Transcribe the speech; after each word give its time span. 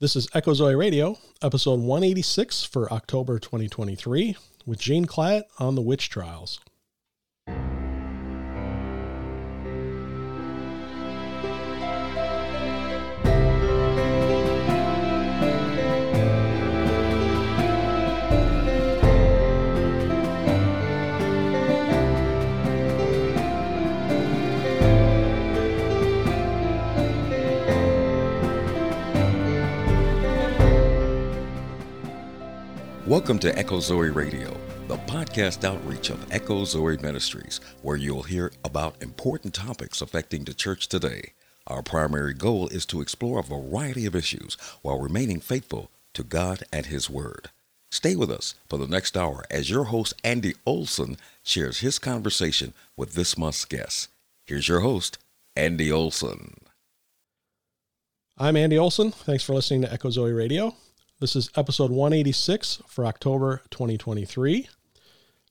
This 0.00 0.14
is 0.14 0.28
Echo 0.32 0.54
Zoe 0.54 0.76
Radio, 0.76 1.18
episode 1.42 1.80
186 1.80 2.62
for 2.62 2.92
October 2.92 3.40
2023, 3.40 4.36
with 4.64 4.78
Gene 4.78 5.06
Clyatt 5.06 5.48
on 5.58 5.74
the 5.74 5.82
witch 5.82 6.08
trials. 6.08 6.60
Welcome 33.08 33.38
to 33.38 33.58
Echo 33.58 33.80
Zoe 33.80 34.10
Radio, 34.10 34.54
the 34.86 34.98
podcast 34.98 35.64
outreach 35.64 36.10
of 36.10 36.30
Echo 36.30 36.66
Zoe 36.66 36.98
Ministries, 36.98 37.58
where 37.80 37.96
you'll 37.96 38.24
hear 38.24 38.52
about 38.66 39.02
important 39.02 39.54
topics 39.54 40.02
affecting 40.02 40.44
the 40.44 40.52
church 40.52 40.88
today. 40.88 41.32
Our 41.66 41.80
primary 41.80 42.34
goal 42.34 42.68
is 42.68 42.84
to 42.84 43.00
explore 43.00 43.38
a 43.38 43.42
variety 43.42 44.04
of 44.04 44.14
issues 44.14 44.58
while 44.82 45.00
remaining 45.00 45.40
faithful 45.40 45.90
to 46.12 46.22
God 46.22 46.64
and 46.70 46.84
His 46.84 47.08
Word. 47.08 47.48
Stay 47.90 48.14
with 48.14 48.30
us 48.30 48.56
for 48.68 48.76
the 48.76 48.86
next 48.86 49.16
hour 49.16 49.42
as 49.50 49.70
your 49.70 49.84
host, 49.84 50.12
Andy 50.22 50.52
Olson, 50.66 51.16
shares 51.42 51.78
his 51.78 51.98
conversation 51.98 52.74
with 52.94 53.14
this 53.14 53.38
month's 53.38 53.64
guest. 53.64 54.10
Here's 54.44 54.68
your 54.68 54.80
host, 54.80 55.16
Andy 55.56 55.90
Olson. 55.90 56.56
I'm 58.36 58.58
Andy 58.58 58.76
Olson. 58.76 59.12
Thanks 59.12 59.44
for 59.44 59.54
listening 59.54 59.80
to 59.80 59.90
Echo 59.90 60.10
Zoe 60.10 60.30
Radio. 60.30 60.74
This 61.20 61.34
is 61.34 61.50
episode 61.56 61.90
186 61.90 62.80
for 62.86 63.04
October 63.04 63.62
2023. 63.70 64.68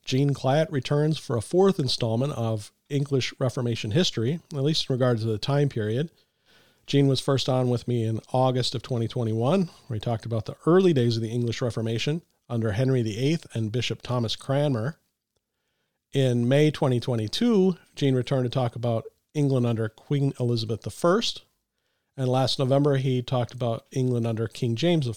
Gene 0.05 0.33
Clyatt 0.33 0.71
returns 0.71 1.17
for 1.17 1.35
a 1.35 1.41
fourth 1.41 1.77
installment 1.77 2.31
of 2.31 2.71
English 2.87 3.33
Reformation 3.37 3.91
history, 3.91 4.39
at 4.53 4.63
least 4.63 4.89
in 4.89 4.93
regard 4.93 5.17
to 5.17 5.25
the 5.25 5.37
time 5.37 5.67
period. 5.67 6.09
Gene 6.85 7.09
was 7.09 7.19
first 7.19 7.49
on 7.49 7.67
with 7.67 7.85
me 7.85 8.05
in 8.05 8.21
August 8.31 8.75
of 8.75 8.81
2021, 8.81 9.69
where 9.87 9.95
he 9.95 9.99
talked 9.99 10.25
about 10.25 10.45
the 10.45 10.55
early 10.65 10.93
days 10.93 11.17
of 11.17 11.21
the 11.21 11.31
English 11.31 11.61
Reformation 11.61 12.21
under 12.47 12.71
Henry 12.71 13.03
VIII 13.03 13.39
and 13.53 13.69
Bishop 13.69 14.01
Thomas 14.01 14.37
Cranmer. 14.37 14.97
In 16.13 16.47
May 16.47 16.71
2022, 16.71 17.75
Gene 17.93 18.15
returned 18.15 18.45
to 18.45 18.49
talk 18.49 18.77
about 18.77 19.03
England 19.33 19.65
under 19.65 19.89
Queen 19.89 20.31
Elizabeth 20.39 20.87
I, 20.87 21.21
and 22.17 22.27
last 22.27 22.57
November 22.57 22.97
he 22.97 23.21
talked 23.21 23.53
about 23.53 23.85
England 23.91 24.25
under 24.25 24.47
King 24.47 24.75
James 24.75 25.07
I. 25.07 25.13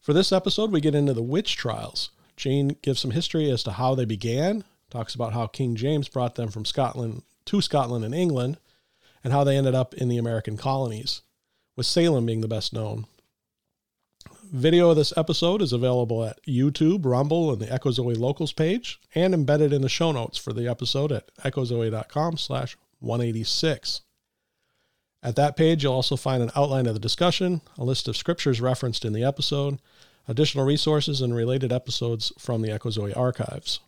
For 0.00 0.12
this 0.12 0.30
episode, 0.30 0.70
we 0.70 0.80
get 0.80 0.94
into 0.94 1.14
the 1.14 1.22
witch 1.22 1.56
trials. 1.56 2.10
Gene 2.36 2.76
gives 2.82 3.00
some 3.00 3.12
history 3.12 3.50
as 3.50 3.62
to 3.64 3.72
how 3.72 3.94
they 3.94 4.04
began, 4.04 4.62
talks 4.90 5.14
about 5.14 5.32
how 5.32 5.46
King 5.46 5.74
James 5.74 6.08
brought 6.08 6.34
them 6.34 6.50
from 6.50 6.64
Scotland 6.64 7.22
to 7.46 7.60
Scotland 7.60 8.04
and 8.04 8.14
England, 8.14 8.58
and 9.24 9.32
how 9.32 9.42
they 9.42 9.56
ended 9.56 9.74
up 9.74 9.94
in 9.94 10.08
the 10.08 10.18
American 10.18 10.56
colonies, 10.56 11.22
with 11.74 11.86
Salem 11.86 12.26
being 12.26 12.42
the 12.42 12.48
best 12.48 12.72
known. 12.72 13.06
Video 14.52 14.90
of 14.90 14.96
this 14.96 15.12
episode 15.16 15.60
is 15.60 15.72
available 15.72 16.24
at 16.24 16.40
YouTube, 16.44 17.04
Rumble, 17.04 17.52
and 17.52 17.60
the 17.60 17.72
Echo 17.72 17.90
Zoe 17.90 18.14
Locals 18.14 18.52
page, 18.52 19.00
and 19.14 19.34
embedded 19.34 19.72
in 19.72 19.82
the 19.82 19.88
show 19.88 20.12
notes 20.12 20.38
for 20.38 20.52
the 20.52 20.68
episode 20.68 21.10
at 21.10 21.34
echozoe.com 21.38 22.36
slash 22.36 22.76
186. 23.00 24.02
At 25.26 25.34
that 25.34 25.56
page, 25.56 25.82
you'll 25.82 25.92
also 25.92 26.14
find 26.14 26.40
an 26.40 26.52
outline 26.54 26.86
of 26.86 26.94
the 26.94 27.00
discussion, 27.00 27.60
a 27.76 27.82
list 27.82 28.06
of 28.06 28.16
scriptures 28.16 28.60
referenced 28.60 29.04
in 29.04 29.12
the 29.12 29.24
episode, 29.24 29.80
additional 30.28 30.64
resources, 30.64 31.20
and 31.20 31.34
related 31.34 31.72
episodes 31.72 32.32
from 32.38 32.62
the 32.62 32.70
Echo 32.70 32.90
Zoe 32.90 33.12
archives. 33.12 33.80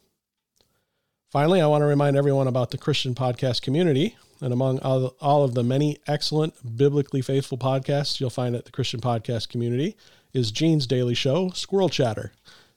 Finally, 1.30 1.60
I 1.60 1.68
want 1.68 1.82
to 1.82 1.86
remind 1.86 2.16
everyone 2.16 2.48
about 2.48 2.72
the 2.72 2.76
Christian 2.76 3.14
podcast 3.14 3.62
community. 3.62 4.16
And 4.40 4.52
among 4.52 4.80
all 4.80 5.44
of 5.44 5.54
the 5.54 5.62
many 5.62 5.98
excellent, 6.08 6.76
biblically 6.76 7.22
faithful 7.22 7.56
podcasts 7.56 8.18
you'll 8.18 8.30
find 8.30 8.56
at 8.56 8.64
the 8.64 8.72
Christian 8.72 9.00
podcast 9.00 9.48
community 9.48 9.96
is 10.32 10.50
Gene's 10.50 10.88
daily 10.88 11.14
show, 11.14 11.50
Squirrel 11.50 11.88
Chatter, 11.88 12.32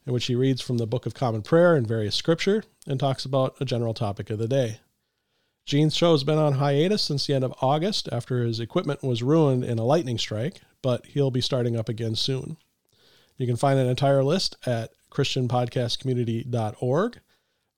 in 0.06 0.14
which 0.14 0.25
he 0.25 0.35
reads 0.35 0.62
from 0.62 0.78
the 0.78 0.85
Book 0.85 1.08
of 1.08 1.16
Common 1.16 1.41
Prayer 1.41 1.75
and 1.75 1.88
various 1.88 2.16
scripture 2.16 2.64
and 2.85 3.00
talks 3.00 3.25
about 3.25 3.56
a 3.59 3.66
general 3.66 3.96
topic 3.96 4.30
of 4.30 4.38
the 4.38 4.47
day. 4.47 4.81
Gene's 5.72 5.96
show 5.96 6.12
has 6.12 6.26
been 6.26 6.38
on 6.38 6.56
hiatus 6.56 7.02
since 7.02 7.26
the 7.26 7.34
end 7.34 7.46
of 7.46 7.54
August 7.62 8.09
after 8.12 8.44
his 8.44 8.59
equipment 8.59 9.02
was 9.02 9.24
ruined 9.24 9.64
in 9.64 9.80
a 9.80 9.86
lightning 9.86 10.18
strike, 10.18 10.59
but 10.82 11.06
he'll 11.06 11.32
be 11.32 11.40
starting 11.40 11.78
up 11.78 11.88
again 11.88 12.14
soon. 12.14 12.58
You 13.38 13.48
can 13.48 13.56
find 13.56 13.80
an 13.80 13.88
entire 13.88 14.22
list 14.22 14.58
at 14.66 14.92
christianpodcastcommunity.org 15.12 17.20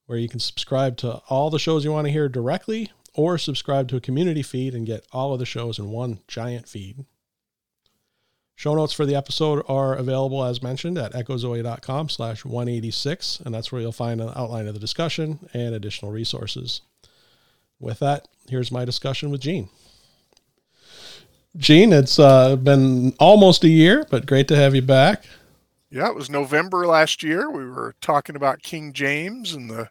where 0.07 0.17
you 0.17 0.27
can 0.27 0.39
subscribe 0.39 0.97
to 0.97 1.21
all 1.29 1.51
the 1.51 1.59
shows 1.59 1.85
you 1.85 1.91
want 1.91 2.07
to 2.07 2.11
hear 2.11 2.27
directly 2.27 2.91
or 3.13 3.37
subscribe 3.37 3.87
to 3.89 3.97
a 3.97 4.01
community 4.01 4.41
feed 4.41 4.73
and 4.73 4.87
get 4.87 5.05
all 5.11 5.31
of 5.31 5.37
the 5.37 5.45
shows 5.45 5.77
in 5.77 5.91
one 5.91 6.21
giant 6.27 6.67
feed. 6.67 7.05
Show 8.55 8.73
notes 8.73 8.93
for 8.93 9.05
the 9.05 9.13
episode 9.13 9.63
are 9.67 9.93
available 9.93 10.43
as 10.43 10.63
mentioned 10.63 10.97
at 10.97 11.13
echozoe.com 11.13 12.09
slash 12.09 12.43
186, 12.43 13.41
and 13.41 13.53
that's 13.53 13.71
where 13.71 13.81
you'll 13.81 13.91
find 13.91 14.19
an 14.19 14.31
outline 14.35 14.65
of 14.65 14.73
the 14.73 14.79
discussion 14.79 15.47
and 15.53 15.75
additional 15.75 16.11
resources. 16.11 16.81
With 17.83 17.99
that, 17.99 18.27
here's 18.49 18.71
my 18.71 18.85
discussion 18.85 19.29
with 19.29 19.41
Gene. 19.41 19.69
Gene, 21.57 21.93
it's 21.93 22.17
uh, 22.17 22.55
been 22.55 23.13
almost 23.19 23.63
a 23.63 23.69
year, 23.69 24.07
but 24.09 24.25
great 24.25 24.47
to 24.47 24.55
have 24.55 24.73
you 24.73 24.81
back. 24.81 25.25
Yeah, 25.91 26.07
it 26.07 26.15
was 26.15 26.29
November 26.29 26.87
last 26.87 27.21
year. 27.21 27.51
We 27.51 27.65
were 27.65 27.93
talking 28.01 28.35
about 28.35 28.63
King 28.63 28.93
James 28.93 29.53
and 29.53 29.69
the 29.69 29.89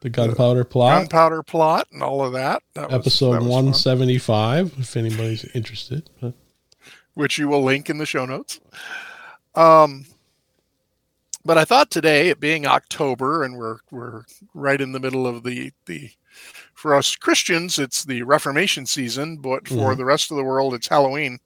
the 0.00 0.08
gunpowder 0.08 0.64
plot, 0.64 1.00
gunpowder 1.00 1.42
plot, 1.42 1.88
and 1.90 2.02
all 2.02 2.24
of 2.24 2.32
that. 2.34 2.62
that 2.74 2.92
Episode 2.92 3.42
one 3.42 3.74
seventy 3.74 4.18
five. 4.18 4.72
If 4.78 4.96
anybody's 4.96 5.44
interested, 5.46 6.08
which 7.14 7.38
you 7.38 7.48
will 7.48 7.64
link 7.64 7.90
in 7.90 7.98
the 7.98 8.06
show 8.06 8.24
notes. 8.26 8.60
Um, 9.56 10.06
but 11.44 11.58
I 11.58 11.64
thought 11.64 11.90
today, 11.90 12.28
it 12.28 12.38
being 12.38 12.66
October, 12.66 13.42
and 13.42 13.56
we're 13.56 13.78
we're 13.90 14.22
right 14.54 14.80
in 14.80 14.92
the 14.92 15.00
middle 15.00 15.26
of 15.26 15.42
the 15.42 15.72
the 15.86 16.10
for 16.80 16.94
us 16.94 17.14
Christians, 17.14 17.78
it's 17.78 18.04
the 18.04 18.22
Reformation 18.22 18.86
season, 18.86 19.36
but 19.36 19.68
for 19.68 19.74
mm-hmm. 19.74 19.98
the 19.98 20.04
rest 20.06 20.30
of 20.30 20.38
the 20.38 20.44
world, 20.44 20.72
it's 20.72 20.88
Halloween. 20.88 21.38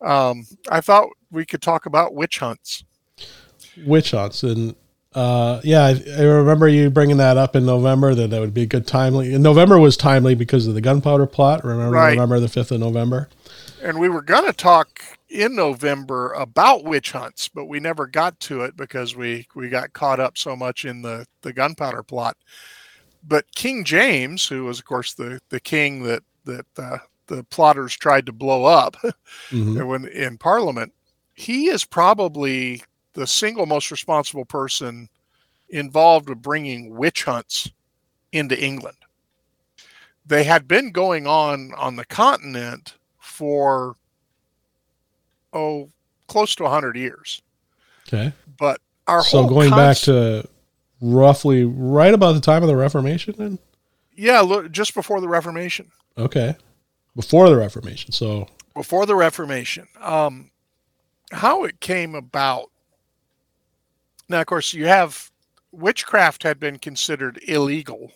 Um, 0.00 0.46
I 0.70 0.80
thought 0.80 1.10
we 1.30 1.44
could 1.44 1.60
talk 1.60 1.84
about 1.84 2.14
witch 2.14 2.38
hunts. 2.38 2.82
Witch 3.84 4.12
hunts, 4.12 4.42
and 4.42 4.74
uh, 5.14 5.60
yeah, 5.62 5.84
I, 5.84 6.02
I, 6.18 6.22
remember 6.22 6.68
you 6.68 6.88
bringing 6.88 7.18
that 7.18 7.36
up 7.36 7.54
in 7.54 7.66
November. 7.66 8.14
That 8.14 8.30
that 8.30 8.40
would 8.40 8.54
be 8.54 8.62
a 8.62 8.66
good 8.66 8.86
timely. 8.86 9.34
And 9.34 9.42
November 9.42 9.78
was 9.78 9.96
timely 9.96 10.34
because 10.34 10.66
of 10.66 10.74
the 10.74 10.80
gunpowder 10.80 11.26
plot. 11.26 11.62
Remember, 11.62 11.94
right. 11.94 12.10
remember 12.10 12.40
the 12.40 12.48
fifth 12.48 12.72
of 12.72 12.80
November. 12.80 13.28
And 13.82 14.00
we 14.00 14.08
were 14.08 14.22
gonna 14.22 14.54
talk 14.54 15.02
in 15.28 15.54
November 15.54 16.32
about 16.32 16.84
witch 16.84 17.12
hunts, 17.12 17.48
but 17.48 17.66
we 17.66 17.78
never 17.78 18.06
got 18.06 18.40
to 18.40 18.62
it 18.62 18.74
because 18.74 19.14
we 19.14 19.46
we 19.54 19.68
got 19.68 19.92
caught 19.92 20.18
up 20.18 20.38
so 20.38 20.56
much 20.56 20.86
in 20.86 21.02
the 21.02 21.26
the 21.42 21.52
gunpowder 21.52 22.02
plot 22.02 22.38
but 23.26 23.52
King 23.54 23.84
James, 23.84 24.46
who 24.46 24.64
was 24.64 24.78
of 24.78 24.84
course 24.84 25.14
the 25.14 25.40
the 25.48 25.60
king 25.60 26.02
that 26.04 26.22
that 26.44 26.66
uh, 26.78 26.98
the 27.26 27.44
plotters 27.44 27.96
tried 27.96 28.26
to 28.26 28.32
blow 28.32 28.64
up 28.64 28.96
mm-hmm. 29.50 29.84
when 29.84 30.06
in 30.06 30.38
Parliament, 30.38 30.92
he 31.34 31.66
is 31.66 31.84
probably 31.84 32.82
the 33.14 33.26
single 33.26 33.66
most 33.66 33.90
responsible 33.90 34.44
person 34.44 35.08
involved 35.68 36.28
with 36.28 36.42
bringing 36.42 36.94
witch 36.94 37.24
hunts 37.24 37.70
into 38.32 38.58
England. 38.62 38.96
They 40.24 40.44
had 40.44 40.68
been 40.68 40.90
going 40.90 41.26
on 41.26 41.72
on 41.76 41.96
the 41.96 42.04
continent 42.04 42.94
for 43.18 43.96
oh 45.52 45.90
close 46.28 46.54
to 46.56 46.64
100 46.64 46.96
years. 46.96 47.42
Okay. 48.06 48.32
But 48.58 48.80
our 49.06 49.22
so 49.22 49.46
going 49.48 49.70
back 49.70 49.96
to 49.98 50.48
roughly 51.00 51.64
right 51.64 52.14
about 52.14 52.32
the 52.32 52.40
time 52.40 52.62
of 52.62 52.68
the 52.68 52.76
Reformation 52.76 53.34
then? 53.38 53.58
Yeah, 54.14 54.40
look, 54.40 54.70
just 54.70 54.94
before 54.94 55.20
the 55.20 55.28
Reformation. 55.28 55.90
Okay. 56.16 56.56
Before 57.14 57.48
the 57.48 57.56
Reformation. 57.56 58.12
So 58.12 58.48
before 58.74 59.06
the 59.06 59.16
Reformation. 59.16 59.88
Um 60.00 60.50
how 61.32 61.64
it 61.64 61.80
came 61.80 62.14
about. 62.14 62.70
Now 64.28 64.40
of 64.40 64.46
course 64.46 64.72
you 64.72 64.86
have 64.86 65.30
witchcraft 65.72 66.42
had 66.42 66.58
been 66.58 66.78
considered 66.78 67.40
illegal 67.46 68.12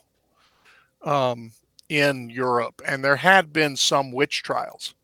um 1.02 1.52
in 1.88 2.30
Europe 2.30 2.80
and 2.86 3.04
there 3.04 3.16
had 3.16 3.52
been 3.52 3.76
some 3.76 4.12
witch 4.12 4.42
trials. 4.42 4.94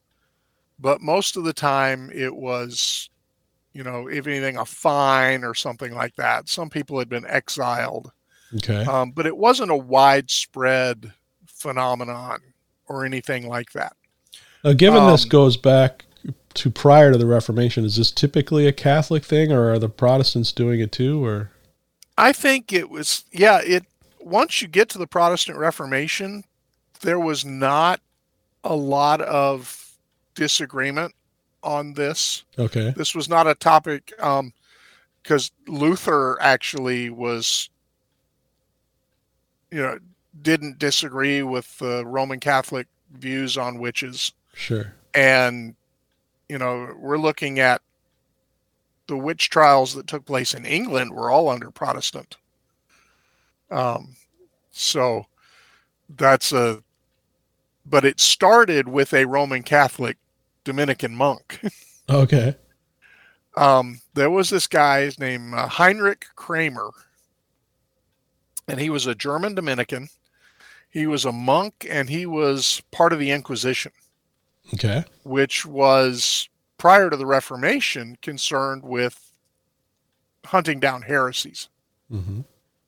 But 0.78 1.00
most 1.00 1.37
of 1.37 1.44
the 1.44 1.52
time 1.52 2.11
it 2.14 2.34
was 2.34 3.11
you 3.76 3.84
know, 3.84 4.08
if 4.08 4.26
anything, 4.26 4.56
a 4.56 4.64
fine 4.64 5.44
or 5.44 5.55
something 5.55 5.94
like 5.94 6.17
that. 6.17 6.49
Some 6.49 6.70
people 6.70 6.99
had 6.99 7.11
been 7.11 7.26
exiled. 7.26 8.11
Okay. 8.55 8.84
Um, 8.84 9.11
but 9.11 9.26
it 9.26 9.37
wasn't 9.37 9.70
a 9.70 9.76
widespread 9.76 11.12
phenomenon 11.46 12.40
or 12.88 13.05
anything 13.05 13.49
like 13.49 13.73
that. 13.73 13.94
Now, 14.64 14.73
given 14.73 15.02
um, 15.02 15.11
this 15.11 15.26
goes 15.26 15.58
back 15.58 16.06
to 16.55 16.70
prior 16.70 17.12
to 17.12 17.19
the 17.19 17.26
Reformation. 17.26 17.84
Is 17.84 17.96
this 17.96 18.11
typically 18.11 18.67
a 18.67 18.73
Catholic 18.73 19.25
thing, 19.25 19.52
or 19.52 19.70
are 19.70 19.78
the 19.78 19.90
Protestants 19.90 20.52
doing 20.52 20.81
it 20.81 20.90
too? 20.90 21.23
Or 21.23 21.50
I 22.17 22.32
think 22.32 22.73
it 22.73 22.88
was, 22.88 23.25
yeah. 23.31 23.61
It 23.62 23.84
once 24.20 24.62
you 24.62 24.69
get 24.69 24.88
to 24.90 24.99
the 24.99 25.06
Protestant 25.06 25.58
Reformation, 25.58 26.44
there 27.02 27.20
was 27.20 27.44
not 27.44 28.00
a 28.64 28.75
lot 28.75 29.20
of 29.20 29.93
disagreement 30.34 31.14
on 31.66 31.92
this. 31.94 32.44
okay, 32.58 32.94
This 32.96 33.14
was 33.14 33.28
not 33.28 33.46
a 33.46 33.54
topic 33.54 34.12
because 35.22 35.50
Luther 35.66 36.40
actually 36.40 37.10
was, 37.10 37.68
you 39.70 39.82
know, 39.82 39.98
didn't 40.40 40.78
disagree 40.78 41.42
with 41.42 41.76
the 41.78 42.06
Roman 42.06 42.40
Catholic 42.40 42.86
views 43.12 43.56
on 43.58 43.78
witches. 43.78 44.32
sure, 44.54 44.94
and 45.14 45.74
you 46.48 46.58
know 46.58 46.94
we're 46.98 47.18
looking 47.18 47.58
at 47.58 47.82
the 49.08 49.16
witch 49.16 49.50
trials 49.50 49.94
that 49.94 50.06
took 50.06 50.24
place 50.24 50.54
in 50.54 50.64
England 50.64 51.12
were 51.12 51.30
all 51.30 51.48
under 51.48 51.70
Protestant. 51.70 52.36
Um, 53.70 54.16
so 54.70 55.26
that's 56.08 56.52
a, 56.52 56.82
but 57.84 58.04
it 58.04 58.20
started 58.20 58.88
with 58.88 59.12
a 59.14 59.24
Roman 59.24 59.62
Catholic 59.62 60.16
Dominican 60.66 61.16
monk. 61.16 61.60
okay, 62.10 62.56
um, 63.56 64.00
there 64.12 64.30
was 64.30 64.50
this 64.50 64.66
guy 64.66 65.10
named 65.18 65.54
uh, 65.54 65.66
Heinrich 65.66 66.26
Kramer, 66.34 66.90
and 68.68 68.78
he 68.78 68.90
was 68.90 69.06
a 69.06 69.14
German 69.14 69.54
Dominican. 69.54 70.08
He 70.90 71.06
was 71.06 71.24
a 71.24 71.32
monk, 71.32 71.86
and 71.88 72.10
he 72.10 72.26
was 72.26 72.82
part 72.90 73.12
of 73.14 73.18
the 73.18 73.30
Inquisition. 73.30 73.92
okay, 74.74 75.04
which 75.22 75.64
was 75.64 76.48
prior 76.76 77.08
to 77.08 77.16
the 77.16 77.26
Reformation 77.26 78.18
concerned 78.20 78.82
with 78.82 79.32
hunting 80.44 80.78
down 80.78 81.02
heresies 81.02 81.68
hmm 82.10 82.40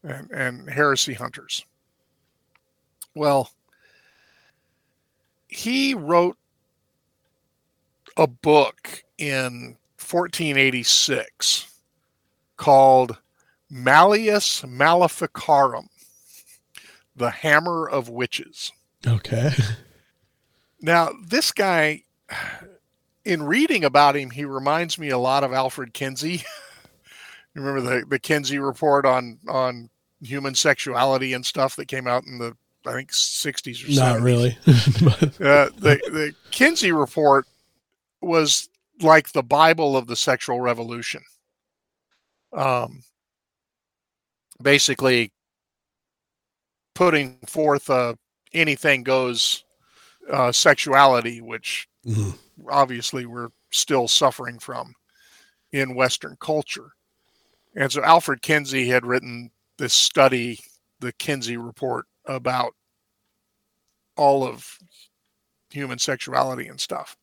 and, 0.05 0.31
and 0.31 0.71
heresy 0.71 1.15
hunters. 1.15 1.65
Well, 3.15 3.51
he 5.49 5.95
wrote 5.95 6.37
a 8.19 8.27
book 8.27 9.03
in 9.17 9.77
1486 10.01 11.81
called 12.57 13.17
Malleus 13.71 14.65
Maleficarum, 14.67 15.89
the 17.17 17.31
Hammer 17.31 17.89
of 17.89 18.09
Witches. 18.09 18.73
okay, 19.07 19.51
Now, 20.81 21.11
this 21.27 21.53
guy, 21.53 22.03
in 23.25 23.43
reading 23.43 23.85
about 23.85 24.17
him, 24.17 24.31
he 24.31 24.45
reminds 24.45 24.99
me 24.99 25.11
a 25.11 25.19
lot 25.19 25.45
of 25.45 25.53
Alfred 25.53 25.93
Kinsey. 25.95 26.43
You 27.55 27.63
Remember 27.65 28.01
the, 28.01 28.07
the 28.07 28.19
Kinsey 28.21 28.59
report 28.61 29.05
on 29.05 29.39
on 29.49 29.89
human 30.21 30.55
sexuality 30.55 31.33
and 31.33 31.45
stuff 31.45 31.75
that 31.77 31.87
came 31.89 32.07
out 32.07 32.25
in 32.25 32.39
the 32.39 32.57
I 32.87 32.93
think 32.93 33.11
60s 33.11 33.83
or 33.85 33.89
70s. 33.89 33.97
not 33.97 34.21
really, 34.21 34.57
Uh, 34.67 35.71
the 35.77 35.99
the 36.13 36.35
Kinsey 36.53 36.93
report 36.93 37.47
was 38.21 38.69
like 39.01 39.31
the 39.33 39.43
Bible 39.43 39.97
of 39.97 40.07
the 40.07 40.17
sexual 40.17 40.61
revolution. 40.61 41.23
Um, 42.53 43.03
basically, 44.63 45.33
putting 46.95 47.39
forth 47.47 47.91
a 47.91 48.17
anything 48.53 49.03
goes 49.03 49.65
uh, 50.31 50.53
sexuality, 50.53 51.41
which 51.41 51.89
mhm, 52.07 52.37
obviously 52.71 53.27
we're 53.27 53.51
still 53.71 54.09
suffering 54.09 54.59
from 54.59 54.95
in 55.73 55.95
Western 55.95 56.37
culture. 56.41 56.93
And 57.77 57.93
so 57.93 58.03
Alfred 58.03 58.43
Kinsey 58.43 58.89
had 58.89 59.07
written 59.07 59.51
this 59.77 59.95
study, 59.95 60.59
the 61.01 61.13
Kinsey 61.13 61.57
report, 61.57 62.07
about 62.27 62.73
all 64.17 64.45
of 64.45 64.79
human 65.71 65.99
sexuality 65.99 66.67
and 66.69 66.81
stuff. 66.81 67.17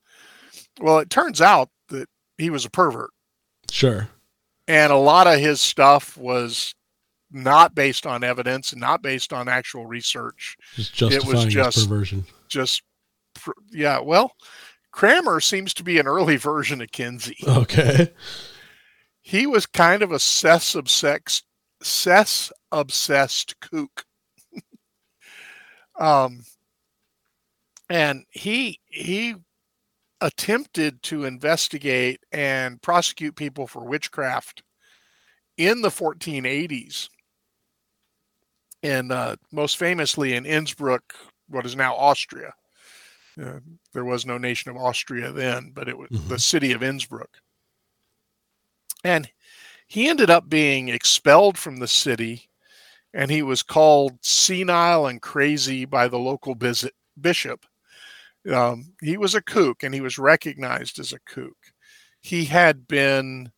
Well, 0.82 1.00
it 1.00 1.10
turns 1.10 1.42
out 1.42 1.70
that 1.90 2.08
he 2.38 2.50
was 2.50 2.66
a 2.66 2.70
pervert, 2.70 3.12
sure, 3.72 4.10
and 4.68 4.92
a 4.92 4.98
lot 4.98 5.28
of 5.28 5.40
his 5.40 5.62
stuff 5.62 6.18
was 6.18 6.76
not 7.32 7.76
based 7.76 8.06
on 8.06 8.24
evidence 8.24 8.72
and 8.72 8.80
not 8.82 9.02
based 9.02 9.34
on 9.34 9.48
actual 9.48 9.86
research. 9.86 10.58
just 10.76 11.28
was 11.28 11.46
just- 11.46 11.88
perversion. 11.88 12.26
Just, 12.48 12.84
yeah, 13.72 14.00
well, 14.00 14.32
Kramer 14.92 15.40
seems 15.42 15.74
to 15.74 15.84
be 15.84 15.98
an 16.00 16.08
early 16.08 16.38
version 16.38 16.82
of 16.82 16.92
Kinsey. 16.92 17.38
Okay, 17.48 18.14
he 19.22 19.48
was 19.48 19.66
kind 19.66 20.02
of 20.04 20.12
a 20.12 20.20
cess 20.20 20.76
obsessed 20.76 21.44
cess 21.82 22.52
obsessed 22.72 23.60
kook 23.60 24.06
um 26.00 26.44
and 27.90 28.26
he 28.32 28.80
he 28.86 29.36
attempted 30.22 31.02
to 31.04 31.26
investigate 31.26 32.20
and 32.32 32.82
prosecute 32.82 33.36
people 33.36 33.68
for 33.68 33.84
witchcraft 33.84 34.64
in 35.58 35.82
the 35.82 35.90
1480s 35.90 37.10
and 38.84 39.12
uh, 39.12 39.36
most 39.52 39.78
famously 39.78 40.34
in 40.36 40.46
innsbruck 40.46 41.14
what 41.50 41.66
is 41.66 41.76
now 41.76 41.96
austria. 41.96 42.54
Uh, 43.42 43.60
there 43.94 44.06
was 44.06 44.26
no 44.26 44.38
nation 44.38 44.72
of 44.72 44.78
austria 44.78 45.32
then 45.32 45.72
but 45.74 45.88
it 45.90 45.98
was 45.98 46.10
Mhm. 46.10 46.30
the 46.30 46.40
city 46.40 46.72
of 46.72 46.84
innsbruck. 46.84 47.30
And 49.04 49.30
he 49.88 50.08
ended 50.08 50.30
up 50.30 50.50
being 50.50 50.90
expelled 50.90 51.58
from 51.58 51.78
the 51.78 51.88
city 51.88 52.50
and 53.14 53.30
he 53.32 53.42
was 53.42 53.64
called 53.64 54.18
senile 54.24 55.08
and 55.08 55.22
crazy 55.22 55.86
by 55.86 56.08
the 56.08 56.18
local 56.20 56.56
bis- 56.56 56.90
bishop 57.20 57.66
um, 58.52 58.94
he 59.02 59.18
was 59.18 59.36
a 59.36 59.42
kook 59.42 59.84
and 59.84 59.94
he 59.94 60.02
was 60.02 60.18
recognized 60.18 61.00
as 61.00 61.14
a 61.14 61.20
kook. 61.20 61.58
He 62.22 62.46
had 62.46 62.88
been 62.88 63.52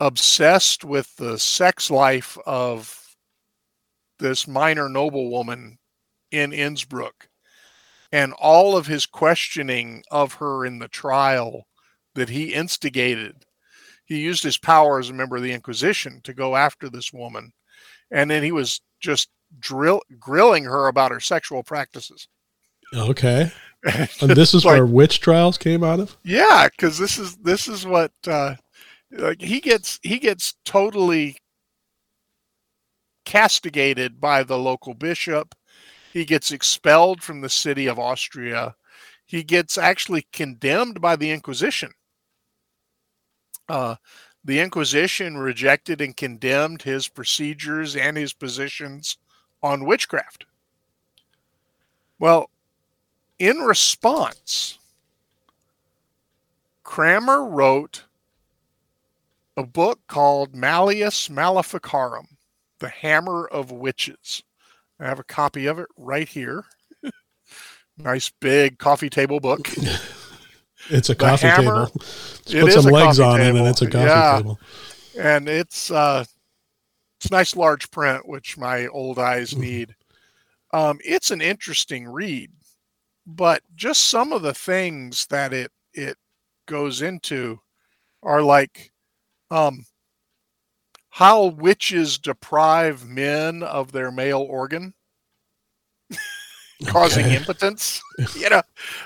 obsessed 0.00 0.84
with 0.84 1.14
the 1.16 1.38
sex 1.38 1.90
life 1.90 2.36
of 2.46 2.98
this 4.18 4.48
minor 4.48 4.88
noblewoman 4.88 5.78
in 6.30 6.52
innsbruck. 6.52 7.28
And 8.10 8.32
all 8.34 8.76
of 8.76 8.86
his 8.86 9.06
questioning 9.06 10.02
of 10.10 10.34
her 10.34 10.66
in 10.66 10.78
the 10.78 10.88
trial 10.88 11.66
that 12.14 12.28
he 12.28 12.52
instigated 12.52 13.46
he 14.12 14.20
used 14.20 14.42
his 14.42 14.58
power 14.58 14.98
as 14.98 15.10
a 15.10 15.14
member 15.14 15.36
of 15.36 15.42
the 15.42 15.52
Inquisition 15.52 16.20
to 16.24 16.34
go 16.34 16.54
after 16.56 16.90
this 16.90 17.12
woman, 17.12 17.52
and 18.10 18.30
then 18.30 18.42
he 18.42 18.52
was 18.52 18.80
just 19.00 19.30
drill 19.58 20.02
grilling 20.18 20.64
her 20.64 20.88
about 20.88 21.12
her 21.12 21.20
sexual 21.20 21.62
practices. 21.62 22.28
okay, 22.94 23.50
and 23.84 24.30
this 24.30 24.54
is 24.54 24.64
Like- 24.64 24.74
where 24.74 24.86
witch 24.86 25.20
trials 25.20 25.58
came 25.58 25.82
out 25.84 26.00
of. 26.00 26.16
Yeah, 26.24 26.68
because 26.70 26.98
this 26.98 27.18
is 27.18 27.36
this 27.36 27.68
is 27.68 27.86
what 27.86 28.12
uh, 28.26 28.54
like 29.10 29.40
he 29.40 29.60
gets 29.60 29.98
he 30.02 30.18
gets 30.18 30.54
totally 30.64 31.36
castigated 33.24 34.20
by 34.20 34.42
the 34.42 34.58
local 34.58 34.94
bishop. 34.94 35.54
He 36.12 36.24
gets 36.24 36.52
expelled 36.52 37.22
from 37.22 37.40
the 37.40 37.48
city 37.48 37.86
of 37.86 37.98
Austria. 37.98 38.74
He 39.26 39.42
gets 39.42 39.78
actually 39.78 40.26
condemned 40.32 41.00
by 41.00 41.16
the 41.16 41.30
Inquisition. 41.30 41.90
Uh, 43.68 43.94
the 44.44 44.60
Inquisition 44.60 45.38
rejected 45.38 46.00
and 46.02 46.14
condemned 46.16 46.82
his 46.82 47.08
procedures 47.08 47.96
and 47.96 48.16
his 48.16 48.32
positions 48.34 49.16
on 49.62 49.86
witchcraft. 49.86 50.44
Well, 52.18 52.50
in 53.42 53.58
response, 53.58 54.78
Cranmer 56.84 57.44
wrote 57.44 58.04
a 59.56 59.64
book 59.66 59.98
called 60.06 60.54
Malleus 60.54 61.28
Maleficarum, 61.28 62.26
The 62.78 62.88
Hammer 62.88 63.46
of 63.48 63.72
Witches. 63.72 64.44
I 65.00 65.06
have 65.06 65.18
a 65.18 65.24
copy 65.24 65.66
of 65.66 65.80
it 65.80 65.88
right 65.96 66.28
here. 66.28 66.62
nice 67.98 68.30
big 68.40 68.78
coffee 68.78 69.10
table 69.10 69.40
book. 69.40 69.68
It's 70.90 71.10
a 71.10 71.12
The 71.14 71.16
coffee 71.20 71.46
hammer- 71.46 71.86
table. 71.86 72.02
Just 72.44 72.50
put 72.50 72.72
some 72.72 72.84
legs 72.92 73.20
on 73.20 73.40
it, 73.40 73.54
and 73.54 73.68
it's 73.68 73.82
a 73.82 73.86
coffee 73.88 74.04
Yeah. 74.04 74.36
table. 74.38 74.58
and 75.16 75.48
it's 75.48 75.92
uh 75.92 76.24
it's 77.20 77.30
nice 77.30 77.54
large 77.54 77.88
print 77.92 78.26
which 78.28 78.58
my 78.58 78.88
old 78.88 79.16
eyes 79.20 79.56
need 79.56 79.94
um 80.72 80.98
it's 81.04 81.30
an 81.30 81.40
interesting 81.40 82.08
read 82.08 82.50
but 83.26 83.62
just 83.74 84.04
some 84.04 84.32
of 84.32 84.42
the 84.42 84.54
things 84.54 85.26
that 85.26 85.52
it 85.52 85.70
it 85.94 86.16
goes 86.66 87.02
into 87.02 87.60
are 88.22 88.42
like 88.42 88.92
um 89.50 89.84
how 91.10 91.46
witches 91.46 92.18
deprive 92.18 93.06
men 93.06 93.62
of 93.62 93.92
their 93.92 94.10
male 94.10 94.40
organ 94.48 94.94
causing 96.86 97.26
impotence. 97.26 98.00
you 98.36 98.48
know, 98.48 98.62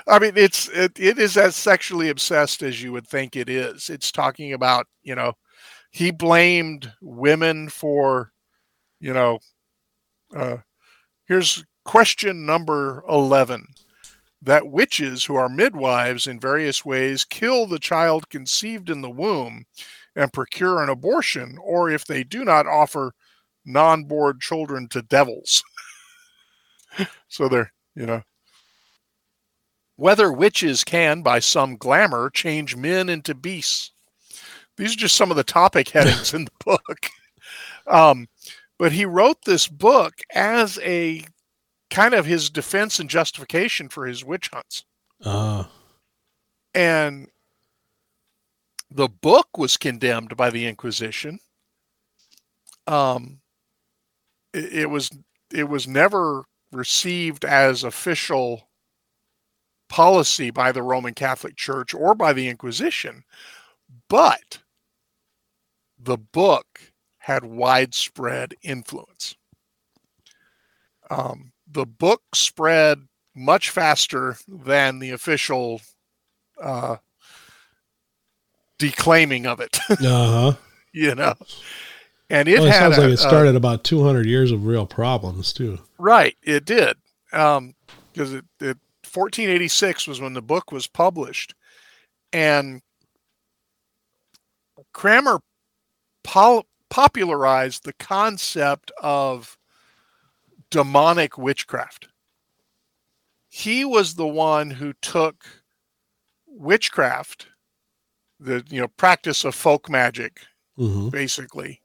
I 0.07 0.19
mean, 0.19 0.33
it's 0.35 0.69
it, 0.69 0.93
it 0.99 1.17
is 1.19 1.37
as 1.37 1.55
sexually 1.55 2.09
obsessed 2.09 2.63
as 2.63 2.81
you 2.81 2.91
would 2.91 3.07
think 3.07 3.35
it 3.35 3.49
is. 3.49 3.89
It's 3.89 4.11
talking 4.11 4.53
about 4.53 4.87
you 5.03 5.15
know, 5.15 5.33
he 5.91 6.11
blamed 6.11 6.91
women 7.01 7.69
for, 7.69 8.31
you 8.99 9.13
know, 9.13 9.39
uh, 10.35 10.57
here's 11.27 11.63
question 11.85 12.45
number 12.45 13.03
eleven. 13.09 13.65
That 14.41 14.67
witches 14.67 15.23
who 15.25 15.35
are 15.35 15.49
midwives 15.49 16.27
in 16.27 16.39
various 16.39 16.85
ways 16.85 17.25
kill 17.25 17.65
the 17.65 17.79
child 17.79 18.29
conceived 18.29 18.89
in 18.89 19.01
the 19.01 19.09
womb 19.09 19.65
and 20.15 20.33
procure 20.33 20.83
an 20.83 20.89
abortion, 20.89 21.57
or 21.61 21.89
if 21.89 22.05
they 22.05 22.23
do 22.23 22.45
not 22.45 22.67
offer 22.67 23.13
non 23.65 24.03
born 24.03 24.39
children 24.39 24.87
to 24.89 25.01
devils. 25.01 25.63
so 27.27 27.47
they're, 27.47 27.71
you 27.95 28.05
know. 28.05 28.21
Whether 29.95 30.31
witches 30.31 30.83
can, 30.83 31.23
by 31.23 31.39
some 31.39 31.75
glamour, 31.75 32.29
change 32.29 32.75
men 32.75 33.09
into 33.09 33.33
beasts. 33.33 33.91
These 34.77 34.93
are 34.93 34.99
just 34.99 35.15
some 35.15 35.31
of 35.31 35.37
the 35.37 35.43
topic 35.43 35.89
headings 35.93 36.33
in 36.33 36.45
the 36.45 36.51
book. 36.63 37.09
Um, 37.87 38.27
but 38.77 38.91
he 38.91 39.05
wrote 39.05 39.43
this 39.43 39.67
book 39.67 40.13
as 40.33 40.77
a 40.79 41.23
kind 41.89 42.13
of 42.13 42.25
his 42.25 42.49
defense 42.49 42.99
and 42.99 43.09
justification 43.09 43.89
for 43.89 44.05
his 44.05 44.23
witch 44.23 44.49
hunts. 44.51 44.83
Uh, 45.23 45.63
And 46.73 47.29
the 48.91 49.07
book 49.09 49.57
was 49.57 49.77
condemned 49.77 50.37
by 50.37 50.49
the 50.49 50.67
Inquisition. 50.67 51.39
Um, 52.85 53.39
it, 54.53 54.73
it 54.73 54.89
was 54.89 55.09
it 55.53 55.67
was 55.69 55.87
never 55.87 56.43
received 56.71 57.45
as 57.45 57.83
official 57.83 58.69
policy 59.89 60.51
by 60.51 60.71
the 60.71 60.83
Roman 60.83 61.13
Catholic 61.13 61.55
Church 61.55 61.93
or 61.93 62.13
by 62.13 62.33
the 62.33 62.47
Inquisition, 62.49 63.23
but 64.09 64.59
the 65.97 66.17
book 66.17 66.65
had 67.19 67.43
widespread 67.43 68.53
influence. 68.61 69.35
Um, 71.09 71.51
the 71.69 71.85
book 71.85 72.21
spread 72.33 73.07
much 73.35 73.69
faster 73.69 74.37
than 74.47 74.99
the 74.99 75.11
official 75.11 75.81
uh, 76.61 76.97
declaiming 78.79 79.45
of 79.45 79.59
it, 79.59 79.77
uh-huh. 79.89 80.53
you 80.91 81.15
know. 81.15 81.35
And 82.29 82.47
it 82.47 82.59
Well, 82.59 82.67
it 82.67 82.71
had 82.71 82.79
sounds 82.79 82.97
a, 82.97 83.01
like 83.01 83.09
it 83.11 83.17
started 83.17 83.55
about 83.55 83.83
200 83.83 84.25
years 84.25 84.51
of 84.51 84.65
real 84.65 84.85
problems, 84.85 85.53
too. 85.53 85.79
Right, 85.97 86.35
it 86.43 86.65
did. 86.65 86.97
Um, 87.31 87.73
because 88.11 88.33
it, 88.33 88.45
it 88.59 88.77
1486 89.13 90.07
was 90.07 90.19
when 90.19 90.33
the 90.33 90.41
book 90.41 90.71
was 90.71 90.87
published, 90.87 91.53
and 92.33 92.81
Cranmer 94.93 95.39
pol- 96.23 96.65
popularized 96.89 97.83
the 97.83 97.93
concept 97.93 98.91
of 99.01 99.56
demonic 100.69 101.37
witchcraft. 101.37 102.07
He 103.49 103.85
was 103.85 104.15
the 104.15 104.27
one 104.27 104.69
who 104.69 104.93
took 105.01 105.45
witchcraft, 106.47 107.47
the 108.39 108.63
you 108.69 108.81
know 108.81 108.87
practice 108.87 109.45
of 109.45 109.55
folk 109.55 109.89
magic, 109.89 110.41
hmm 110.75 111.09
basically, 111.09 111.81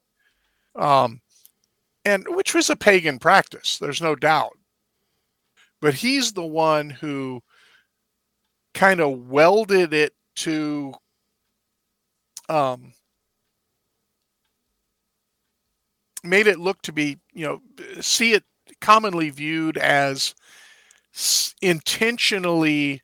um, 0.75 1.21
and 2.05 2.25
which 2.29 2.53
was 2.53 2.69
a 2.69 2.75
pagan 2.75 3.19
practice. 3.19 3.77
There's 3.77 4.01
no 4.01 4.15
doubt. 4.15 4.57
But 5.81 5.95
he's 5.95 6.31
the 6.33 6.45
one 6.45 6.89
who 6.89 7.41
kind 8.73 8.99
of 8.99 9.29
welded 9.29 9.93
it 9.93 10.13
to 10.37 10.93
um, 12.49 12.93
made 16.23 16.47
it 16.47 16.59
look 16.59 16.81
to 16.83 16.91
be, 16.93 17.19
you 17.33 17.45
know, 17.45 17.61
see 18.01 18.33
it 18.33 18.43
commonly 18.83 19.29
viewed 19.29 19.77
as 19.77 20.35
intentionally 21.61 23.01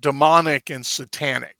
demonic 0.00 0.70
and 0.70 0.84
satanic 0.84 1.54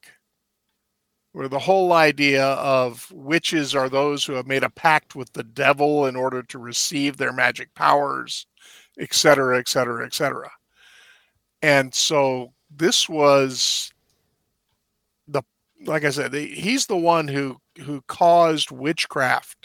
where 1.31 1.47
the 1.47 1.57
whole 1.57 1.93
idea 1.93 2.43
of 2.45 3.09
witches 3.13 3.73
are 3.73 3.87
those 3.87 4.25
who 4.25 4.33
have 4.33 4.45
made 4.45 4.63
a 4.63 4.69
pact 4.71 5.15
with 5.15 5.31
the 5.31 5.43
devil 5.43 6.07
in 6.07 6.17
order 6.17 6.43
to 6.43 6.59
receive 6.59 7.15
their 7.15 7.31
magic 7.31 7.73
powers, 7.75 8.45
et 8.99 9.13
cetera, 9.13 9.57
et 9.57 9.69
cetera, 9.69 10.05
et 10.05 10.13
cetera. 10.13 10.49
And 11.61 11.93
so 11.93 12.51
this 12.75 13.07
was 13.07 13.93
the, 15.29 15.43
like 15.85 16.03
I 16.03 16.09
said, 16.09 16.33
he's 16.33 16.87
the 16.87 16.97
one 16.97 17.29
who 17.29 17.57
who 17.79 18.01
caused 18.07 18.71
witchcraft 18.71 19.56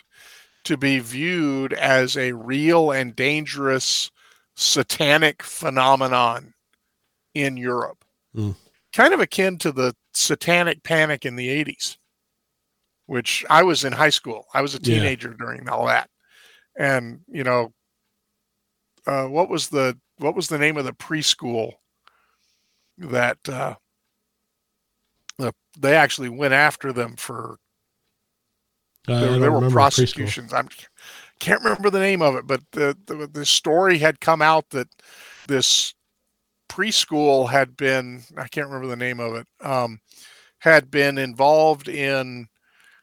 to 0.64 0.76
be 0.76 0.98
viewed 0.98 1.72
as 1.72 2.16
a 2.16 2.32
real 2.32 2.90
and 2.92 3.16
dangerous 3.16 4.10
satanic 4.54 5.42
phenomenon 5.42 6.54
in 7.34 7.56
Europe. 7.56 8.04
Mm. 8.36 8.54
Kind 8.92 9.14
of 9.14 9.20
akin 9.20 9.58
to 9.58 9.72
the 9.72 9.94
satanic 10.14 10.82
panic 10.82 11.24
in 11.24 11.36
the 11.36 11.48
80s, 11.48 11.96
which 13.06 13.44
I 13.50 13.62
was 13.62 13.84
in 13.84 13.92
high 13.92 14.10
school. 14.10 14.46
I 14.54 14.60
was 14.62 14.74
a 14.74 14.78
Yeah. 14.78 14.96
teenager 14.98 15.34
during 15.34 15.68
all 15.68 15.86
that. 15.86 16.10
And, 16.78 17.20
you 17.28 17.44
know, 17.44 17.72
uh, 19.06 19.26
what 19.26 19.48
was 19.48 19.68
the 19.68 19.98
what 20.18 20.36
was 20.36 20.48
the 20.48 20.58
name 20.58 20.76
of 20.76 20.84
the 20.84 20.92
preschool 20.92 21.72
that 22.98 23.38
uh, 23.48 23.74
the, 25.38 25.52
they 25.76 25.96
actually 25.96 26.28
went 26.28 26.54
after 26.54 26.92
them 26.92 27.16
for 27.16 27.56
I 29.08 29.20
there, 29.20 29.38
there 29.38 29.52
were 29.52 29.70
prosecutions. 29.70 30.52
I 30.52 30.62
can't 31.40 31.62
remember 31.62 31.90
the 31.90 31.98
name 31.98 32.22
of 32.22 32.36
it, 32.36 32.46
but 32.46 32.60
the, 32.72 32.96
the 33.06 33.26
the 33.26 33.46
story 33.46 33.98
had 33.98 34.20
come 34.20 34.40
out 34.42 34.70
that 34.70 34.88
this 35.48 35.94
preschool 36.68 37.50
had 37.50 37.76
been 37.76 38.22
I 38.38 38.48
can't 38.48 38.66
remember 38.66 38.86
the 38.86 38.96
name 38.96 39.20
of 39.20 39.34
it 39.34 39.46
um, 39.60 40.00
had 40.58 40.90
been 40.90 41.18
involved 41.18 41.88
in 41.88 42.46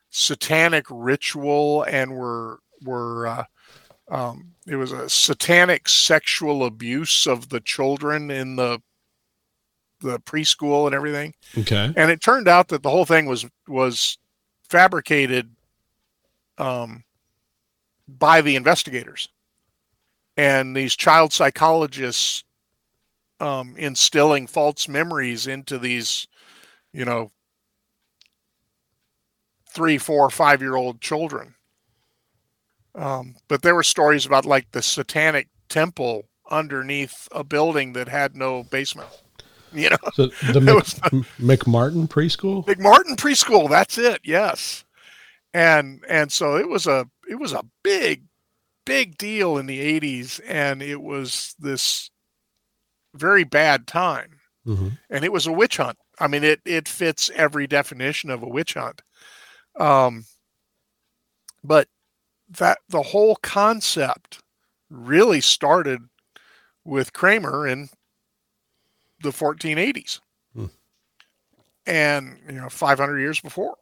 satanic 0.09 0.85
ritual 0.89 1.83
and 1.83 2.13
were 2.13 2.59
were 2.83 3.27
uh, 3.27 3.43
um, 4.09 4.53
it 4.67 4.75
was 4.75 4.91
a 4.91 5.07
satanic 5.09 5.87
sexual 5.87 6.65
abuse 6.65 7.27
of 7.27 7.49
the 7.49 7.59
children 7.59 8.31
in 8.31 8.55
the 8.55 8.81
the 10.01 10.19
preschool 10.21 10.85
and 10.85 10.95
everything 10.95 11.33
Okay. 11.57 11.93
and 11.95 12.09
it 12.09 12.21
turned 12.21 12.47
out 12.47 12.69
that 12.69 12.81
the 12.83 12.89
whole 12.89 13.05
thing 13.05 13.25
was 13.25 13.45
was 13.67 14.17
fabricated 14.69 15.51
um, 16.59 17.03
by 18.07 18.41
the 18.41 18.55
investigators 18.55 19.27
and 20.37 20.75
these 20.75 20.95
child 20.95 21.33
psychologists 21.33 22.43
um, 23.39 23.75
instilling 23.77 24.47
false 24.47 24.87
memories 24.87 25.47
into 25.47 25.77
these 25.77 26.27
you 26.93 27.05
know 27.05 27.31
three 29.73 29.97
four 29.97 30.29
five 30.29 30.61
year 30.61 30.75
old 30.75 31.01
children 31.01 31.55
um, 32.95 33.35
but 33.47 33.61
there 33.61 33.75
were 33.75 33.83
stories 33.83 34.25
about 34.25 34.45
like 34.45 34.71
the 34.71 34.81
satanic 34.81 35.47
temple 35.69 36.27
underneath 36.51 37.27
a 37.31 37.43
building 37.43 37.93
that 37.93 38.07
had 38.09 38.35
no 38.35 38.63
basement 38.63 39.09
you 39.73 39.89
know 39.89 39.97
So 40.13 40.27
the 40.41 40.59
Mc, 40.59 40.75
was- 40.75 40.99
McMartin 41.39 42.07
preschool? 42.09 42.65
McMartin 42.65 43.15
preschool. 43.15 43.69
That's 43.69 43.97
it. 43.97 44.19
Yes, 44.23 44.83
and 45.53 46.03
and 46.09 46.31
so 46.31 46.57
it 46.57 46.67
was 46.69 46.87
a 46.87 47.07
it 47.29 47.35
was 47.35 47.53
a 47.53 47.63
big 47.83 48.25
big 48.85 49.17
deal 49.17 49.57
in 49.57 49.65
the 49.67 49.79
'80s, 49.81 50.39
and 50.47 50.81
it 50.81 51.01
was 51.01 51.55
this 51.59 52.11
very 53.13 53.43
bad 53.43 53.87
time, 53.87 54.39
hmm 54.65 54.89
and 55.09 55.23
it 55.25 55.31
was 55.31 55.47
a 55.47 55.51
witch 55.51 55.77
hunt. 55.77 55.97
I 56.19 56.27
mean, 56.27 56.43
it 56.43 56.61
it 56.65 56.87
fits 56.87 57.29
every 57.35 57.67
definition 57.67 58.29
of 58.29 58.43
a 58.43 58.47
witch 58.49 58.73
hunt. 58.75 59.01
Um, 59.79 60.25
but 61.63 61.87
that 62.49 62.79
the 62.89 63.03
whole 63.03 63.35
concept 63.37 64.41
really 64.89 65.41
started 65.41 66.01
with 66.85 67.13
Kramer 67.13 67.67
in 67.67 67.89
the 69.21 69.31
1480s 69.31 70.21
Hmm. 70.53 70.67
and 71.85 72.39
you 72.47 72.53
know 72.53 72.69
500 72.69 73.19
years 73.19 73.39
before 73.39 73.77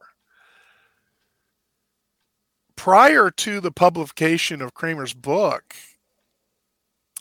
prior 2.88 3.30
to 3.30 3.60
the 3.60 3.72
publication 3.72 4.62
of 4.62 4.74
Kramer's 4.74 5.14
book 5.14 5.76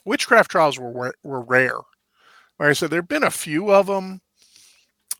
witchcraft 0.04 0.50
trials 0.50 0.78
were 0.78 1.14
were 1.22 1.40
rare 1.40 1.78
like 2.58 2.68
I 2.68 2.72
said 2.72 2.90
there've 2.90 3.08
been 3.08 3.24
a 3.24 3.30
few 3.30 3.72
of 3.72 3.86
them 3.86 4.20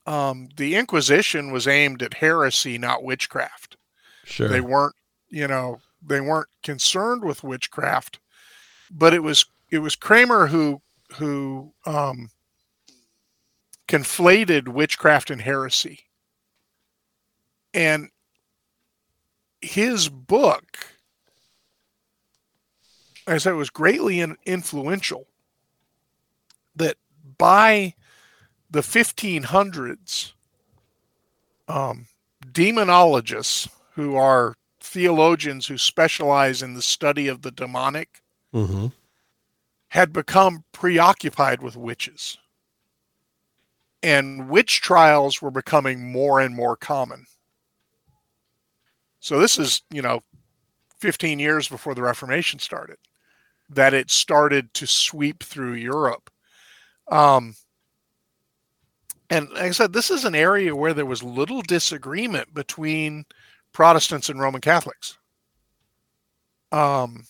um, 0.07 0.49
the 0.57 0.76
Inquisition 0.76 1.50
was 1.50 1.67
aimed 1.67 2.03
at 2.03 2.15
heresy 2.15 2.79
not 2.79 3.03
witchcraft 3.03 3.76
Sure. 4.25 4.49
they 4.49 4.61
weren't 4.61 4.95
you 5.29 5.49
know 5.49 5.81
they 6.00 6.21
weren't 6.21 6.49
concerned 6.62 7.25
with 7.25 7.43
witchcraft 7.43 8.21
but 8.91 9.12
it 9.12 9.23
was 9.23 9.47
it 9.71 9.81
was 9.81 9.97
kramer 9.97 10.47
who 10.47 10.81
who 11.17 11.73
um, 11.87 12.31
conflated 13.88 14.69
witchcraft 14.69 15.31
and 15.31 15.41
heresy. 15.41 16.00
And 17.75 18.09
his 19.61 20.09
book, 20.09 20.87
as 23.27 23.35
I 23.35 23.51
said, 23.51 23.55
was 23.55 23.71
greatly 23.71 24.21
influential. 24.45 25.27
That 26.75 26.97
by 27.39 27.95
the 28.71 28.81
1500s, 28.81 30.33
um, 31.69 32.07
demonologists 32.53 33.69
who 33.95 34.17
are 34.17 34.55
theologians 34.81 35.67
who 35.67 35.79
specialize 35.79 36.63
in 36.63 36.75
the 36.75 36.83
study 36.83 37.29
of 37.29 37.43
the 37.43 37.51
demonic 37.51 38.23
Mm-hmm. 38.55 38.87
had 39.89 40.13
become 40.15 40.65
preoccupied 40.73 41.61
with 41.61 41.77
witches. 41.77 42.39
And 44.03 44.49
witch 44.49 44.81
trials 44.81 45.43
were 45.43 45.51
becoming 45.51 46.11
more 46.11 46.41
and 46.41 46.55
more 46.55 46.77
common. 46.77 47.27
So 49.26 49.40
this 49.40 49.59
is, 49.59 49.83
you 49.90 50.02
know, 50.02 50.21
15 51.00 51.40
years 51.40 51.66
before 51.66 51.97
the 51.97 52.02
Reformation 52.02 52.61
started, 52.61 52.97
that 53.68 53.92
it 53.92 54.09
started 54.09 54.73
to 54.75 54.87
sweep 54.87 55.42
through 55.42 55.73
Europe. 55.73 56.30
Um, 57.11 57.56
and 59.28 59.49
like 59.50 59.62
I 59.62 59.71
said, 59.73 59.92
this 59.92 60.12
is 60.12 60.25
an 60.25 60.37
area 60.37 60.76
where 60.76 60.95
there 60.95 61.06
was 61.06 61.25
little 61.25 61.61
disagreement 61.62 62.54
between 62.54 63.25
Protestants 63.73 64.28
and 64.28 64.38
Roman 64.38 64.61
Catholics. 64.61 65.18
Um, 66.71 67.25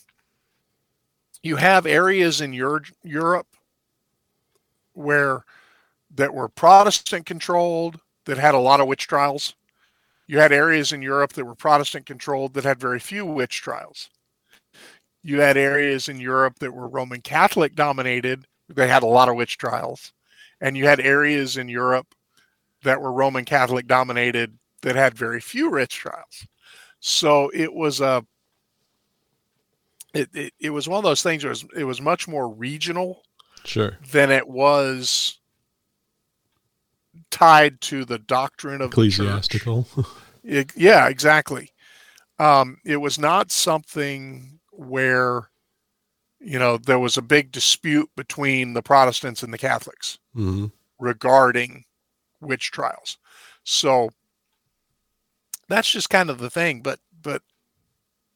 you 1.41 1.55
have 1.55 1.87
areas 1.87 2.41
in 2.41 2.53
your, 2.53 2.83
Europe 3.01 3.47
where 4.93 5.43
that 6.13 6.31
were 6.31 6.47
Protestant 6.47 7.25
controlled 7.25 7.99
that 8.25 8.37
had 8.37 8.53
a 8.53 8.59
lot 8.59 8.81
of 8.81 8.87
witch 8.87 9.07
trials. 9.07 9.55
You 10.27 10.39
had 10.39 10.51
areas 10.51 10.91
in 10.91 11.01
Europe 11.01 11.33
that 11.33 11.45
were 11.45 11.55
Protestant 11.55 12.05
controlled 12.05 12.53
that 12.53 12.65
had 12.65 12.79
very 12.79 12.99
few 12.99 13.25
witch 13.25 13.61
trials. 13.61 14.09
You 15.23 15.39
had 15.39 15.57
areas 15.57 16.09
in 16.09 16.19
Europe 16.19 16.59
that 16.59 16.73
were 16.73 16.87
Roman 16.87 17.21
Catholic 17.21 17.75
dominated, 17.75 18.45
they 18.69 18.87
had 18.87 19.03
a 19.03 19.07
lot 19.07 19.29
of 19.29 19.35
witch 19.35 19.57
trials. 19.57 20.13
And 20.59 20.77
you 20.77 20.85
had 20.85 20.99
areas 20.99 21.57
in 21.57 21.69
Europe 21.69 22.07
that 22.83 23.01
were 23.01 23.11
Roman 23.11 23.45
Catholic 23.45 23.87
dominated 23.87 24.57
that 24.81 24.95
had 24.95 25.13
very 25.15 25.39
few 25.39 25.71
witch 25.71 25.95
trials. 25.95 26.45
So 26.99 27.49
it 27.53 27.73
was 27.73 28.01
a 28.01 28.25
it, 30.13 30.29
it, 30.33 30.53
it 30.59 30.69
was 30.69 30.87
one 30.87 30.97
of 30.97 31.03
those 31.03 31.21
things 31.21 31.43
where 31.43 31.51
it 31.51 31.63
was, 31.63 31.65
it 31.77 31.83
was 31.83 32.01
much 32.01 32.27
more 32.27 32.49
regional 32.49 33.23
Sure. 33.65 33.97
than 34.11 34.31
it 34.31 34.47
was 34.47 35.36
tied 37.31 37.81
to 37.81 38.05
the 38.05 38.19
doctrine 38.19 38.81
of. 38.81 38.89
Ecclesiastical. 38.89 39.87
It- 40.43 40.71
yeah, 40.75 41.07
exactly. 41.07 41.71
Um, 42.39 42.77
it 42.85 42.97
was 42.97 43.17
not 43.17 43.51
something 43.51 44.59
where, 44.71 45.49
you 46.39 46.59
know, 46.59 46.77
there 46.77 46.99
was 46.99 47.17
a 47.17 47.21
big 47.21 47.51
dispute 47.51 48.09
between 48.15 48.73
the 48.73 48.83
Protestants 48.83 49.43
and 49.43 49.53
the 49.53 49.57
Catholics 49.57 50.19
hmm 50.33 50.67
regarding 50.99 51.85
witch 52.41 52.71
trials. 52.71 53.17
So 53.63 54.09
that's 55.67 55.91
just 55.91 56.09
kind 56.09 56.29
of 56.29 56.39
the 56.39 56.49
thing. 56.49 56.81
But 56.81 56.99
but 57.21 57.41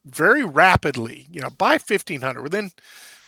very 0.05 0.43
rapidly, 0.43 1.27
you 1.29 1.41
know, 1.41 1.49
by 1.49 1.73
1500, 1.73 2.41
within 2.41 2.71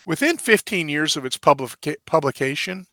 within 0.05 0.37
15 0.37 0.89
years 0.89 1.15
of 1.15 1.25
its 1.25 1.37
publica- 1.37 1.97
publication, 2.05 2.87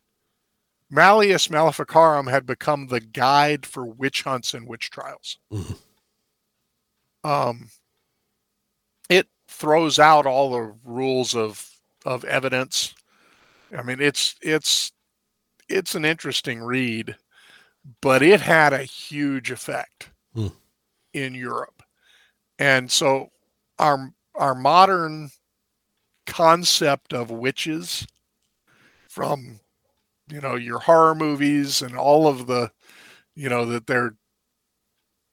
Malleus 0.91 1.49
Maleficarum 1.49 2.27
had 2.27 2.45
become 2.45 2.87
the 2.87 2.99
guide 2.99 3.65
for 3.65 3.85
witch 3.85 4.23
hunts 4.23 4.53
and 4.53 4.67
witch 4.67 4.89
trials. 4.89 5.39
Mhm. 5.51 5.77
Um, 7.23 7.69
it 9.09 9.27
throws 9.47 9.99
out 9.99 10.25
all 10.25 10.51
the 10.51 10.75
rules 10.83 11.33
of 11.35 11.67
of 12.05 12.25
evidence. 12.25 12.93
I 13.75 13.83
mean, 13.83 14.01
it's 14.01 14.35
it's 14.41 14.91
it's 15.69 15.95
an 15.95 16.03
interesting 16.03 16.61
read, 16.61 17.15
but 18.01 18.21
it 18.21 18.41
had 18.41 18.73
a 18.73 18.83
huge 18.83 19.49
effect 19.51 20.09
Hmm. 20.33 20.47
in 21.13 21.35
Europe, 21.35 21.83
and 22.59 22.91
so 22.91 23.31
our 23.79 24.13
our 24.35 24.55
modern 24.55 25.31
concept 26.25 27.13
of 27.13 27.29
witches 27.31 28.07
from 29.09 29.59
you 30.31 30.41
know 30.41 30.55
your 30.55 30.79
horror 30.79 31.13
movies 31.13 31.81
and 31.81 31.95
all 31.95 32.27
of 32.27 32.47
the 32.47 32.71
you 33.35 33.49
know 33.49 33.65
that 33.65 33.87
they're 33.87 34.15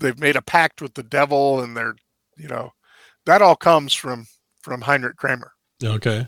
they've 0.00 0.18
made 0.18 0.36
a 0.36 0.42
pact 0.42 0.82
with 0.82 0.94
the 0.94 1.02
devil 1.02 1.60
and 1.60 1.76
they're 1.76 1.96
you 2.36 2.48
know 2.48 2.72
that 3.26 3.42
all 3.42 3.56
comes 3.56 3.92
from 3.92 4.26
from 4.62 4.80
Heinrich 4.80 5.16
Kramer. 5.16 5.52
Okay. 5.82 6.26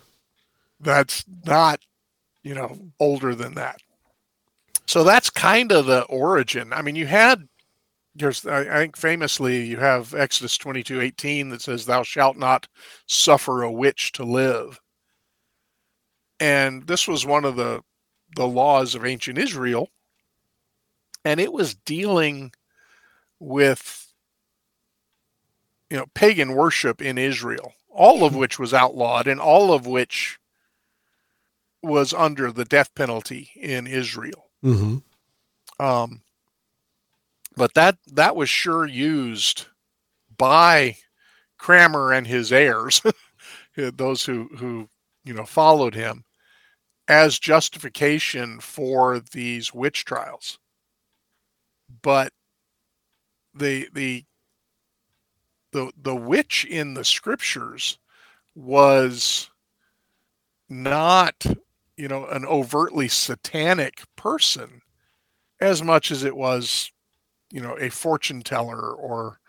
that's 0.81 1.25
not 1.45 1.81
you 2.43 2.55
know 2.55 2.79
older 2.99 3.35
than 3.35 3.55
that. 3.55 3.81
So 4.87 5.05
that's 5.05 5.31
kind 5.31 5.73
of 5.73 5.87
the 5.87 6.03
origin. 6.05 6.73
I 6.73 6.83
mean 6.83 6.97
you 6.97 7.07
had 7.07 7.49
there's 8.15 8.47
i 8.47 8.61
I 8.61 8.79
think 8.79 8.97
famously 8.97 9.65
you 9.65 9.77
have 9.77 10.15
exodus 10.15 10.59
22 10.59 11.01
18 11.01 11.51
that 11.51 11.63
says 11.63 11.85
thou 11.85 12.03
shalt 12.03 12.37
not 12.37 12.69
suffer 13.07 13.63
a 13.63 13.73
witch 13.73 14.13
to 14.13 14.25
live. 14.25 14.81
And 16.39 16.87
this 16.87 17.07
was 17.07 17.27
one 17.27 17.45
of 17.45 17.57
the 17.57 17.83
the 18.37 18.47
laws 18.47 18.95
of 18.95 19.05
ancient 19.05 19.39
israel 19.39 19.91
and 21.25 21.41
it 21.41 21.53
was 21.53 21.75
dealing 21.75 22.53
with 23.39 24.13
you 25.91 25.97
know 25.97 26.07
pagan 26.15 26.55
worship 26.55 27.01
in 27.03 27.19
israel 27.19 27.73
all 27.89 28.25
of 28.25 28.35
which 28.35 28.59
was 28.59 28.73
outlawed 28.73 29.27
and 29.27 29.41
all 29.41 29.73
of 29.73 29.87
which 29.87 30.39
was 31.83 32.13
under 32.13 32.53
the 32.53 32.65
death 32.65 32.95
penalty 32.95 33.51
in 33.57 33.87
Israel. 33.87 34.51
hmm 34.63 34.99
Um, 35.79 36.23
but 37.57 37.75
that 37.75 37.97
that 38.13 38.37
was 38.37 38.51
sure 38.51 38.87
used 38.87 39.67
by 40.37 40.97
Kramer 41.59 42.13
and 42.13 42.27
his 42.27 42.53
heirs, 42.53 43.03
those 43.77 44.25
who 44.25 44.49
who 44.57 44.89
you 45.25 45.35
know 45.35 45.47
followed 45.47 45.95
him, 45.95 46.25
as 47.11 47.41
justification 47.41 48.61
for 48.61 49.21
these 49.21 49.75
witch 49.75 50.07
trials. 50.07 50.61
But 52.03 52.33
the 53.55 53.89
the 53.93 54.25
the 55.73 55.93
the 56.01 56.15
witch 56.17 56.65
in 56.65 56.95
the 56.95 57.05
scriptures 57.05 57.99
was 58.55 59.51
not 60.69 61.45
you 61.97 62.09
know 62.09 62.27
an 62.27 62.45
overtly 62.47 63.09
satanic 63.09 64.03
person 64.17 64.81
as 65.61 65.83
much 65.83 66.11
as 66.11 66.25
it 66.25 66.37
was 66.37 66.91
you 67.53 67.61
know 67.61 67.77
a 67.81 67.91
fortune 67.91 68.43
teller 68.43 68.93
or 68.95 69.41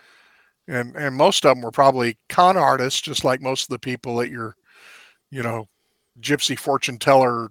and 0.67 0.95
and 0.95 1.15
most 1.15 1.45
of 1.45 1.56
them 1.56 1.63
were 1.63 1.71
probably 1.71 2.17
con 2.30 2.58
artists 2.58 3.02
just 3.02 3.26
like 3.26 3.41
most 3.41 3.63
of 3.63 3.69
the 3.69 3.80
people 3.80 4.21
at 4.21 4.30
your 4.30 4.56
you 5.32 5.43
know 5.43 5.67
gypsy 6.19 6.58
fortune 6.58 6.97
teller 6.97 7.50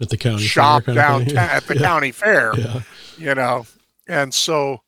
At 0.00 0.08
the 0.10 0.16
county 0.16 0.42
shop 0.44 0.84
kind 0.84 0.98
of 0.98 1.02
downtown 1.04 1.26
thing. 1.28 1.36
at 1.38 1.66
the 1.66 1.74
yeah. 1.78 1.80
county 1.82 2.12
fair 2.12 2.52
Yeah. 2.56 2.80
you 3.18 3.34
know 3.34 3.66
and 4.08 4.32
so 4.32 4.82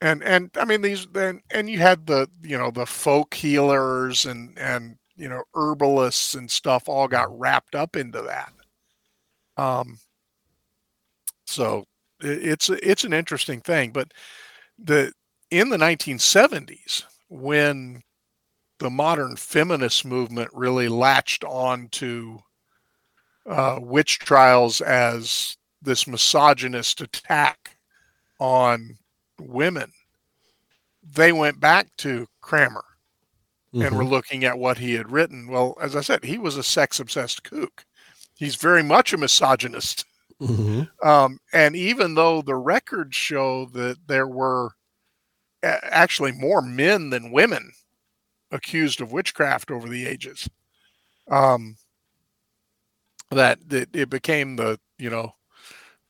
and 0.00 0.22
and 0.22 0.50
i 0.56 0.64
mean 0.64 0.82
these 0.82 1.06
then 1.12 1.40
and 1.50 1.68
you 1.70 1.78
had 1.78 2.06
the 2.06 2.28
you 2.42 2.56
know 2.58 2.70
the 2.70 2.86
folk 2.86 3.34
healers 3.34 4.24
and 4.26 4.56
and 4.58 4.96
you 5.16 5.28
know 5.28 5.42
herbalists 5.54 6.34
and 6.34 6.50
stuff 6.50 6.88
all 6.88 7.06
got 7.06 7.36
wrapped 7.38 7.74
up 7.74 7.94
into 7.96 8.22
that 8.22 8.52
um 9.62 9.98
so 11.46 11.84
it, 12.22 12.44
it's 12.46 12.70
it's 12.70 13.04
an 13.04 13.12
interesting 13.12 13.60
thing 13.60 13.90
but 13.90 14.12
the 14.78 15.12
in 15.50 15.68
the 15.68 15.76
1970s 15.76 17.04
when 17.28 18.02
the 18.82 18.90
modern 18.90 19.36
feminist 19.36 20.04
movement 20.04 20.50
really 20.52 20.88
latched 20.88 21.44
on 21.44 21.88
to 21.90 22.40
uh, 23.46 23.78
witch 23.80 24.18
trials 24.18 24.80
as 24.80 25.56
this 25.80 26.08
misogynist 26.08 27.00
attack 27.00 27.76
on 28.40 28.98
women, 29.40 29.92
they 31.14 31.30
went 31.32 31.60
back 31.60 31.86
to 31.98 32.26
Kramer 32.40 32.84
and 33.72 33.84
Mhm. 33.84 33.92
were 33.94 34.04
looking 34.04 34.44
at 34.44 34.58
what 34.58 34.78
he 34.78 34.94
had 34.94 35.12
written. 35.12 35.46
Well, 35.46 35.76
as 35.80 35.94
I 35.94 36.00
said, 36.00 36.24
he 36.24 36.36
was 36.38 36.56
a 36.56 36.64
sex 36.64 36.98
obsessed 36.98 37.44
kook. 37.44 37.84
He's 38.34 38.56
very 38.56 38.82
much 38.82 39.12
a 39.12 39.16
misogynist. 39.16 40.04
Mhm. 40.40 40.90
Um, 41.04 41.38
and 41.52 41.76
even 41.76 42.14
though 42.16 42.42
the 42.42 42.56
records 42.56 43.14
show 43.14 43.66
that 43.66 44.08
there 44.08 44.26
were 44.26 44.70
actually 45.62 46.32
more 46.32 46.60
men 46.62 47.10
than 47.10 47.30
women 47.30 47.72
accused 48.52 49.00
of 49.00 49.10
witchcraft 49.10 49.70
over 49.70 49.88
the 49.88 50.06
ages, 50.06 50.48
um, 51.30 51.76
that, 53.30 53.58
that 53.70 53.94
it 53.94 54.10
became 54.10 54.56
the 54.56 54.78
you 54.98 55.10
know 55.10 55.34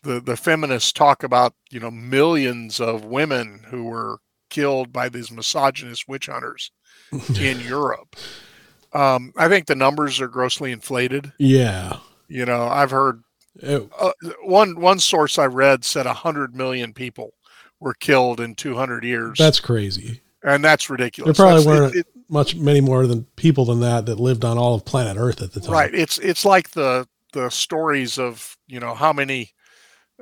the 0.02 0.20
the 0.20 0.36
feminists 0.36 0.92
talk 0.92 1.22
about 1.22 1.54
you 1.70 1.80
know 1.80 1.90
millions 1.90 2.80
of 2.80 3.04
women 3.04 3.62
who 3.68 3.84
were 3.84 4.18
killed 4.50 4.92
by 4.92 5.08
these 5.08 5.30
misogynist 5.30 6.08
witch 6.08 6.26
hunters 6.26 6.70
in 7.40 7.60
Europe. 7.60 8.16
Um, 8.92 9.32
I 9.36 9.48
think 9.48 9.66
the 9.66 9.74
numbers 9.74 10.20
are 10.20 10.28
grossly 10.28 10.70
inflated. 10.72 11.32
Yeah. 11.38 11.98
You 12.28 12.44
know, 12.44 12.64
I've 12.68 12.90
heard 12.90 13.22
uh, 13.62 13.80
one 14.42 14.78
one 14.80 14.98
source 14.98 15.38
I 15.38 15.46
read 15.46 15.84
said 15.84 16.06
a 16.06 16.12
hundred 16.12 16.54
million 16.54 16.92
people 16.92 17.32
were 17.80 17.94
killed 17.94 18.40
in 18.40 18.54
200 18.54 19.02
years, 19.04 19.36
that's 19.38 19.58
crazy. 19.60 20.20
and 20.44 20.64
that's 20.64 20.88
ridiculous. 20.88 21.36
There 21.36 21.44
probably 21.46 21.64
That's- 21.64 21.80
weren't 21.80 21.94
it- 21.96 21.98
it- 22.00 22.06
Much 22.32 22.56
many 22.56 22.80
more 22.80 23.06
than 23.06 23.24
people 23.36 23.66
than 23.66 23.80
that 23.80 24.06
that 24.06 24.18
lived 24.18 24.44
on 24.44 24.56
all 24.56 24.74
of 24.74 24.84
planet 24.84 25.16
Earth 25.18 25.42
at 25.42 25.52
the 25.52 25.60
time. 25.60 25.70
right. 25.70 25.94
It's 25.94 26.18
it's 26.18 26.44
like 26.44 26.70
the 26.70 27.06
the 27.32 27.50
stories 27.50 28.18
of 28.18 28.56
you 28.66 28.80
know 28.80 28.94
how 28.94 29.12
many 29.12 29.52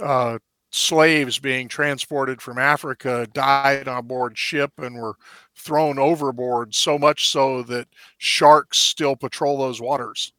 uh, 0.01 0.39
slaves 0.71 1.39
being 1.39 1.69
transported 1.69 2.43
from 2.43 2.59
Africa 2.59 3.27
died 3.33 3.89
on 3.89 4.07
board 4.07 4.37
ship 4.37 4.73
and 4.79 4.97
were 4.97 5.15
thrown 5.57 5.99
overboard 5.99 6.75
so 6.75 6.99
much 6.99 7.29
so 7.29 7.63
that 7.63 7.87
sharks 8.19 8.79
still 8.79 9.17
patrol 9.17 9.59
those 9.59 9.81
waters. 9.81 10.33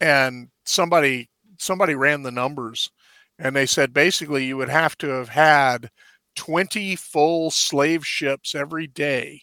and 0.00 0.48
somebody 0.64 1.28
somebody 1.58 1.94
ran 1.94 2.22
the 2.22 2.30
numbers 2.30 2.90
and 3.38 3.54
they 3.54 3.66
said 3.66 3.92
basically 3.92 4.44
you 4.44 4.56
would 4.56 4.68
have 4.68 4.98
to 4.98 5.08
have 5.08 5.28
had 5.28 5.88
20 6.34 6.96
full 6.96 7.50
slave 7.50 8.04
ships 8.04 8.54
every 8.54 8.86
day 8.86 9.42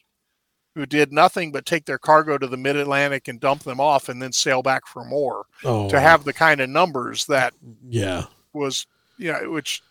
who 0.75 0.85
did 0.85 1.11
nothing 1.11 1.51
but 1.51 1.65
take 1.65 1.85
their 1.85 1.97
cargo 1.97 2.37
to 2.37 2.47
the 2.47 2.57
mid-Atlantic 2.57 3.27
and 3.27 3.39
dump 3.39 3.63
them 3.63 3.79
off 3.81 4.07
and 4.09 4.21
then 4.21 4.31
sail 4.31 4.61
back 4.61 4.85
for 4.87 5.03
more 5.05 5.45
Oh, 5.63 5.89
to 5.89 5.99
have 5.99 6.23
the 6.23 6.33
kind 6.33 6.61
of 6.61 6.69
numbers 6.69 7.25
that 7.25 7.53
yeah. 7.87 8.25
was 8.53 8.85
you 9.17 9.31
know 9.33 9.51
which 9.51 9.81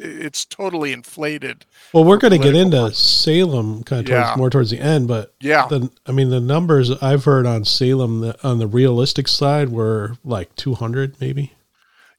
it's 0.00 0.44
totally 0.44 0.92
inflated 0.92 1.64
Well, 1.92 2.04
we're 2.04 2.18
going 2.18 2.30
to 2.30 2.38
get 2.38 2.54
into 2.54 2.92
Salem 2.94 3.82
kind 3.82 4.00
of 4.02 4.06
towards, 4.06 4.28
Yeah. 4.28 4.34
more 4.36 4.48
towards 4.48 4.70
the 4.70 4.78
end, 4.78 5.08
but 5.08 5.34
yeah 5.40 5.66
the 5.68 5.90
I 6.06 6.12
mean 6.12 6.30
the 6.30 6.40
numbers 6.40 6.90
I've 7.02 7.24
heard 7.24 7.46
on 7.46 7.64
Salem 7.64 8.20
the, 8.20 8.38
on 8.46 8.58
the 8.60 8.68
realistic 8.68 9.26
side 9.28 9.70
were 9.70 10.16
like 10.24 10.54
200 10.54 11.20
maybe. 11.20 11.52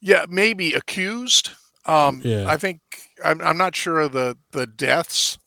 yeah 0.02 0.26
maybe 0.30 0.74
accused 0.74 1.52
um 1.86 2.22
Yeah. 2.24 2.46
i 2.50 2.58
think 2.58 2.82
I'm, 3.24 3.40
I'm 3.42 3.58
not 3.58 3.76
sure 3.76 4.02
of 4.02 4.12
the 4.12 4.38
the 4.52 4.68
deaths 4.68 5.38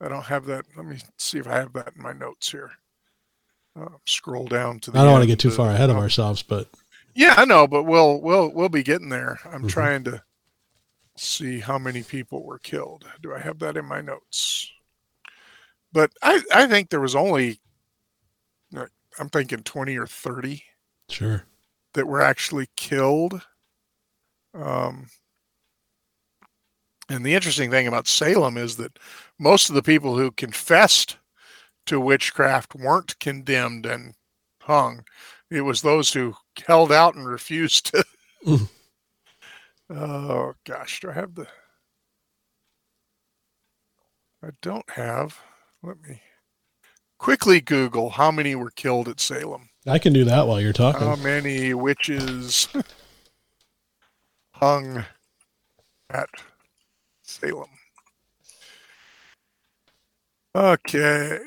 i 0.00 0.08
don't 0.08 0.24
have 0.24 0.44
that 0.46 0.64
let 0.76 0.86
me 0.86 0.98
see 1.18 1.38
if 1.38 1.46
i 1.46 1.54
have 1.54 1.72
that 1.72 1.92
in 1.96 2.02
my 2.02 2.12
notes 2.12 2.50
here 2.50 2.70
uh, 3.80 3.88
scroll 4.06 4.46
down 4.46 4.80
to 4.80 4.90
the 4.90 4.98
I 4.98 5.04
don't 5.04 5.12
want 5.12 5.22
to 5.22 5.28
get 5.28 5.38
too 5.38 5.50
far 5.52 5.70
ahead 5.70 5.90
of 5.90 5.96
ourselves, 5.96 6.42
but 6.42 6.68
yeah 7.14 7.34
i 7.36 7.44
know 7.44 7.66
but 7.66 7.84
we'll 7.84 8.20
we'll 8.20 8.50
we'll 8.52 8.68
be 8.68 8.82
getting 8.82 9.08
there 9.08 9.38
i'm 9.44 9.62
Mhm. 9.64 9.68
trying 9.70 10.04
to 10.04 10.22
see 11.16 11.58
how 11.60 11.78
many 11.78 12.02
people 12.02 12.44
were 12.44 12.58
killed 12.60 13.04
do 13.22 13.34
i 13.34 13.38
have 13.38 13.58
that 13.60 13.76
in 13.76 13.84
my 13.84 14.00
notes 14.00 14.70
but 15.92 16.12
i 16.22 16.40
i 16.52 16.66
think 16.66 16.90
there 16.90 17.00
was 17.00 17.14
only 17.16 17.60
i'm 19.18 19.28
thinking 19.30 19.62
20 19.64 19.96
or 19.96 20.06
30 20.06 20.62
sure. 21.08 21.44
that 21.94 22.06
were 22.06 22.20
actually 22.22 22.68
killed. 22.76 23.42
Um, 24.54 25.08
and 27.08 27.24
the 27.24 27.34
interesting 27.34 27.70
thing 27.70 27.86
about 27.86 28.06
Salem 28.06 28.56
is 28.56 28.76
that 28.76 28.98
most 29.38 29.68
of 29.68 29.74
the 29.74 29.82
people 29.82 30.16
who 30.16 30.30
confessed 30.30 31.16
to 31.86 31.98
witchcraft 32.00 32.74
weren't 32.74 33.18
condemned 33.18 33.86
and 33.86 34.14
hung. 34.62 35.04
It 35.50 35.62
was 35.62 35.80
those 35.80 36.12
who 36.12 36.34
held 36.66 36.92
out 36.92 37.14
and 37.14 37.26
refused 37.26 37.86
to. 37.92 38.04
Mm. 38.46 38.68
oh 39.90 40.54
gosh, 40.64 41.00
do 41.00 41.10
I 41.10 41.12
have 41.14 41.34
the? 41.34 41.48
I 44.44 44.50
don't 44.62 44.88
have. 44.90 45.36
Let 45.82 46.00
me 46.00 46.22
quickly 47.18 47.60
Google 47.60 48.10
how 48.10 48.30
many 48.30 48.54
were 48.54 48.70
killed 48.70 49.08
at 49.08 49.18
Salem. 49.18 49.70
I 49.88 49.98
can 49.98 50.12
do 50.12 50.24
that 50.24 50.46
while 50.46 50.60
you're 50.60 50.72
talking. 50.72 51.00
How 51.00 51.16
many 51.16 51.74
witches 51.74 52.68
hung 54.52 55.04
at 56.10 56.28
Salem? 57.40 57.68
Okay. 60.54 61.38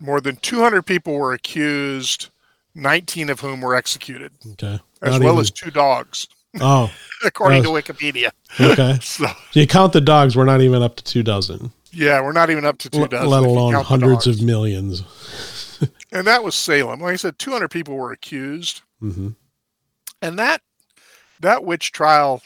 More 0.00 0.20
than 0.20 0.36
200 0.36 0.82
people 0.82 1.14
were 1.14 1.32
accused, 1.32 2.30
19 2.74 3.30
of 3.30 3.40
whom 3.40 3.60
were 3.60 3.74
executed, 3.74 4.32
okay. 4.52 4.80
as 5.00 5.12
Not 5.12 5.20
well 5.20 5.32
even- 5.34 5.40
as 5.42 5.50
two 5.50 5.70
dogs, 5.70 6.26
Oh, 6.60 6.92
according 7.24 7.62
to 7.62 7.68
Wikipedia. 7.70 8.30
okay. 8.60 8.98
So, 9.02 9.26
So 9.26 9.60
you 9.60 9.66
count 9.66 9.92
the 9.92 10.00
dogs, 10.00 10.36
we're 10.36 10.44
not 10.44 10.60
even 10.60 10.82
up 10.82 10.96
to 10.96 11.04
two 11.04 11.22
dozen, 11.22 11.72
yeah, 11.92 12.20
we're 12.20 12.32
not 12.32 12.50
even 12.50 12.64
up 12.64 12.78
to 12.78 12.90
two 12.90 13.02
l- 13.02 13.06
dozen. 13.06 13.28
let 13.28 13.42
alone 13.44 13.74
hundreds 13.84 14.26
of 14.26 14.40
millions. 14.42 15.02
And 16.12 16.26
that 16.28 16.44
was 16.44 16.54
Salem. 16.54 17.00
Like 17.00 17.14
I 17.14 17.16
said, 17.16 17.38
200 17.40 17.68
people 17.68 17.96
were 17.96 18.12
accused, 18.12 18.82
hmm 19.00 19.30
and 20.20 20.38
that 20.38 20.60
that 21.40 21.64
witch 21.64 21.90
trial 21.90 22.42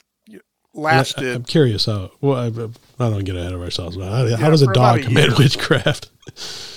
I, 0.76 0.80
lasted. 0.80 1.24
am 1.34 1.44
curious 1.44 1.86
how. 1.86 2.10
Well, 2.20 2.36
I, 2.36 2.46
I 2.46 3.10
don't 3.10 3.24
get 3.24 3.36
ahead 3.36 3.52
of 3.52 3.62
ourselves. 3.62 3.96
But 3.96 4.10
how, 4.10 4.36
how 4.36 4.50
does 4.50 4.62
a 4.62 4.72
dog 4.72 5.00
a 5.00 5.02
commit 5.04 5.28
year. 5.28 5.36
witchcraft? 5.38 6.10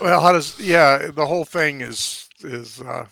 Well, 0.00 0.22
how 0.22 0.32
does 0.32 0.58
yeah? 0.58 1.10
The 1.10 1.26
whole 1.26 1.44
thing 1.44 1.82
is 1.82 2.26
is 2.40 2.80
uh, 2.80 3.04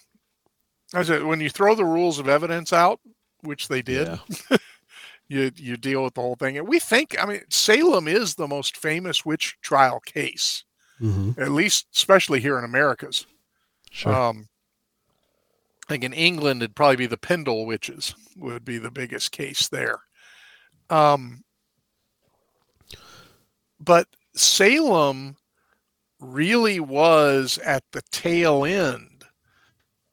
I 0.94 1.02
said 1.02 1.22
when 1.24 1.38
you 1.40 1.50
throw 1.50 1.74
the 1.74 1.84
rules 1.84 2.18
of 2.18 2.28
evidence 2.30 2.72
out, 2.72 2.98
which 3.42 3.68
they 3.68 3.82
did, 3.82 4.18
Yeah. 4.50 4.56
you 5.28 5.50
you 5.54 5.76
deal 5.76 6.02
with 6.02 6.14
the 6.14 6.22
whole 6.22 6.34
thing. 6.36 6.56
And 6.56 6.66
we 6.66 6.78
think, 6.78 7.14
I 7.22 7.26
mean, 7.26 7.42
Salem 7.50 8.08
is 8.08 8.36
the 8.36 8.48
most 8.48 8.74
famous 8.78 9.22
witch 9.22 9.58
trial 9.60 10.00
case, 10.00 10.64
hmm 10.98 11.32
at 11.36 11.50
least 11.50 11.88
especially 11.94 12.40
here 12.40 12.58
in 12.58 12.64
Americas. 12.64 13.26
Sure. 13.90 14.14
Um, 14.14 14.48
I 15.88 15.92
think 15.92 16.04
in 16.04 16.14
England 16.14 16.62
it'd 16.62 16.74
probably 16.74 16.96
be 16.96 17.06
the 17.06 17.18
Pendle 17.18 17.66
witches 17.66 18.14
would 18.34 18.64
be 18.64 18.78
the 18.78 18.90
biggest 18.90 19.30
case 19.30 19.68
there. 19.68 20.00
Um, 20.90 21.42
but 23.80 24.06
Salem 24.34 25.36
really 26.20 26.80
was 26.80 27.58
at 27.58 27.84
the 27.92 28.02
tail 28.10 28.64
end 28.64 29.24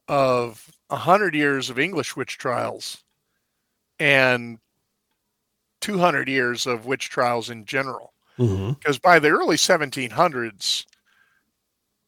of 0.08 0.70
a 0.90 0.96
hundred 0.96 1.34
years 1.34 1.70
of 1.70 1.78
English 1.78 2.14
witch 2.16 2.36
trials 2.38 3.02
and 3.98 4.58
200 5.80 6.28
years 6.28 6.66
of 6.66 6.86
witch 6.86 7.08
trials 7.08 7.50
in 7.50 7.64
general. 7.64 8.12
Hmm 8.36 8.72
because 8.72 8.98
by 8.98 9.18
the 9.20 9.28
early 9.28 9.56
1700s 9.56 10.84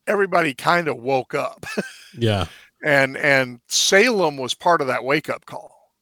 everybody 0.06 0.54
kind 0.54 0.88
of 0.88 0.96
woke 0.98 1.34
up. 1.34 1.64
Yeah. 2.18 2.46
and 2.82 3.16
and 3.18 3.60
salem 3.68 4.38
was 4.38 4.54
part 4.54 4.80
of 4.80 4.86
that 4.86 5.04
wake 5.04 5.28
up 5.28 5.44
call. 5.46 5.92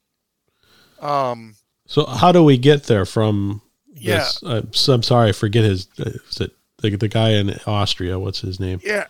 Um 1.00 1.56
So 1.94 2.04
how 2.06 2.32
do 2.32 2.42
we 2.42 2.58
get 2.58 2.84
there 2.84 3.04
from? 3.04 3.62
Yeah. 3.94 4.18
This, 4.18 4.42
uh, 4.42 4.92
I'm 4.92 5.04
sorry, 5.04 5.28
I 5.28 5.32
forget 5.32 5.62
his. 5.62 5.86
Uh, 5.96 6.10
is 6.28 6.40
it 6.40 6.50
the, 6.78 6.96
the 6.96 7.06
guy 7.06 7.30
in 7.30 7.56
Austria? 7.68 8.18
What's 8.18 8.40
his 8.40 8.58
name? 8.58 8.80
yeah 8.82 9.06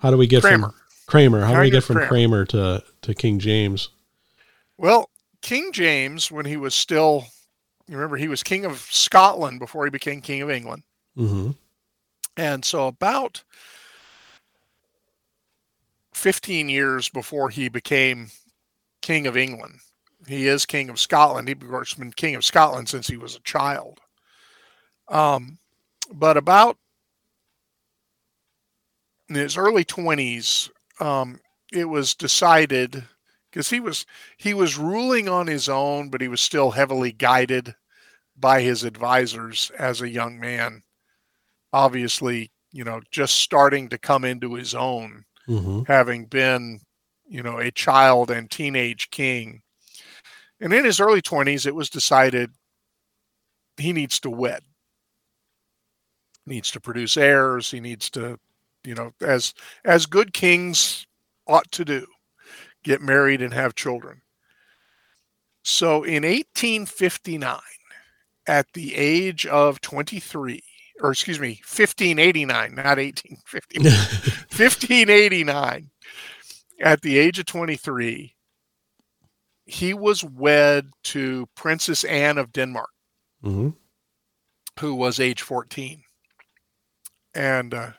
How 0.00 0.10
do 0.10 0.18
we 0.18 0.26
get 0.26 0.42
Kramer. 0.42 0.68
from 0.68 0.74
Kramer? 1.06 1.40
How 1.40 1.54
do 1.54 1.60
we 1.60 1.70
get 1.70 1.82
from 1.82 1.96
Kramer. 1.96 2.08
Kramer 2.08 2.44
to 2.44 2.84
to 3.00 3.14
King 3.14 3.38
James? 3.38 3.88
well 4.76 5.08
king 5.42 5.72
james 5.72 6.30
when 6.30 6.46
he 6.46 6.56
was 6.56 6.74
still 6.74 7.26
you 7.86 7.94
remember 7.94 8.16
he 8.16 8.28
was 8.28 8.42
king 8.42 8.64
of 8.64 8.78
scotland 8.78 9.58
before 9.58 9.84
he 9.84 9.90
became 9.90 10.20
king 10.20 10.42
of 10.42 10.50
england 10.50 10.82
hmm 11.14 11.50
and 12.36 12.64
so 12.64 12.86
about 12.86 13.42
15 16.14 16.68
years 16.68 17.08
before 17.08 17.50
he 17.50 17.68
became 17.68 18.30
king 19.02 19.26
of 19.26 19.36
england 19.36 19.80
he 20.26 20.46
is 20.46 20.66
king 20.66 20.90
of 20.90 21.00
scotland. 21.00 21.48
He 21.48 21.52
of 21.52 21.60
course 21.68 21.94
been 21.94 22.12
king 22.12 22.34
of 22.34 22.44
scotland 22.44 22.88
since 22.88 23.06
he 23.06 23.16
was 23.16 23.36
a 23.36 23.40
child. 23.40 24.00
Um, 25.08 25.58
but 26.12 26.36
about 26.36 26.76
in 29.28 29.34
his 29.36 29.56
early 29.56 29.84
20s 29.84 30.70
um, 31.00 31.40
it 31.72 31.84
was 31.86 32.14
decided 32.14 33.04
because 33.50 33.70
he 33.70 33.80
was 33.80 34.06
he 34.36 34.54
was 34.54 34.78
ruling 34.78 35.28
on 35.28 35.46
his 35.46 35.68
own 35.68 36.10
but 36.10 36.20
he 36.20 36.28
was 36.28 36.40
still 36.40 36.70
heavily 36.72 37.12
guided 37.12 37.74
by 38.36 38.60
his 38.62 38.84
advisors 38.84 39.70
as 39.78 40.00
a 40.00 40.08
young 40.08 40.38
man. 40.38 40.82
Obviously 41.72 42.50
you 42.72 42.84
know 42.84 43.00
just 43.10 43.36
starting 43.36 43.88
to 43.88 43.98
come 43.98 44.24
into 44.24 44.54
his 44.54 44.74
own 44.74 45.24
hmm 45.46 45.82
having 45.86 46.26
been 46.26 46.80
you 47.26 47.42
know 47.42 47.58
a 47.58 47.70
child 47.70 48.30
and 48.30 48.50
teenage 48.50 49.10
king 49.10 49.62
and 50.60 50.72
in 50.72 50.84
his 50.84 51.00
early 51.00 51.22
20s 51.22 51.66
it 51.66 51.74
was 51.74 51.90
decided 51.90 52.50
he 53.76 53.92
needs 53.92 54.20
to 54.20 54.30
wed 54.30 54.62
needs 56.46 56.70
to 56.70 56.80
produce 56.80 57.16
heirs 57.16 57.70
he 57.70 57.80
needs 57.80 58.10
to 58.10 58.38
you 58.84 58.94
know 58.94 59.12
as 59.20 59.54
as 59.84 60.06
good 60.06 60.32
kings 60.32 61.06
ought 61.46 61.70
to 61.70 61.84
do 61.84 62.06
get 62.82 63.00
married 63.00 63.42
and 63.42 63.52
have 63.52 63.74
children. 63.74 64.22
So 65.62 66.02
in 66.02 66.22
1859, 66.22 67.60
at 68.46 68.66
the 68.72 68.96
age 68.96 69.46
of 69.46 69.80
23, 69.80 70.62
or 71.02 71.12
excuse 71.12 71.38
me, 71.38 71.60
1589, 71.66 72.74
not 72.74 72.98
1850, 72.98 73.80
1589, 73.80 75.90
at 76.80 77.02
the 77.02 77.18
age 77.18 77.38
of 77.38 77.46
23, 77.46 78.34
he 79.70 79.94
was 79.94 80.24
wed 80.24 80.90
to 81.04 81.48
Princess 81.54 82.02
Anne 82.04 82.38
of 82.38 82.52
Denmark, 82.52 82.90
hmm 83.42 83.70
who 84.78 84.94
was 84.94 85.20
age 85.20 85.42
14. 85.42 86.02
And 87.34 87.74
uh, 87.74 87.90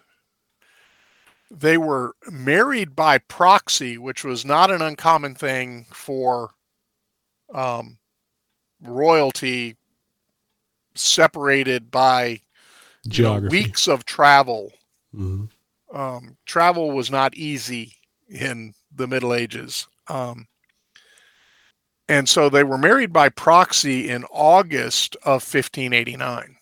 they 1.52 1.78
were 1.78 2.16
married 2.30 2.96
by 2.96 3.20
proxy, 3.20 3.98
which 3.98 4.24
was 4.24 4.44
not 4.44 4.72
an 4.72 4.82
uncommon 4.82 5.36
thing 5.36 5.86
for 5.94 6.52
um, 7.54 8.00
royalty 8.82 9.78
separated 10.96 11.92
by 11.92 12.26
you 12.26 12.38
know, 12.38 12.40
Geography. 13.10 13.58
weeks 13.64 13.88
of 13.88 14.04
travel. 14.06 14.74
hmm 15.14 15.46
Um, 15.94 16.38
travel 16.46 16.92
was 16.92 17.12
not 17.12 17.36
easy 17.36 17.96
in 18.28 18.74
the 18.94 19.08
Middle 19.08 19.34
Ages. 19.34 19.88
Um, 20.08 20.48
and 22.12 22.28
so 22.28 22.50
they 22.50 22.66
were 22.66 22.78
married 22.78 23.14
by 23.14 23.30
proxy 23.30 24.10
in 24.10 24.26
August 24.26 25.16
of 25.24 25.42
1589. 25.42 26.58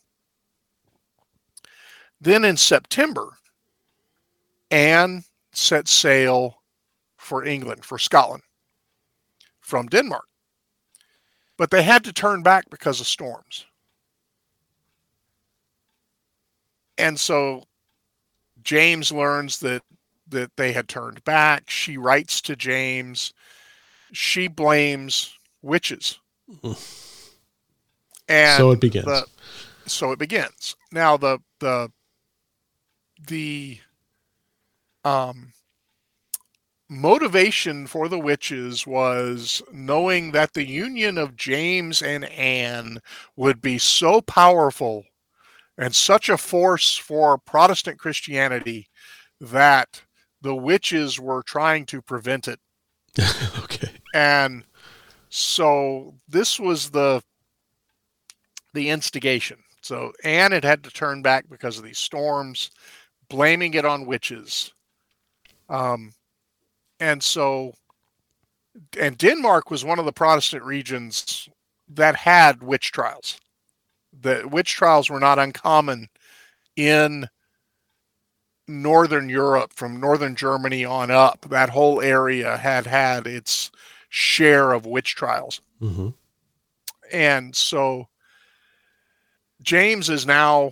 Then 2.22 2.46
in 2.46 2.56
September, 2.56 3.30
Anne 4.70 5.24
set 5.52 5.88
sail 5.88 6.62
for 7.18 7.44
England, 7.44 7.84
for 7.84 7.98
Scotland, 7.98 8.44
from 9.60 9.88
Denmark. 9.88 10.28
But 11.58 11.72
they 11.72 11.82
had 11.82 12.04
to 12.04 12.14
turn 12.14 12.44
back 12.44 12.70
because 12.70 13.02
of 13.02 13.08
storms. 13.08 13.66
And 17.00 17.20
so 17.20 17.64
James 18.62 19.12
learns 19.12 19.62
that 19.62 19.82
that 20.28 20.56
they 20.58 20.74
had 20.74 20.88
turned 20.88 21.24
back. 21.24 21.72
She 21.72 21.98
writes 21.98 22.40
to 22.42 22.56
James. 22.56 23.34
She 24.12 24.48
blames 24.48 25.39
witches. 25.62 26.20
And 28.28 28.58
so 28.58 28.72
it 28.72 28.80
begins. 28.80 29.06
the 29.06 29.26
so 29.86 30.12
it 30.12 30.20
begins. 30.20 30.76
Now 30.92 31.18
the 31.18 31.40
the 31.60 31.92
the 33.28 33.80
um 35.04 35.54
motivation 36.90 37.86
for 37.86 38.08
the 38.08 38.20
witches 38.20 38.88
was 38.88 39.62
knowing 39.72 40.32
that 40.32 40.54
the 40.54 40.66
union 40.66 41.18
of 41.18 41.36
James 41.36 42.02
and 42.02 42.26
Anne 42.26 43.00
would 43.36 43.62
be 43.62 43.78
so 43.78 44.22
powerful 44.22 45.06
and 45.78 45.96
such 45.96 46.30
a 46.30 46.38
force 46.38 46.98
for 46.98 47.38
Protestant 47.38 48.00
Christianity 48.00 48.90
that 49.40 50.02
the 50.42 50.56
witches 50.56 51.20
were 51.20 51.44
trying 51.44 51.86
to 51.86 52.02
prevent 52.02 52.48
it 52.48 52.60
okay. 53.60 53.92
and 54.14 54.64
so 55.30 56.14
this 56.28 56.60
was 56.60 56.90
the 56.90 57.22
the 58.74 58.90
instigation. 58.90 59.58
So 59.82 60.12
anne 60.24 60.52
had 60.52 60.64
had 60.64 60.84
to 60.84 60.92
turn 60.92 61.22
back 61.22 61.46
because 61.50 61.78
of 61.78 61.84
these 61.84 61.98
storms 62.00 62.72
blaming 63.30 63.74
it 63.76 63.86
on 63.86 64.06
witches. 64.06 64.74
Um 65.70 66.12
and 67.00 67.24
so 67.24 67.74
and 69.00 69.18
denmark 69.18 69.72
was 69.72 69.86
one 69.86 70.00
of 70.00 70.06
the 70.06 70.12
protestant 70.12 70.64
regions 70.64 71.50
that 71.90 72.16
had 72.16 72.62
witch 72.64 72.92
trials. 72.92 73.40
The 74.22 74.48
witch 74.52 74.74
trials 74.74 75.10
were 75.10 75.20
not 75.20 75.40
uncommon 75.40 76.08
in 76.76 77.28
northern 78.68 79.30
Europe, 79.30 79.74
from 79.76 80.00
northern 80.00 80.36
Germany 80.36 80.86
on 80.86 81.10
up, 81.12 81.48
that 81.50 81.70
whole 81.70 82.02
area 82.02 82.58
had 82.58 82.86
had 82.86 83.26
its 83.28 83.72
share 84.10 84.74
of 84.74 84.86
witch 84.86 85.16
trials. 85.16 85.62
hmm 85.80 86.10
And 87.12 87.56
so 87.56 88.08
James 89.62 90.10
is 90.10 90.26
now, 90.26 90.72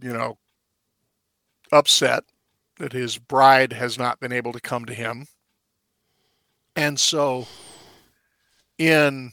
you 0.00 0.12
know, 0.12 0.38
upset 1.72 2.24
that 2.78 2.92
his 2.92 3.18
bride 3.18 3.72
has 3.72 3.98
not 3.98 4.20
been 4.20 4.32
able 4.32 4.52
to 4.52 4.60
come 4.60 4.84
to 4.86 4.94
him. 4.94 5.26
And 6.76 6.98
so 6.98 7.46
in 8.78 9.32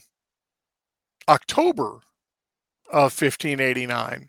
October 1.28 2.00
of 2.92 3.12
1589, 3.12 4.28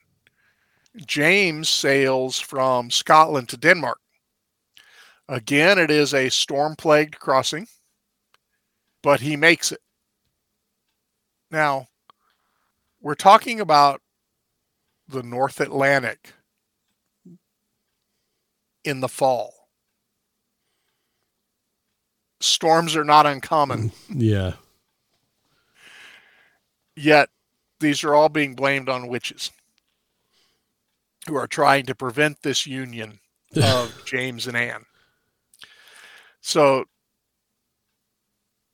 James 1.06 1.70
sails 1.70 2.40
from 2.40 2.90
Scotland 2.90 3.50
to 3.50 3.58
Denmark. 3.58 4.00
Again, 5.30 5.78
it 5.78 5.92
is 5.92 6.14
a 6.14 6.30
storm 6.30 6.76
plagued 6.76 7.20
crossing, 7.20 7.68
but 9.08 9.22
he 9.22 9.38
makes 9.38 9.72
it. 9.72 9.80
Now, 11.50 11.88
we're 13.00 13.16
talking 13.16 13.62
about 13.62 14.02
the 15.08 15.24
North 15.24 15.62
Atlantic 15.62 16.34
in 18.84 19.00
the 19.00 19.08
fall. 19.08 19.54
Storms 22.42 22.98
are 22.98 23.06
not 23.06 23.26
uncommon, 23.26 23.94
Yeah. 24.14 24.56
yet 26.98 27.30
these 27.80 28.04
are 28.04 28.14
all 28.14 28.28
being 28.28 28.56
blamed 28.56 28.90
on 28.90 29.08
witches 29.08 29.52
who 31.28 31.36
are 31.38 31.48
trying 31.48 31.86
to 31.86 31.96
prevent 31.96 32.42
this 32.42 32.68
union 32.68 33.22
of 33.56 34.04
James 34.04 34.48
and 34.48 34.58
Anne. 34.58 34.84
So 36.42 36.84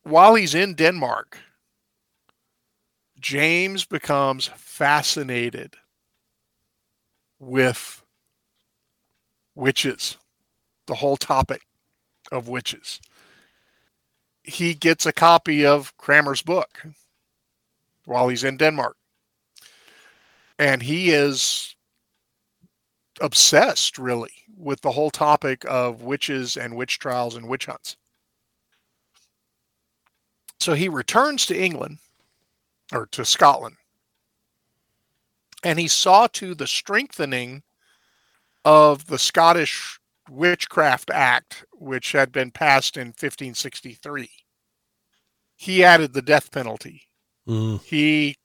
while 0.04 0.36
he's 0.36 0.54
in 0.54 0.76
Denmark, 0.76 1.40
James 3.20 3.86
becomes 3.86 4.48
fascinated 4.56 5.76
with 7.40 8.04
witches, 9.56 10.18
the 10.88 10.96
whole 10.96 11.18
topic 11.18 11.62
of 12.32 12.48
witches. 12.48 13.00
He 14.44 14.74
gets 14.74 15.06
a 15.06 15.14
copy 15.14 15.66
of 15.66 15.96
Kramer's 15.98 16.42
book 16.42 16.86
while 18.06 18.28
he's 18.28 18.44
in 18.44 18.58
Denmark. 18.58 18.98
And 20.60 20.84
he 20.84 21.12
is 21.12 21.76
obsessed 23.22 23.98
really 23.98 24.32
with 24.58 24.82
the 24.82 24.92
whole 24.92 25.12
topic 25.12 25.64
of 25.68 26.02
witches 26.02 26.58
and 26.58 26.76
witch 26.76 27.00
trials 27.00 27.36
and 27.36 27.48
witch 27.48 27.68
hunts. 27.68 27.96
So 30.60 30.74
he 30.74 30.90
returns 30.90 31.46
to 31.48 31.60
England 31.60 31.98
or 32.92 33.06
to 33.08 33.26
Scotland 33.26 33.76
and 35.64 35.80
he 35.80 35.88
saw 35.88 36.28
to 36.28 36.54
the 36.54 36.68
strengthening 36.68 37.64
of 38.66 39.08
the 39.08 39.18
Scottish 39.18 40.00
Witchcraft 40.30 41.10
Act, 41.10 41.66
which 41.74 42.12
had 42.12 42.32
been 42.32 42.52
passed 42.52 42.98
in 42.98 43.08
1563. 43.08 44.30
He 45.56 45.84
added 45.84 46.14
the 46.14 46.22
death 46.22 46.52
penalty 46.52 47.04
Mm. 47.46 47.84
he 47.84 48.38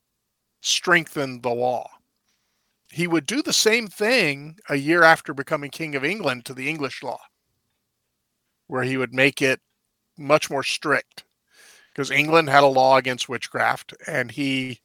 strengthened 0.61 1.45
the 1.45 1.51
law. 1.51 1.89
He 2.91 3.07
would 3.07 3.27
do 3.27 3.43
the 3.43 3.53
same 3.53 3.87
thing 3.87 4.59
a 4.69 4.75
year 4.75 5.05
after 5.05 5.33
becoming 5.33 5.71
King 5.71 5.95
of 5.95 6.05
England 6.05 6.45
to 6.47 6.55
the 6.55 6.69
English 6.69 7.05
law, 7.05 7.21
where 8.67 8.83
he 8.83 8.97
would 8.97 9.15
make 9.15 9.41
it 9.41 9.61
much 10.17 10.51
more 10.51 10.65
strict 10.65 11.23
because 11.99 12.13
England 12.13 12.49
had 12.49 12.63
a 12.63 12.67
law 12.69 12.97
against 12.97 13.29
witchcraft 13.29 13.93
and 14.07 14.31
he 14.31 14.79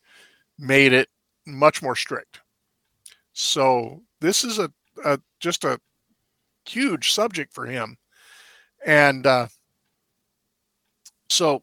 made 0.58 0.94
it 0.94 1.10
much 1.46 1.80
more 1.80 1.96
strict. 1.96 2.42
So 3.34 4.02
this 4.20 4.44
is 4.44 4.58
a, 4.58 4.72
a 5.06 5.20
just 5.40 5.64
a 5.64 5.80
huge 6.68 7.12
subject 7.12 7.54
for 7.54 7.68
him. 7.68 7.98
And 8.84 9.28
uh, 9.28 9.46
so 11.30 11.62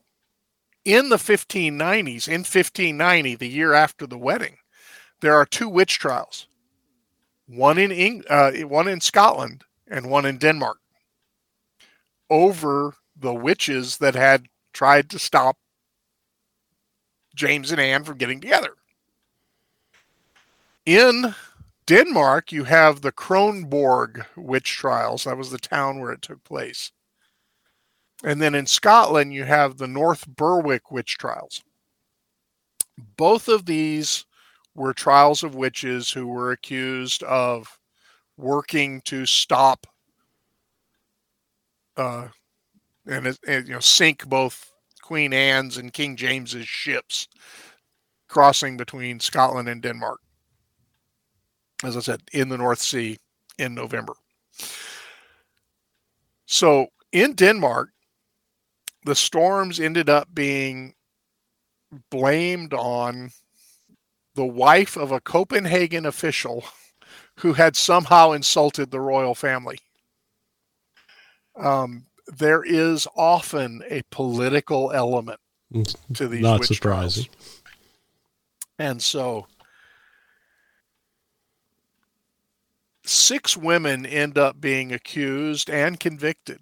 in 0.84 1.08
the 1.08 1.16
1590s, 1.16 2.28
in 2.28 2.42
1590, 2.42 3.34
the 3.34 3.48
year 3.48 3.72
after 3.72 4.06
the 4.06 4.18
wedding, 4.18 4.56
there 5.20 5.34
are 5.34 5.44
two 5.44 5.68
witch 5.68 5.98
trials, 5.98 6.46
one 7.48 7.76
in 7.76 7.90
Eng- 7.90 8.24
uh, 8.30 8.52
one 8.68 8.86
in 8.86 9.00
Scotland 9.00 9.64
and 9.88 10.08
one 10.08 10.26
in 10.26 10.38
Denmark, 10.38 10.78
over 12.30 12.94
the 13.16 13.34
witches 13.34 13.98
that 13.98 14.14
had 14.14 14.46
tried 14.72 15.10
to 15.10 15.18
stop 15.18 15.56
James 17.34 17.70
and 17.70 17.80
Anne 17.80 18.04
from 18.04 18.18
getting 18.18 18.40
together. 18.40 18.74
In 20.86 21.34
Denmark, 21.86 22.52
you 22.52 22.64
have 22.64 23.00
the 23.00 23.12
Kronborg 23.12 24.24
witch 24.36 24.76
trials. 24.76 25.24
That 25.24 25.36
was 25.36 25.50
the 25.50 25.58
town 25.58 26.00
where 26.00 26.12
it 26.12 26.22
took 26.22 26.42
place. 26.44 26.92
And 28.22 28.40
then 28.40 28.54
in 28.54 28.66
Scotland, 28.66 29.32
you 29.32 29.44
have 29.44 29.76
the 29.76 29.88
North 29.88 30.26
Berwick 30.26 30.90
witch 30.90 31.16
trials. 31.18 31.62
Both 33.16 33.48
of 33.48 33.66
these 33.66 34.26
were 34.74 34.92
trials 34.92 35.42
of 35.42 35.54
witches 35.54 36.10
who 36.10 36.26
were 36.26 36.52
accused 36.52 37.22
of 37.22 37.78
working 38.36 39.00
to 39.02 39.26
stop 39.26 39.86
uh, 41.96 42.28
and, 43.06 43.38
and 43.46 43.68
you 43.68 43.74
know 43.74 43.80
sink 43.80 44.26
both 44.26 44.72
Queen 45.02 45.32
Anne's 45.32 45.76
and 45.76 45.92
King 45.92 46.16
James's 46.16 46.68
ships 46.68 47.28
crossing 48.28 48.76
between 48.76 49.18
Scotland 49.20 49.68
and 49.68 49.82
Denmark. 49.82 50.20
As 51.82 51.96
I 51.96 52.00
said, 52.00 52.20
in 52.32 52.48
the 52.48 52.58
North 52.58 52.80
Sea 52.80 53.18
in 53.58 53.74
November. 53.74 54.12
So 56.46 56.88
in 57.12 57.34
Denmark, 57.34 57.90
the 59.04 59.14
storms 59.14 59.80
ended 59.80 60.08
up 60.08 60.28
being 60.34 60.94
blamed 62.10 62.74
on 62.74 63.30
the 64.34 64.44
wife 64.44 64.96
of 64.96 65.12
a 65.12 65.20
Copenhagen 65.20 66.06
official 66.06 66.64
who 67.38 67.52
had 67.52 67.76
somehow 67.76 68.32
insulted 68.32 68.90
the 68.90 69.00
royal 69.00 69.34
family. 69.34 69.78
Um, 71.56 72.06
there 72.38 72.62
is 72.62 73.06
often 73.16 73.82
a 73.90 74.02
political 74.10 74.92
element 74.92 75.40
mm, 75.72 75.96
to 76.14 76.28
these 76.28 76.42
Not 76.42 76.60
witch 76.60 76.68
surprising. 76.68 77.24
trials. 77.24 77.36
And 78.78 79.02
so 79.02 79.46
six 83.04 83.56
women 83.56 84.06
end 84.06 84.38
up 84.38 84.60
being 84.60 84.92
accused 84.92 85.68
and 85.68 85.98
convicted 85.98 86.60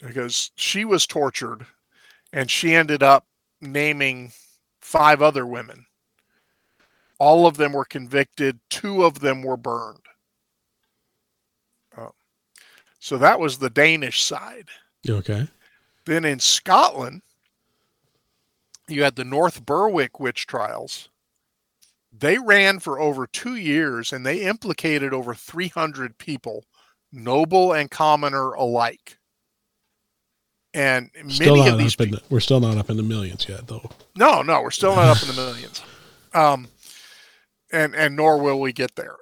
because 0.00 0.50
she 0.56 0.84
was 0.84 1.06
tortured 1.06 1.66
and 2.32 2.50
she 2.50 2.74
ended 2.74 3.02
up 3.02 3.26
naming 3.60 4.32
five 4.80 5.22
other 5.22 5.46
women. 5.46 5.86
All 7.18 7.46
of 7.46 7.56
them 7.56 7.72
were 7.72 7.84
convicted, 7.84 8.60
two 8.70 9.04
of 9.04 9.20
them 9.20 9.42
were 9.42 9.56
burned. 9.56 10.06
Um, 11.96 12.12
so 13.08 13.16
that 13.16 13.40
was 13.40 13.56
the 13.56 13.70
Danish 13.70 14.22
side. 14.22 14.68
Okay. 15.08 15.48
Then 16.04 16.26
in 16.26 16.40
Scotland, 16.40 17.22
you 18.86 19.02
had 19.02 19.16
the 19.16 19.24
North 19.24 19.64
Berwick 19.64 20.20
witch 20.20 20.46
trials. 20.46 21.08
They 22.12 22.36
ran 22.36 22.80
for 22.80 23.00
over 23.00 23.26
two 23.26 23.56
years 23.56 24.12
and 24.12 24.26
they 24.26 24.42
implicated 24.42 25.14
over 25.14 25.34
300 25.34 26.18
people, 26.18 26.66
noble 27.10 27.72
and 27.72 27.90
commoner 27.90 28.52
alike. 28.52 29.16
And 30.74 31.08
Still 31.28 31.56
many 31.56 31.70
of 31.70 31.78
these 31.78 31.96
people, 31.96 32.18
the, 32.18 32.24
we're 32.28 32.40
still 32.40 32.60
not 32.60 32.76
up 32.76 32.90
in 32.90 32.98
the 32.98 33.02
millions 33.02 33.48
yet, 33.48 33.68
though. 33.68 33.88
no, 34.16 34.42
no, 34.42 34.60
we're 34.60 34.70
still 34.70 34.94
not 34.94 35.16
up 35.16 35.22
in 35.22 35.34
the 35.34 35.42
millions. 35.46 35.82
Um, 36.34 36.68
and 37.72 37.94
and 37.94 38.16
nor 38.16 38.36
will 38.36 38.60
we 38.60 38.74
get 38.74 38.94
there. 38.96 39.16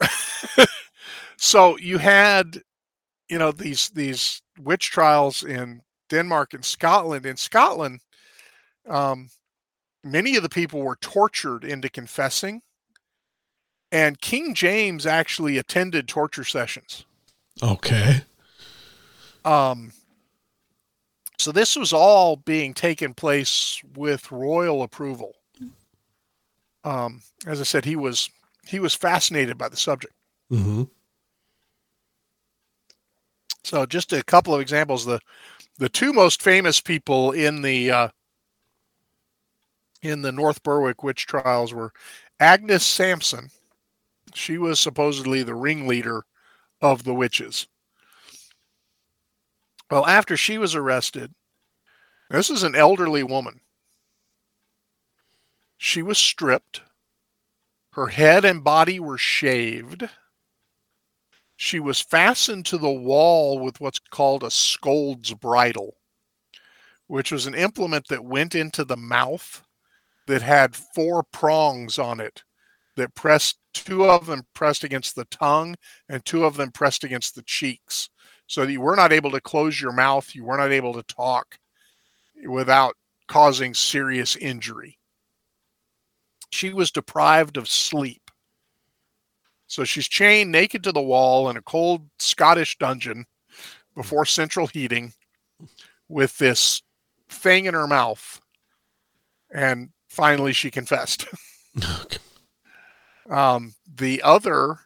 so 1.37 1.79
you 1.79 1.99
had, 1.99 2.63
you 3.29 3.39
know, 3.39 3.53
these 3.53 3.91
these 3.91 4.43
witch 4.59 4.91
trials 4.91 5.43
in 5.43 5.83
Denmark 6.09 6.55
and 6.55 6.65
Scotland. 6.65 7.27
In 7.27 7.37
Scotland, 7.37 8.01
um, 8.89 9.29
many 10.05 10.37
of 10.37 10.43
the 10.43 10.49
people 10.49 10.83
were 10.83 10.97
tortured 10.97 11.65
into 11.65 11.89
confessing, 11.89 12.63
and 13.91 14.21
King 14.21 14.55
James 14.55 15.07
actually 15.07 15.59
attended 15.59 16.09
torture 16.09 16.45
sessions. 16.45 17.05
Okay. 17.63 18.23
Um, 19.45 19.93
so 21.39 21.53
this 21.53 21.77
was 21.77 21.93
all 21.93 22.37
being 22.37 22.75
taken 22.75 23.15
place 23.15 23.81
with 23.95 24.31
royal 24.33 24.83
approval. 24.83 25.33
Um, 26.85 27.23
as 27.47 27.61
I 27.61 27.65
said, 27.65 27.85
he 27.85 27.97
was 27.97 28.31
he 28.67 28.79
was 28.79 28.95
fascinated 28.95 29.59
by 29.59 29.69
the 29.69 29.77
subject. 29.77 30.15
hmm 30.49 30.85
So 33.67 33.85
just 33.85 34.13
a 34.13 34.23
couple 34.23 34.55
of 34.55 34.61
examples. 34.61 35.05
The 35.05 35.19
the 35.79 35.89
two 35.89 36.13
most 36.13 36.41
famous 36.41 36.81
people 36.81 37.33
in 37.33 37.63
the 37.63 37.91
uh, 37.91 38.09
in 40.03 40.23
the 40.23 40.31
North 40.31 40.63
Berwick 40.63 41.03
witch 41.03 41.27
trials 41.27 41.75
were 41.75 41.93
Agnes 42.39 42.85
Sampson. 42.85 43.51
She 44.35 44.57
was 44.57 44.79
supposedly 44.79 45.43
the 45.43 45.57
ringleader 45.57 46.23
of 46.81 47.03
the 47.03 47.13
witches. 47.13 47.67
Well, 49.91 50.07
after 50.07 50.37
she 50.37 50.59
was 50.59 50.77
arrested, 50.77 51.35
this 52.31 52.51
is 52.51 52.63
an 52.63 52.77
elderly 52.77 53.25
woman. 53.25 53.61
She 55.77 56.03
was 56.03 56.19
stripped. 56.19 56.83
Her 57.95 58.07
head 58.07 58.45
and 58.45 58.63
body 58.63 59.01
were 59.01 59.19
shaved. 59.19 60.09
She 61.57 61.81
was 61.81 62.01
fastened 62.01 62.67
to 62.67 62.79
the 62.79 62.91
wall 62.91 63.59
with 63.59 63.81
what's 63.81 63.99
called 63.99 64.45
a 64.45 64.51
scold's 64.51 65.33
bridle, 65.35 65.97
which 67.07 67.33
was 67.33 67.47
an 67.47 67.55
implement 67.55 68.09
that 68.09 68.25
went 68.25 68.55
into 68.55 68.85
the 68.85 68.97
mouth 68.97 69.63
that 70.27 70.43
had 70.43 70.77
four 70.77 71.23
prongs 71.23 71.99
on 71.99 72.21
it 72.21 72.43
that 72.97 73.15
pressed 73.15 73.59
two 73.73 74.05
of 74.05 74.27
them 74.27 74.47
pressed 74.55 74.85
against 74.85 75.17
the 75.17 75.25
tongue 75.27 75.77
and 76.09 76.25
two 76.25 76.45
of 76.45 76.57
them 76.57 76.71
pressed 76.71 77.05
against 77.05 77.35
the 77.35 77.43
cheeks. 77.43 78.11
So 78.47 78.65
that 78.65 78.73
you 78.73 78.81
were 78.81 78.97
not 78.97 79.13
able 79.13 79.31
to 79.33 79.41
close 79.41 79.81
your 79.81 79.93
mouth 79.93 80.35
you 80.35 80.45
were 80.45 80.57
not 80.57 80.71
able 80.71 80.93
to 80.95 81.03
talk 81.03 81.59
without 82.47 82.95
causing 83.29 83.75
serious 83.75 84.37
injury. 84.37 84.99
She 86.51 86.73
was 86.73 86.91
deprived 86.93 87.57
of 87.57 87.69
sleep 87.69 88.26
so 89.67 89.85
she's 89.85 90.09
chained 90.09 90.51
naked 90.53 90.83
to 90.83 90.93
the 90.93 91.03
wall 91.03 91.49
in 91.51 91.57
a 91.57 91.63
cold 91.63 92.09
scottish 92.19 92.77
dungeon 92.79 93.25
before 93.95 94.25
central 94.25 94.67
heating 94.67 95.13
with 96.09 96.37
this 96.39 96.83
thing 97.29 97.67
in 97.67 97.75
her 97.75 97.87
mouth 97.87 98.41
and 99.53 99.91
finally 100.09 100.53
she 100.53 100.71
confessed 100.71 101.27
Um, 103.31 103.75
the 103.97 104.23
other 104.23 104.79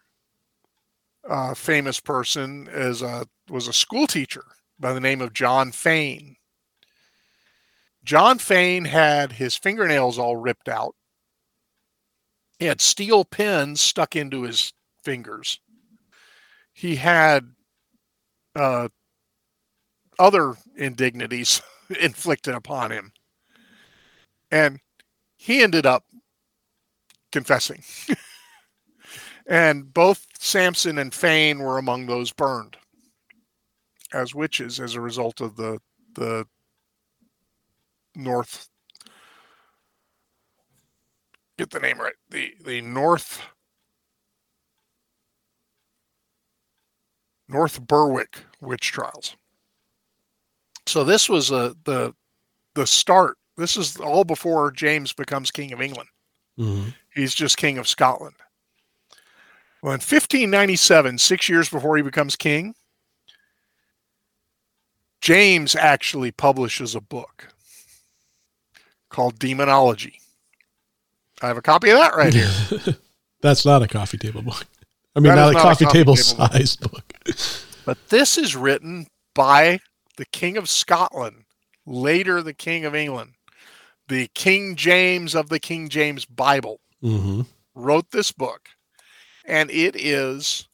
uh, 1.29 1.55
famous 1.55 2.01
person 2.01 2.69
is 2.73 3.03
a 3.03 3.27
was 3.49 3.69
a 3.69 3.73
school 3.73 4.07
teacher 4.07 4.45
by 4.79 4.93
the 4.93 5.01
name 5.01 5.21
of 5.21 5.33
John 5.33 5.73
Fane. 5.73 6.37
John 8.05 8.39
Fane 8.39 8.87
had 8.87 9.33
his 9.33 9.57
fingernails 9.57 10.19
all 10.19 10.37
ripped 10.37 10.69
out. 10.69 10.95
He 12.61 12.67
had 12.67 12.83
steel 12.83 13.25
pins 13.25 13.81
stuck 13.81 14.15
into 14.15 14.43
his 14.43 14.75
fingers. 15.03 15.59
He 16.75 16.97
had 16.97 17.53
uh, 18.55 18.89
other 20.19 20.55
indignities 20.77 21.63
inflicted 22.01 22.55
upon 22.55 22.93
him. 22.93 23.13
And 24.51 24.79
he 25.39 25.63
ended 25.63 25.87
up 25.87 26.05
confessing. 27.33 27.83
and 29.47 29.93
both 29.95 30.27
Sampson 30.39 30.99
and 30.99 31.15
Fane 31.15 31.61
were 31.61 31.79
among 31.79 32.07
those 32.07 32.31
burned 32.31 32.77
as 34.13 34.35
witches 34.35 34.81
as 34.81 34.95
a 34.95 35.01
result 35.01 35.41
of 35.41 35.57
the 35.57 35.81
the 36.15 36.45
North 38.17 38.70
get 41.61 41.71
the 41.71 41.79
name 41.79 42.01
right 42.01 42.15
the 42.31 42.55
the 42.65 42.81
North 42.81 43.43
North 47.49 47.87
Berwick 47.87 48.39
witch 48.63 48.93
trials. 48.93 49.37
So 50.87 51.05
this 51.05 51.29
was 51.29 51.51
a 51.51 51.77
the 51.85 52.15
the 52.75 52.87
start. 52.87 53.37
This 53.59 53.77
is 53.77 53.99
all 53.99 54.25
before 54.25 54.71
James 54.71 55.13
becomes 55.13 55.51
king 55.51 55.73
of 55.73 55.83
England. 55.83 56.09
hmm 56.57 56.89
He's 57.15 57.35
just 57.35 57.59
king 57.59 57.77
of 57.77 57.87
Scotland. 57.87 58.37
Well, 59.83 59.93
in 59.93 60.01
1597, 60.01 61.19
six 61.19 61.49
years 61.49 61.69
before 61.69 61.97
he 61.97 62.03
becomes 62.03 62.37
king, 62.37 62.75
James 65.21 65.75
actually 65.75 66.31
publishes 66.31 66.95
a 66.95 67.01
book 67.01 67.49
called 69.11 69.39
Demonology. 69.39 70.21
I 71.43 71.49
have 71.49 71.57
a 71.57 71.63
copy 71.63 71.91
of 71.91 71.99
that 71.99 72.15
right 72.15 72.33
here. 72.33 72.97
That's 73.41 73.65
not 73.65 73.83
a 73.83 73.89
coffee 73.89 74.19
table 74.19 74.43
book. 74.43 74.67
I 75.17 75.21
mean, 75.21 75.35
not 75.35 75.51
a 75.51 75.53
not 75.53 75.57
a 75.57 75.63
coffee, 75.63 75.85
coffee 75.85 75.99
table, 75.99 76.15
table 76.17 76.39
book. 76.39 76.53
sized 76.53 76.81
book. 76.81 77.13
But 77.85 77.99
this 78.09 78.37
is 78.39 78.55
written 78.55 79.07
by 79.35 79.81
the 80.17 80.27
King 80.27 80.57
of 80.57 80.69
Scotland, 80.69 81.45
later 81.87 82.43
the 82.43 82.53
King 82.53 82.85
of 82.85 82.95
England, 82.95 83.33
the 84.09 84.29
King 84.35 84.77
James 84.77 85.35
of 85.35 85.49
the 85.49 85.59
King 85.59 85.89
James 85.89 86.25
Bible. 86.25 86.81
hmm 87.01 87.43
wrote 87.75 88.11
this 88.11 88.33
book 88.33 88.69
and 89.45 89.71
it 89.71 89.97
is 89.97 90.69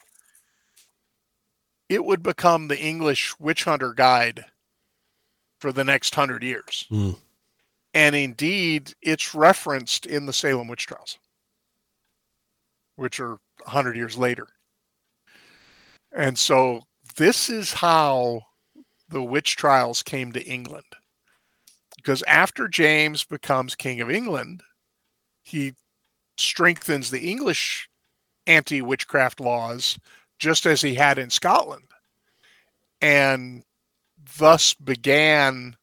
it 1.88 2.04
would 2.04 2.22
become 2.22 2.66
the 2.66 2.78
english 2.78 3.38
witch 3.38 3.64
hunter 3.64 3.92
guide 3.92 4.44
for 5.60 5.72
the 5.72 5.84
next 5.84 6.14
hundred 6.14 6.42
years. 6.42 6.86
Mm. 6.90 7.16
And 7.96 8.14
indeed, 8.14 8.92
it's 9.00 9.34
referenced 9.34 10.04
in 10.04 10.26
the 10.26 10.32
Salem 10.34 10.68
witch 10.68 10.86
trials, 10.86 11.16
which 12.96 13.20
are 13.20 13.38
100 13.62 13.96
years 13.96 14.18
later. 14.18 14.46
And 16.14 16.38
so 16.38 16.82
this 17.16 17.48
is 17.48 17.72
how 17.72 18.42
the 19.08 19.22
witch 19.22 19.56
trials 19.56 20.02
came 20.02 20.30
to 20.32 20.44
England. 20.44 20.84
Because 21.96 22.22
after 22.24 22.68
James 22.68 23.24
becomes 23.24 23.74
King 23.74 24.02
of 24.02 24.10
England, 24.10 24.62
he 25.42 25.72
strengthens 26.36 27.10
the 27.10 27.30
English 27.30 27.88
anti 28.46 28.82
witchcraft 28.82 29.40
laws 29.40 29.98
just 30.38 30.66
as 30.66 30.82
he 30.82 30.94
had 30.96 31.18
in 31.18 31.30
Scotland. 31.30 31.88
And 33.00 33.64
thus 34.36 34.74
began 34.74 35.76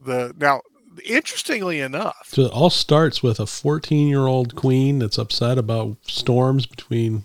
the. 0.00 0.34
Now, 0.36 0.62
interestingly 1.04 1.80
enough, 1.80 2.28
So 2.28 2.42
it 2.42 2.52
all 2.52 2.70
starts 2.70 3.22
with 3.22 3.40
a 3.40 3.46
14 3.46 4.08
year 4.08 4.26
old 4.26 4.54
queen 4.54 4.98
that's 4.98 5.18
upset 5.18 5.58
about 5.58 5.96
storms 6.06 6.66
between. 6.66 7.24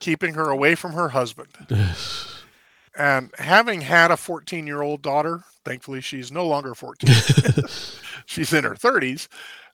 keeping 0.00 0.34
her 0.34 0.50
away 0.50 0.74
from 0.74 0.92
her 0.92 1.10
husband. 1.10 1.48
and 2.96 3.30
having 3.38 3.80
had 3.80 4.10
a 4.10 4.16
14 4.16 4.66
year 4.66 4.82
old 4.82 5.02
daughter, 5.02 5.44
thankfully 5.64 6.00
she's 6.00 6.30
no 6.30 6.46
longer 6.46 6.74
14, 6.74 7.10
she's 8.26 8.52
in 8.52 8.64
her 8.64 8.74
30s, 8.74 9.28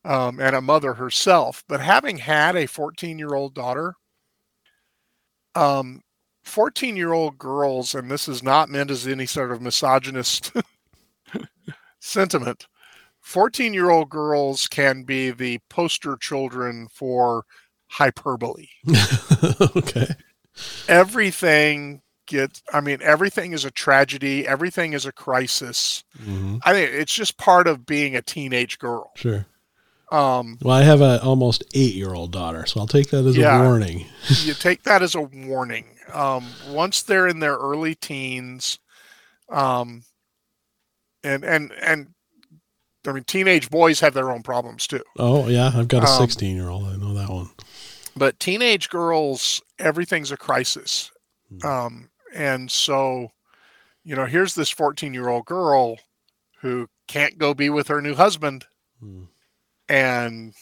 um, 0.05 0.41
and 0.41 0.57
a 0.57 0.61
mother 0.61 0.95
herself. 0.95 1.65
But 1.69 1.81
having 1.81 2.19
had 2.19 2.57
a 2.57 2.67
14 2.67 3.19
year 3.19 3.35
old 3.35 3.55
daughter, 3.55 3.95
um, 5.55 6.03
14 6.45 6.97
year 6.97 7.13
old 7.13 7.39
girls, 7.39 7.95
and 7.95 8.11
this 8.11 8.29
is 8.29 8.43
not 8.43 8.69
meant 8.69 8.91
as 8.91 9.07
any 9.07 9.27
sort 9.27 9.53
of 9.53 9.61
misogynist 9.61 10.53
sentiment, 12.01 12.67
14 13.31 13.73
year 13.73 13.91
old 13.91 14.11
girls 14.11 14.67
can 14.67 15.05
be 15.05 15.31
the 15.31 15.61
poster 15.69 16.17
children 16.17 16.89
for 16.93 17.45
hyperbole 17.87 18.67
okay. 19.77 20.09
everything 20.89 22.03
gets 22.27 22.61
i 22.73 22.81
mean 22.81 22.99
everything 23.03 23.53
is 23.53 23.65
a 23.65 23.71
tragedy 23.71 24.49
everything 24.49 24.95
is 24.95 25.07
a 25.07 25.13
crisis 25.13 26.03
hmm 26.21 26.57
i 26.65 26.73
think 26.73 26.91
it's 26.93 27.15
just 27.15 27.39
part 27.39 27.69
of 27.69 27.87
being 27.87 28.17
a 28.17 28.23
teenage 28.23 28.81
girl 28.81 29.13
Sure. 29.15 29.47
um 30.11 30.59
Well, 30.61 30.77
I 30.77 30.83
have 30.83 31.01
an 31.01 31.21
almost 31.21 31.63
eight 31.73 31.95
year 31.95 32.13
old 32.15 32.33
daughter, 32.33 32.67
so 32.67 32.81
I'll 32.81 32.89
take 32.89 33.11
that 33.11 33.25
as 33.25 33.37
Yeah. 33.37 33.61
a 33.61 33.63
warning. 33.63 34.07
you 34.45 34.55
take 34.55 34.83
that 34.83 35.03
as 35.03 35.15
a 35.15 35.23
warning 35.23 35.87
um 36.13 36.43
once 36.75 37.03
they're 37.03 37.29
in 37.29 37.39
their 37.39 37.57
early 37.57 37.95
teens 37.95 38.81
um 39.53 40.03
and 41.23 41.45
and 41.45 41.73
and 41.81 42.09
i 43.07 43.13
mean 43.13 43.25
teenage 43.25 43.71
boys 43.71 44.01
have 44.01 44.15
their 44.15 44.31
own 44.31 44.43
problems 44.43 44.87
too 44.87 45.03
Oh, 45.19 45.49
yeah. 45.49 45.71
I've 45.75 45.89
got 45.89 46.05
a 46.05 46.09
Um, 46.11 46.19
16 46.21 46.55
year 46.57 46.69
old. 46.69 46.85
I 46.87 46.97
know 46.97 47.15
that 47.15 47.29
one. 47.31 47.51
but 48.17 48.39
teenage 48.41 48.89
girls 48.91 49.63
everything's 49.79 50.31
a 50.33 50.37
crisis 50.37 51.11
Hmm. 51.49 51.67
um, 51.67 52.11
and 52.35 52.71
so 52.71 53.29
you 54.05 54.15
know 54.17 54.27
here's 54.27 54.55
this 54.55 54.71
14 54.71 55.13
year 55.15 55.29
old 55.29 55.47
girl 55.47 55.97
who 56.61 56.89
can't 57.09 57.39
go 57.39 57.55
be 57.55 57.71
with 57.71 57.89
her 57.89 58.01
new 58.03 58.15
husband 58.15 58.67
Mm. 59.03 59.29
and 59.89 60.55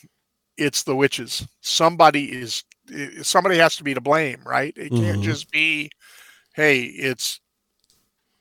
it's 0.56 0.84
the 0.84 0.94
witches 0.96 1.46
somebody 1.60 2.30
is 2.32 2.62
somebody 3.22 3.58
has 3.58 3.76
to 3.76 3.84
be 3.84 3.94
to 3.94 4.00
blame 4.00 4.40
right 4.46 4.72
it 4.76 4.90
can't 4.90 5.18
Mhm. 5.20 5.22
just 5.24 5.50
be 5.50 5.90
hey 6.54 6.82
it's 6.84 7.40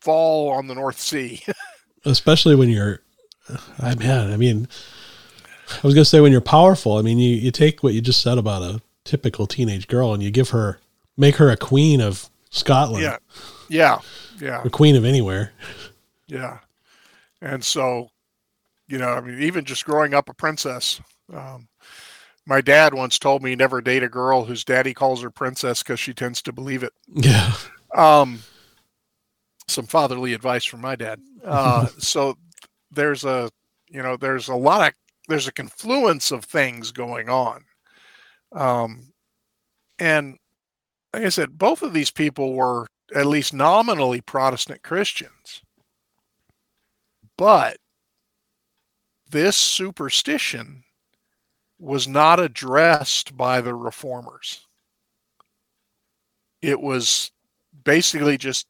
fall 0.02 0.50
on 0.52 0.68
the 0.68 0.76
north 0.76 1.00
sea 1.00 1.44
Especially 2.06 2.56
when 2.56 2.70
you're, 2.70 3.02
I 3.80 3.96
man, 3.96 4.32
I 4.32 4.38
mean, 4.38 4.68
I 5.72 5.80
was 5.84 5.94
going 5.94 6.04
to 6.04 6.06
say 6.06 6.20
when 6.20 6.32
you're 6.32 6.42
powerful, 6.42 6.98
I 6.98 7.02
mean, 7.02 7.20
you, 7.20 7.36
you 7.36 7.52
take 7.52 7.84
what 7.84 7.94
you 7.94 8.02
just 8.02 8.22
said 8.22 8.38
about 8.38 8.62
a 8.62 8.82
typical 9.04 9.48
teenage 9.48 9.88
girl 9.88 10.14
and 10.14 10.22
you 10.22 10.32
give 10.32 10.50
her, 10.50 10.80
make 11.16 11.36
her 11.36 11.50
a 11.50 11.58
queen 11.58 12.02
of 12.02 12.30
Scotland, 12.50 13.04
yeah 13.04 13.18
yeah 13.70 14.00
yeah 14.40 14.62
a 14.64 14.70
queen 14.70 14.96
of 14.96 15.04
anywhere. 15.06 15.52
Yeah. 16.28 16.60
And 17.42 17.64
so, 17.64 18.10
you 18.88 18.98
know, 18.98 19.10
I 19.10 19.22
mean, 19.22 19.42
even 19.42 19.66
just 19.66 19.86
growing 19.86 20.14
up 20.14 20.30
a 20.30 20.34
princess, 20.34 21.02
um, 21.34 21.68
my 22.46 22.62
dad 22.62 22.94
once 22.94 23.20
told 23.20 23.44
me 23.44 23.56
never 23.56 23.82
date 23.82 24.04
a 24.04 24.10
girl 24.10 24.46
whose 24.46 24.64
daddy 24.64 24.94
calls 24.94 25.22
her 25.22 25.30
princess 25.30 25.84
because 25.84 26.00
she 26.00 26.14
tends 26.14 26.42
to 26.44 26.54
believe 26.54 26.84
it. 26.84 26.94
Yeah. 27.14 27.54
Um, 27.94 28.40
some 29.68 29.86
fatherly 29.86 30.34
advice 30.34 30.64
from 30.64 30.82
my 30.82 30.96
dad. 30.96 31.20
Uh, 31.44 31.88
so 31.98 32.38
there's 32.92 33.24
a, 33.24 33.50
you 33.90 34.02
know, 34.02 34.18
there's 34.18 34.48
a 34.48 34.56
lot 34.56 34.88
of, 34.88 34.94
there's 35.28 35.48
a 35.48 35.54
confluence 35.54 36.32
of 36.32 36.46
things 36.46 36.92
going 36.92 37.30
on. 37.30 37.64
Um, 38.54 39.14
and 40.00 40.38
like 41.14 41.24
I 41.24 41.30
said, 41.30 41.58
both 41.58 41.82
of 41.82 41.94
these 41.94 42.12
people 42.12 42.54
were 42.54 42.88
at 43.16 43.26
least 43.26 43.54
nominally 43.54 44.22
Protestant 44.22 44.84
Christians. 44.84 45.62
But 47.38 47.78
this 49.30 49.56
superstition 49.56 50.84
was 51.80 52.08
not 52.08 52.40
addressed 52.40 53.38
by 53.38 53.62
the 53.62 53.76
reformers. 53.76 54.66
It 56.62 56.82
was 56.82 57.32
basically 57.84 58.38
just 58.38 58.66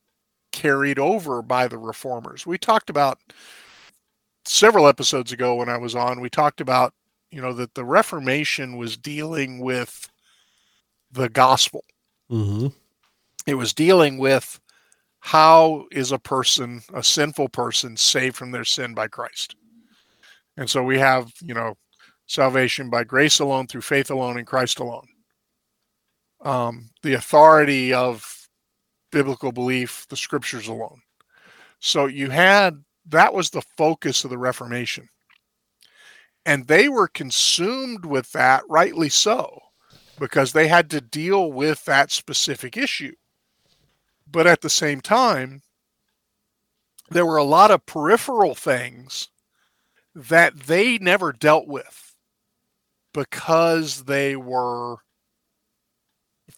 carried 0.52 1.00
over 1.00 1.42
by 1.42 1.68
the 1.68 1.78
reformers. 1.78 2.46
We 2.46 2.58
talked 2.58 2.90
about 2.90 3.20
several 4.48 4.88
episodes 4.88 5.32
ago 5.32 5.56
when 5.56 5.70
I 5.70 5.78
was 5.78 5.96
on, 5.96 6.22
we 6.22 6.30
talked 6.30 6.62
about, 6.62 6.94
you 7.32 7.42
know, 7.42 7.54
that 7.54 7.74
the 7.74 7.86
Reformation 7.86 8.78
was 8.78 8.98
dealing 8.98 9.60
with 9.60 10.10
the 11.12 11.30
gospel. 11.30 11.84
hmm 12.30 12.68
It 13.46 13.56
was 13.56 13.74
dealing 13.74 14.18
with 14.18 14.60
how 15.20 15.86
is 15.92 16.12
a 16.12 16.20
person, 16.20 16.82
a 16.94 17.04
sinful 17.04 17.50
person, 17.50 17.98
saved 17.98 18.36
from 18.36 18.52
their 18.52 18.64
sin 18.64 18.94
by 18.94 19.08
Christ. 19.08 19.56
And 20.56 20.70
so 20.70 20.84
we 20.84 20.98
have, 21.00 21.32
you 21.42 21.54
know, 21.54 21.76
salvation 22.26 22.90
by 22.90 23.04
grace 23.04 23.40
alone, 23.40 23.68
through 23.68 23.82
faith 23.82 24.10
alone, 24.10 24.38
in 24.38 24.46
Christ 24.46 24.80
alone. 24.80 25.08
Um, 26.42 26.90
the 27.04 27.14
authority 27.14 27.94
of 27.94 28.48
biblical 29.12 29.52
belief, 29.52 30.06
the 30.10 30.18
scriptures 30.18 30.68
alone. 30.68 31.02
So 31.80 32.06
you 32.08 32.30
had 32.30 32.84
that 33.10 33.34
was 33.34 33.50
the 33.50 33.62
focus 33.78 34.24
of 34.24 34.30
the 34.30 34.38
Reformation. 34.38 35.10
And 36.46 36.68
they 36.68 36.90
were 36.90 37.08
consumed 37.08 38.06
with 38.06 38.32
that, 38.32 38.64
rightly 38.70 39.10
so, 39.10 39.60
because 40.20 40.54
they 40.54 40.68
had 40.68 40.90
to 40.92 41.02
deal 41.02 41.52
with 41.52 41.84
that 41.86 42.12
specific 42.12 42.78
issue. 42.78 43.14
But 44.30 44.48
at 44.48 44.62
the 44.62 44.70
same 44.70 45.02
time, 45.02 45.62
there 47.10 47.26
were 47.26 47.38
a 47.38 47.44
lot 47.44 47.72
of 47.72 47.86
peripheral 47.86 48.56
things 48.56 49.30
that 50.16 50.58
they 50.62 50.98
never 50.98 51.32
dealt 51.32 51.68
with 51.68 52.16
because 53.14 54.04
they 54.04 54.36
were 54.36 54.98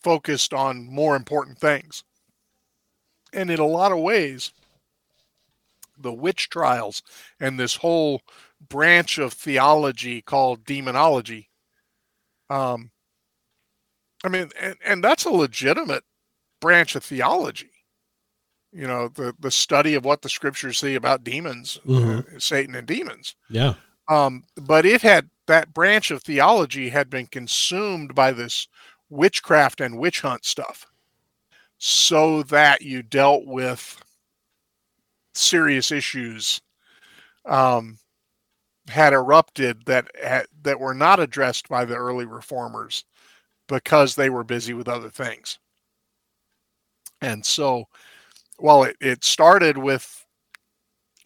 focused 0.02 0.54
on 0.54 0.86
more 0.86 1.16
important 1.16 1.58
things. 1.58 2.04
And 3.34 3.52
in 3.52 3.60
a 3.60 3.66
lot 3.66 3.92
of 3.92 4.00
ways, 4.00 4.52
the 6.02 6.14
witch 6.14 6.50
trials 6.50 7.02
and 7.40 7.60
this 7.60 7.76
whole 7.76 8.22
branch 8.70 9.18
of 9.18 9.34
theology 9.34 10.22
called 10.22 10.66
demonology, 10.66 11.50
um, 12.50 12.92
I 14.24 14.30
mean, 14.30 14.50
and, 14.60 14.76
and 14.86 15.04
that's 15.04 15.26
a 15.26 15.30
legitimate 15.30 16.04
branch 16.60 16.96
of 16.96 17.04
theology. 17.04 17.72
You 18.72 18.86
know, 18.86 19.08
the 19.08 19.34
the 19.40 19.50
study 19.52 19.96
of 19.96 20.06
what 20.06 20.22
the 20.22 20.30
scriptures 20.30 20.78
say 20.78 20.96
about 20.96 21.24
demons, 21.24 21.80
Mhm. 21.86 22.36
uh, 22.36 22.40
Satan 22.40 22.76
and 22.76 22.86
demons. 22.88 23.36
Yeah. 23.50 23.74
Um, 24.10 24.44
but 24.56 24.86
it 24.86 25.02
had 25.02 25.30
that 25.48 25.74
branch 25.74 26.12
of 26.12 26.22
theology 26.24 26.90
had 26.90 27.10
been 27.10 27.28
consumed 27.28 28.14
by 28.14 28.32
this 28.32 28.68
witchcraft 29.10 29.82
and 29.82 29.98
witch 29.98 30.22
hunt 30.22 30.46
stuff, 30.46 30.86
so 31.78 32.44
that 32.44 32.82
you 32.82 33.02
dealt 33.02 33.46
with 33.46 34.02
serious 35.40 35.92
issues 35.92 36.62
um, 37.46 37.98
had 38.88 39.14
erupted 39.14 39.86
that 39.86 40.10
that 40.64 40.80
were 40.80 40.94
not 40.94 41.20
addressed 41.20 41.68
by 41.70 41.86
the 41.86 41.96
early 41.96 42.26
reformers 42.26 43.06
because 43.68 44.16
they 44.16 44.30
were 44.30 44.44
busy 44.44 44.74
with 44.74 44.88
other 44.88 45.10
things. 45.10 45.60
And 47.22 47.46
so, 47.46 47.86
while 48.58 48.84
it, 48.84 48.98
it 49.00 49.24
started 49.24 49.78
with 49.78 50.26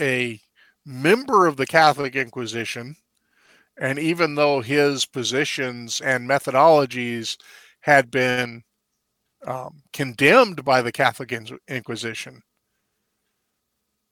a 0.01 0.39
member 0.85 1.45
of 1.47 1.55
the 1.55 1.67
Catholic 1.67 2.15
Inquisition, 2.15 2.95
and 3.79 3.97
even 3.97 4.35
though 4.35 4.61
his 4.61 5.05
positions 5.05 6.01
and 6.01 6.29
methodologies 6.29 7.37
had 7.81 8.11
been 8.11 8.63
um, 9.45 9.81
condemned 9.93 10.63
by 10.65 10.81
the 10.81 10.91
Catholic 10.91 11.31
Inquisition, 11.67 12.41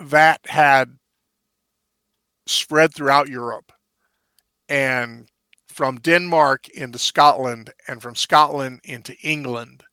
that 0.09 0.41
had 0.45 0.97
spread 2.47 2.93
throughout 2.93 3.29
Europe 3.29 3.71
and 4.69 5.27
from 5.69 5.97
Denmark 5.97 6.69
into 6.69 6.99
Scotland 6.99 7.71
and 7.87 8.01
from 8.01 8.15
Scotland 8.15 8.81
into 8.83 9.15
England. 9.23 9.83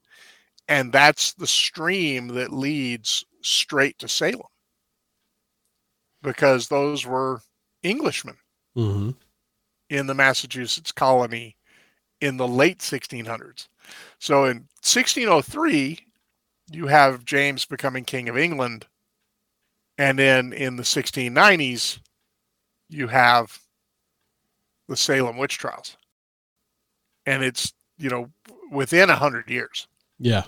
And 0.67 0.93
that's 0.93 1.35
the 1.35 1.47
stream 1.47 2.29
that 2.29 2.53
leads 2.53 3.25
straight 3.43 3.99
to 4.01 4.09
Salem 4.09 4.43
because 6.23 6.69
those 6.69 7.07
were 7.07 7.41
Englishmen 7.85 8.37
Mm-hmm. 8.77 9.11
in 9.91 10.07
the 10.07 10.15
Massachusetts 10.15 10.93
colony 10.93 11.57
in 12.21 12.37
the 12.37 12.47
late 12.47 12.79
1600s. 12.79 13.69
So 14.21 14.45
in 14.45 14.59
1603, 14.83 15.99
you 16.71 16.87
have 16.87 17.25
James 17.25 17.65
becoming 17.65 18.05
king 18.05 18.29
of 18.29 18.37
England. 18.37 18.87
And 19.99 20.19
then 20.19 20.53
in 20.53 20.77
the 20.77 20.85
1690s, 20.85 21.99
you 22.89 23.09
have 23.09 23.59
the 24.89 24.97
Salem 24.97 25.37
witch 25.37 25.59
trials. 25.59 25.97
And 27.27 27.43
it's, 27.43 27.73
you 27.99 28.09
know, 28.09 28.31
within 28.71 29.09
100 29.09 29.51
years. 29.51 29.87
Yeah. 30.19 30.45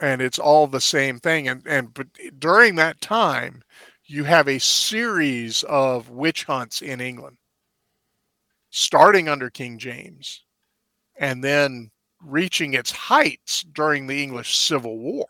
And 0.00 0.22
it's 0.22 0.38
all 0.38 0.66
the 0.66 0.80
same 0.80 1.20
thing. 1.20 1.48
And, 1.48 1.66
and 1.66 1.92
but 1.92 2.06
during 2.38 2.76
that 2.76 3.00
time, 3.00 3.62
you 4.04 4.24
have 4.24 4.48
a 4.48 4.58
series 4.58 5.62
of 5.64 6.08
witch 6.08 6.44
hunts 6.44 6.80
in 6.80 7.00
England, 7.00 7.36
starting 8.70 9.28
under 9.28 9.50
King 9.50 9.78
James 9.78 10.42
and 11.18 11.44
then 11.44 11.90
reaching 12.22 12.74
its 12.74 12.90
heights 12.90 13.62
during 13.72 14.06
the 14.06 14.22
English 14.22 14.56
Civil 14.56 14.98
War, 14.98 15.26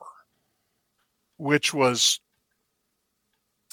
which 1.38 1.74
was, 1.74 2.20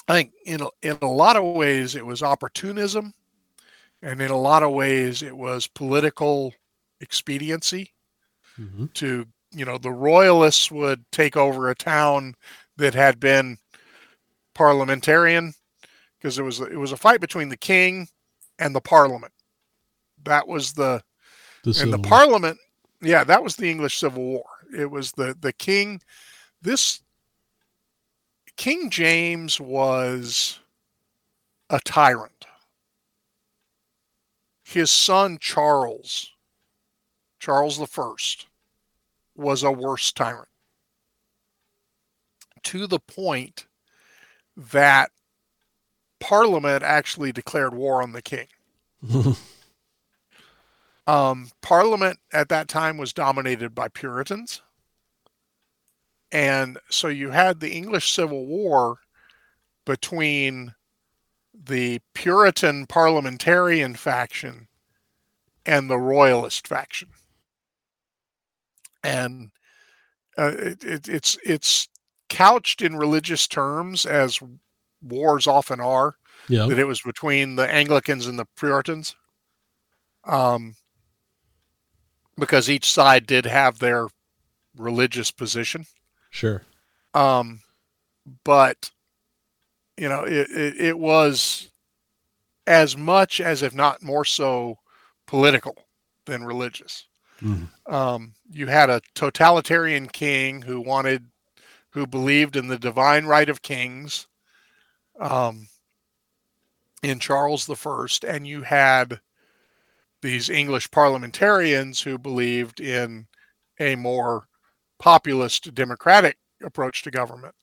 I 0.08 0.12
think, 0.14 0.32
in 0.44 0.60
a, 0.62 0.68
in 0.82 0.98
a 1.02 1.06
lot 1.10 1.36
of 1.36 1.44
ways, 1.56 1.94
it 1.96 2.06
was 2.06 2.22
opportunism, 2.22 3.12
and 4.02 4.20
in 4.22 4.30
a 4.30 4.36
lot 4.38 4.62
of 4.62 4.72
ways, 4.72 5.22
it 5.22 5.36
was 5.36 5.66
political 5.66 6.52
expediency 7.00 7.92
Mm-hmm. 8.58 8.86
to 8.94 9.26
you 9.52 9.64
know 9.66 9.76
the 9.76 9.90
royalists 9.90 10.70
would 10.70 11.04
take 11.12 11.36
over 11.36 11.68
a 11.68 11.74
town 11.74 12.34
that 12.78 12.94
had 12.94 13.20
been 13.20 13.58
parliamentarian 14.54 15.52
because 16.18 16.38
it 16.38 16.42
was 16.42 16.60
it 16.60 16.78
was 16.78 16.92
a 16.92 16.96
fight 16.96 17.20
between 17.20 17.50
the 17.50 17.56
king 17.56 18.08
and 18.58 18.74
the 18.74 18.80
parliament. 18.80 19.32
That 20.24 20.48
was 20.48 20.72
the 20.72 21.02
The 21.64 21.70
and 21.82 21.92
the 21.92 21.98
Civil- 21.98 22.02
parliament 22.04 22.58
yeah 23.02 23.24
that 23.24 23.42
was 23.44 23.56
the 23.56 23.70
english 23.70 23.98
civil 23.98 24.22
war. 24.22 24.44
It 24.74 24.90
was 24.90 25.12
the 25.12 25.36
the 25.38 25.52
king 25.52 26.00
this 26.62 27.02
king 28.56 28.90
james 28.90 29.60
was 29.60 30.60
a 31.70 31.80
tyrant 31.84 32.46
his 34.64 34.90
son 34.90 35.38
charles 35.40 36.32
charles 37.38 37.80
I, 37.80 38.46
was 39.36 39.62
a 39.62 39.70
worse 39.70 40.12
tyrant 40.12 40.48
to 42.62 42.86
the 42.86 42.98
point 42.98 43.66
that 44.56 45.10
parliament 46.18 46.82
actually 46.82 47.32
declared 47.32 47.74
war 47.74 48.02
on 48.02 48.12
the 48.12 48.22
king 48.22 48.46
um, 51.06 51.50
Parliament 51.62 52.18
at 52.32 52.48
that 52.48 52.68
time 52.68 52.98
was 52.98 53.12
dominated 53.12 53.74
by 53.74 53.88
Puritans. 53.88 54.62
And 56.32 56.78
so 56.90 57.08
you 57.08 57.30
had 57.30 57.60
the 57.60 57.72
English 57.72 58.12
Civil 58.12 58.46
War 58.46 58.98
between 59.84 60.74
the 61.54 62.00
Puritan 62.14 62.86
parliamentarian 62.86 63.94
faction 63.94 64.68
and 65.64 65.88
the 65.88 65.98
Royalist 65.98 66.66
faction. 66.66 67.08
And 69.02 69.50
uh, 70.36 70.52
it, 70.58 70.84
it, 70.84 71.08
it's 71.08 71.38
it's 71.44 71.88
couched 72.28 72.82
in 72.82 72.96
religious 72.96 73.46
terms 73.46 74.04
as 74.04 74.40
wars 75.00 75.46
often 75.46 75.80
are 75.80 76.16
yeah. 76.48 76.66
that 76.66 76.78
it 76.78 76.86
was 76.86 77.00
between 77.00 77.56
the 77.56 77.72
Anglicans 77.72 78.26
and 78.26 78.38
the 78.38 78.46
Puritans. 78.56 79.14
Um, 80.24 80.74
because 82.38 82.68
each 82.68 82.92
side 82.92 83.26
did 83.26 83.46
have 83.46 83.78
their 83.78 84.08
religious 84.76 85.30
position. 85.30 85.86
Sure. 86.36 86.60
Um, 87.14 87.60
but 88.44 88.90
you 89.96 90.06
know, 90.06 90.24
it, 90.24 90.50
it, 90.50 90.76
it 90.78 90.98
was 90.98 91.70
as 92.66 92.94
much 92.94 93.40
as 93.40 93.62
if 93.62 93.74
not 93.74 94.02
more 94.02 94.26
so 94.26 94.78
political 95.26 95.86
than 96.26 96.44
religious. 96.44 97.06
Mhm. 97.40 97.68
Um, 97.86 98.34
you 98.50 98.66
had 98.66 98.90
a 98.90 99.00
totalitarian 99.14 100.08
king 100.08 100.60
who 100.60 100.78
wanted, 100.82 101.24
who 101.90 102.06
believed 102.06 102.54
in 102.54 102.68
the 102.68 102.78
divine 102.78 103.24
right 103.24 103.48
of 103.48 103.62
kings, 103.62 104.26
um, 105.18 105.68
in 107.02 107.18
Charles 107.18 107.64
the 107.64 107.76
First, 107.76 108.24
and 108.24 108.46
you 108.46 108.60
had 108.60 109.20
these 110.20 110.50
English 110.50 110.90
parliamentarians 110.90 112.02
who 112.02 112.18
believed 112.18 112.78
in 112.80 113.26
a 113.80 113.96
more 113.96 114.48
populist 114.98 115.74
democratic 115.74 116.38
approach 116.62 117.02
to 117.02 117.10
government, 117.10 117.54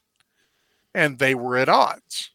and 0.94 1.18
they 1.18 1.36
were 1.36 1.58
at 1.58 1.70
odds. 1.70 2.32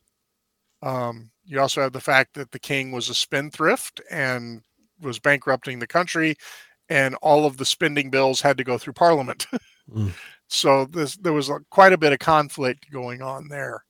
Um, 0.82 1.30
you 1.44 1.61
also 1.61 1.80
have 1.80 1.92
the 1.92 2.01
fact 2.01 2.34
that 2.34 2.51
the 2.53 2.59
king 2.59 2.92
was 2.92 3.09
a 3.09 3.14
spendthrift 3.14 4.01
and 4.11 4.62
was 5.01 5.18
bankrupting 5.18 5.78
the 5.78 5.86
country, 5.86 6.36
and 6.88 7.14
all 7.16 7.46
of 7.46 7.57
the 7.57 7.64
spending 7.64 8.11
bills 8.11 8.40
had 8.40 8.59
to 8.59 8.64
go 8.64 8.78
through 8.78 8.94
Parliament. 8.94 9.46
Mm. 9.90 10.12
So 10.49 10.84
this, 10.84 11.16
there 11.16 11.32
was 11.32 11.49
a, 11.49 11.61
quite 11.70 11.94
a 11.94 11.96
bit 11.96 12.12
of 12.12 12.18
conflict 12.18 12.90
going 12.92 13.22
on 13.22 13.49
there, 13.49 13.84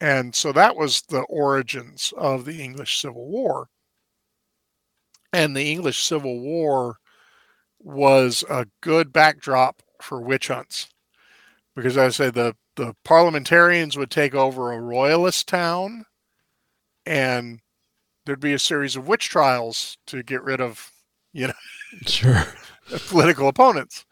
and 0.00 0.34
so 0.34 0.50
that 0.52 0.76
was 0.76 1.02
the 1.02 1.20
origins 1.28 2.14
of 2.16 2.46
the 2.46 2.62
English 2.62 3.02
Civil 3.02 3.26
War. 3.26 3.68
And 5.34 5.54
the 5.54 5.70
English 5.70 6.02
Civil 6.04 6.40
War 6.40 6.96
was 7.80 8.44
a 8.48 8.66
good 8.80 9.12
backdrop 9.12 9.82
for 10.02 10.20
witch 10.20 10.48
hunts 10.48 10.88
because 11.76 11.96
I 11.96 12.08
say 12.08 12.30
the 12.30 12.56
the 12.76 12.94
parliamentarians 13.04 13.96
would 13.96 14.10
take 14.10 14.34
over 14.34 14.72
a 14.72 14.80
royalist 14.80 15.48
town 15.48 16.04
and 17.06 17.60
there'd 18.24 18.40
be 18.40 18.52
a 18.52 18.58
series 18.58 18.96
of 18.96 19.08
witch 19.08 19.28
trials 19.28 19.96
to 20.06 20.22
get 20.22 20.42
rid 20.42 20.60
of 20.60 20.90
you 21.32 21.48
know, 21.48 21.52
Sure. 22.06 22.44
political 23.08 23.48
opponents. 23.48 24.04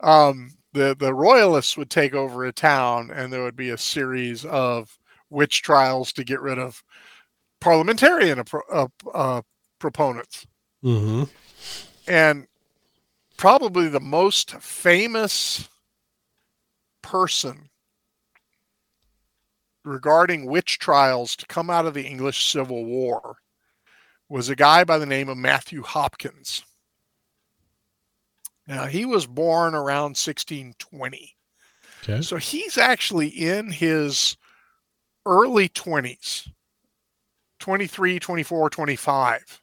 Um, 0.00 0.52
the 0.72 0.96
the 0.98 1.12
royalists 1.14 1.76
would 1.76 1.90
take 1.90 2.14
over 2.14 2.44
a 2.44 2.52
town 2.52 3.10
and 3.12 3.32
there 3.32 3.42
would 3.42 3.56
be 3.56 3.70
a 3.70 3.78
series 3.78 4.44
of 4.44 4.98
witch 5.30 5.62
trials 5.62 6.12
to 6.12 6.24
get 6.24 6.40
rid 6.40 6.58
of 6.58 6.82
parliamentarian 7.60 8.42
uh, 8.72 8.86
uh, 9.12 9.42
proponents. 9.78 10.46
Mm-hmm. 10.84 11.24
And 12.08 12.46
probably 13.40 13.88
the 13.88 13.98
most 13.98 14.50
famous 14.60 15.66
person 17.00 17.70
regarding 19.82 20.44
witch 20.44 20.78
trials 20.78 21.34
to 21.34 21.46
come 21.46 21.70
out 21.70 21.86
of 21.86 21.94
the 21.94 22.04
English 22.04 22.52
Civil 22.52 22.84
War 22.84 23.38
was 24.28 24.50
a 24.50 24.54
guy 24.54 24.84
by 24.84 24.98
the 24.98 25.06
name 25.06 25.30
of 25.30 25.38
Matthew 25.38 25.80
Hopkins. 25.82 26.62
Now, 28.66 28.84
he 28.84 29.06
was 29.06 29.26
born 29.26 29.74
around 29.74 30.18
1620. 30.18 31.34
Okay. 32.02 32.20
So 32.20 32.36
he's 32.36 32.76
actually 32.76 33.28
in 33.28 33.70
his 33.70 34.36
early 35.24 35.70
20s, 35.70 36.46
23, 37.58 38.18
24, 38.18 38.68
25 38.68 39.62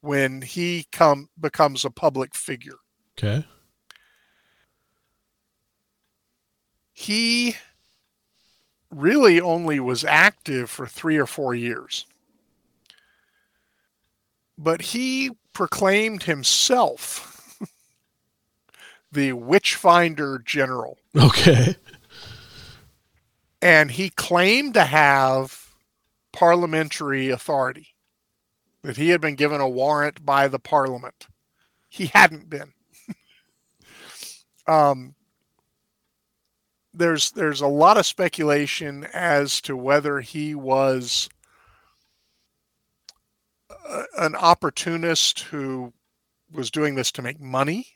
when 0.00 0.42
he 0.42 0.88
come 0.90 1.28
becomes 1.38 1.84
a 1.84 1.90
public 1.90 2.34
figure. 2.34 2.74
Okay. 3.18 3.44
He 6.92 7.56
really 8.90 9.40
only 9.40 9.80
was 9.80 10.04
active 10.04 10.70
for 10.70 10.86
3 10.86 11.16
or 11.16 11.26
4 11.26 11.54
years. 11.54 12.06
But 14.58 14.80
he 14.80 15.30
proclaimed 15.52 16.24
himself 16.24 17.58
the 19.12 19.32
Witchfinder 19.32 20.38
General. 20.38 20.98
Okay. 21.14 21.76
and 23.62 23.90
he 23.90 24.10
claimed 24.10 24.74
to 24.74 24.84
have 24.84 25.70
parliamentary 26.32 27.30
authority 27.30 27.94
that 28.82 28.98
he 28.98 29.08
had 29.08 29.20
been 29.20 29.34
given 29.34 29.60
a 29.60 29.68
warrant 29.68 30.24
by 30.24 30.48
the 30.48 30.58
parliament 30.58 31.26
he 31.88 32.06
hadn't 32.06 32.50
been 32.50 32.72
um, 34.66 35.14
there's 36.94 37.30
there's 37.32 37.60
a 37.60 37.66
lot 37.66 37.98
of 37.98 38.06
speculation 38.06 39.06
as 39.12 39.60
to 39.62 39.76
whether 39.76 40.20
he 40.20 40.54
was 40.54 41.28
uh, 43.88 44.02
an 44.18 44.34
opportunist 44.34 45.40
who 45.40 45.92
was 46.52 46.70
doing 46.70 46.94
this 46.94 47.12
to 47.12 47.22
make 47.22 47.40
money 47.40 47.86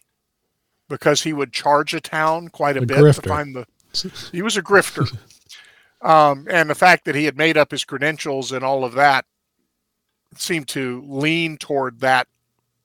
because 0.89 1.23
he 1.23 1.33
would 1.33 1.53
charge 1.53 1.95
a 1.95 2.01
town 2.01 2.49
quite 2.49 2.77
a, 2.77 2.83
A 2.83 2.87
bit 2.87 2.99
grifter. 2.99 3.23
to 3.23 3.29
find 3.29 3.55
the. 3.57 3.67
He 4.33 4.43
was 4.43 4.57
a 4.57 4.63
grifter, 4.63 5.17
um, 6.03 6.47
and 6.51 6.69
the 6.69 6.75
fact 6.75 7.05
that 7.07 7.15
he 7.15 7.25
had 7.25 7.37
made 7.37 7.57
up 7.57 7.71
his 7.71 7.85
credentials 7.85 8.53
and 8.53 8.65
all 8.65 8.85
of 8.85 8.93
that 8.95 9.25
seemed 10.37 10.69
to 10.69 11.03
lean 11.09 11.57
toward 11.57 12.01
that. 12.01 12.29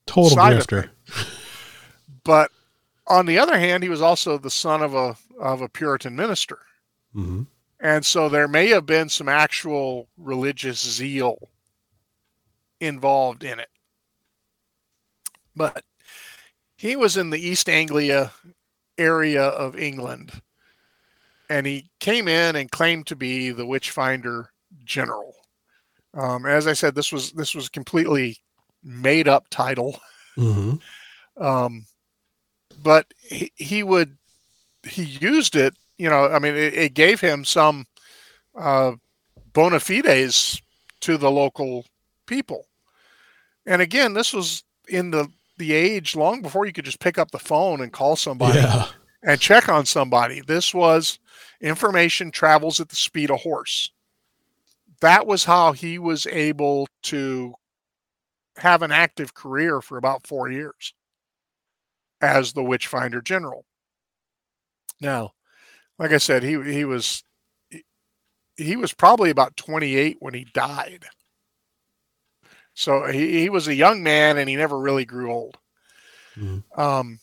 Total 0.06 0.36
grifter. 0.36 0.88
But 2.24 2.50
on 3.06 3.26
the 3.26 3.38
other 3.38 3.58
hand, 3.58 3.82
he 3.82 3.88
was 3.88 4.02
also 4.02 4.38
the 4.38 4.50
son 4.50 4.82
of 4.82 4.94
a 4.94 5.16
of 5.38 5.60
a 5.60 5.68
Puritan 5.68 6.16
minister. 6.16 6.58
hmm 7.12 7.42
And 7.80 8.04
so 8.04 8.28
there 8.28 8.48
may 8.48 8.68
have 8.68 8.86
been 8.86 9.08
some 9.08 9.28
actual 9.28 10.08
religious 10.16 10.80
zeal 10.80 11.50
involved 12.80 13.44
in 13.44 13.60
it. 13.60 13.68
But 15.54 15.84
he 16.76 16.96
was 16.96 17.16
in 17.16 17.30
the 17.30 17.38
East 17.38 17.68
Anglia 17.68 18.32
area 18.98 19.44
of 19.44 19.76
England 19.76 20.32
and 21.48 21.66
he 21.66 21.88
came 22.00 22.28
in 22.28 22.56
and 22.56 22.70
claimed 22.70 23.06
to 23.06 23.16
be 23.16 23.50
the 23.50 23.66
witch 23.66 23.90
finder 23.90 24.50
general. 24.84 25.34
Um, 26.14 26.46
as 26.46 26.66
I 26.66 26.72
said, 26.72 26.94
this 26.94 27.12
was 27.12 27.32
this 27.32 27.54
was 27.54 27.66
a 27.66 27.70
completely 27.70 28.38
made 28.82 29.28
up 29.28 29.48
title. 29.50 30.00
hmm 30.34 30.74
Um, 31.36 31.86
but 32.82 33.12
he, 33.20 33.52
he 33.56 33.82
would 33.82 34.16
he 34.84 35.02
used 35.02 35.56
it 35.56 35.74
you 35.98 36.08
know 36.08 36.26
i 36.28 36.38
mean 36.38 36.54
it, 36.54 36.74
it 36.74 36.94
gave 36.94 37.20
him 37.20 37.44
some 37.44 37.86
uh, 38.56 38.92
bona 39.52 39.78
fides 39.80 40.60
to 41.00 41.16
the 41.18 41.30
local 41.30 41.84
people. 42.26 42.66
And 43.66 43.82
again 43.82 44.14
this 44.14 44.32
was 44.32 44.62
in 44.88 45.10
the 45.10 45.28
the 45.58 45.72
age 45.72 46.14
long 46.14 46.42
before 46.42 46.66
you 46.66 46.72
could 46.72 46.84
just 46.84 47.00
pick 47.00 47.18
up 47.18 47.30
the 47.30 47.38
phone 47.38 47.80
and 47.80 47.92
call 47.92 48.16
somebody 48.16 48.58
Yeah. 48.58 48.88
and 49.22 49.40
check 49.40 49.68
on 49.68 49.86
somebody. 49.86 50.40
This 50.40 50.74
was 50.74 51.18
information 51.60 52.30
travels 52.30 52.80
at 52.80 52.88
the 52.90 52.96
speed 52.96 53.30
of 53.30 53.40
horse. 53.40 53.90
That 55.00 55.26
was 55.26 55.44
how 55.44 55.72
he 55.72 55.98
was 55.98 56.26
able 56.26 56.88
to 57.04 57.54
have 58.58 58.82
an 58.82 58.92
active 58.92 59.34
career 59.34 59.80
for 59.80 59.96
about 59.98 60.26
four 60.26 60.50
years 60.50 60.94
as 62.26 62.52
the 62.52 62.62
Witchfinder 62.64 63.20
General. 63.20 63.64
Now, 65.00 65.32
like 65.98 66.12
I 66.12 66.18
said, 66.18 66.42
he 66.42 66.60
he 66.62 66.84
was 66.84 67.22
he- 68.56 68.76
was 68.76 68.92
probably 68.94 69.30
about 69.30 69.56
28 69.56 70.16
when 70.20 70.34
he 70.34 70.44
died. 70.44 71.04
So 72.74 73.06
he, 73.06 73.40
he 73.40 73.48
was 73.50 73.68
a 73.68 73.74
young 73.74 74.02
man 74.02 74.36
and 74.38 74.48
he 74.48 74.56
never 74.56 74.78
really 74.78 75.04
grew 75.04 75.32
old. 75.32 75.56
Mhm. 76.36 76.62
Um, 76.78 77.20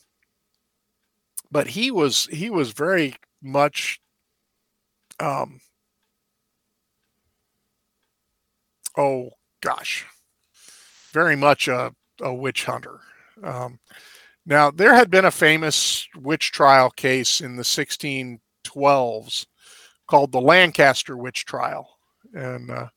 but 1.52 1.68
he 1.68 1.92
was 1.92 2.26
he 2.28 2.50
was 2.50 2.72
very 2.72 3.16
much 3.42 4.00
um, 5.20 5.60
oh 8.98 9.30
gosh, 9.62 10.06
very 11.12 11.36
much 11.36 11.68
a, 11.68 11.94
a 12.20 12.34
witch 12.34 12.66
hunter. 12.66 13.00
Um, 13.44 13.80
now, 14.46 14.72
there 14.72 14.94
had 14.94 15.10
been 15.10 15.26
a 15.26 15.32
famous 15.32 16.08
witch 16.16 16.52
trial 16.52 16.90
case 16.90 17.42
in 17.42 17.56
the 17.56 17.64
1612s 17.64 19.48
called 20.08 20.32
the 20.32 20.42
Lancaster 20.42 21.18
witch 21.18 21.46
trial. 21.46 21.98
And 22.34 22.70
uh, 22.70 22.88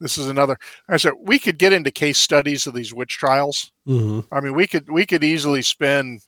this 0.00 0.18
is 0.18 0.28
another, 0.28 0.56
I 0.88 0.96
said, 0.96 1.14
we 1.18 1.38
could 1.38 1.58
get 1.58 1.72
into 1.72 1.90
case 1.90 2.18
studies 2.18 2.66
of 2.66 2.74
these 2.74 2.94
witch 2.94 3.18
trials. 3.18 3.72
hmm 3.86 4.20
I 4.30 4.40
mean, 4.40 4.54
we 4.54 4.66
could 4.66 4.90
we 4.90 5.06
could 5.06 5.24
easily 5.24 5.62
spend 5.62 6.22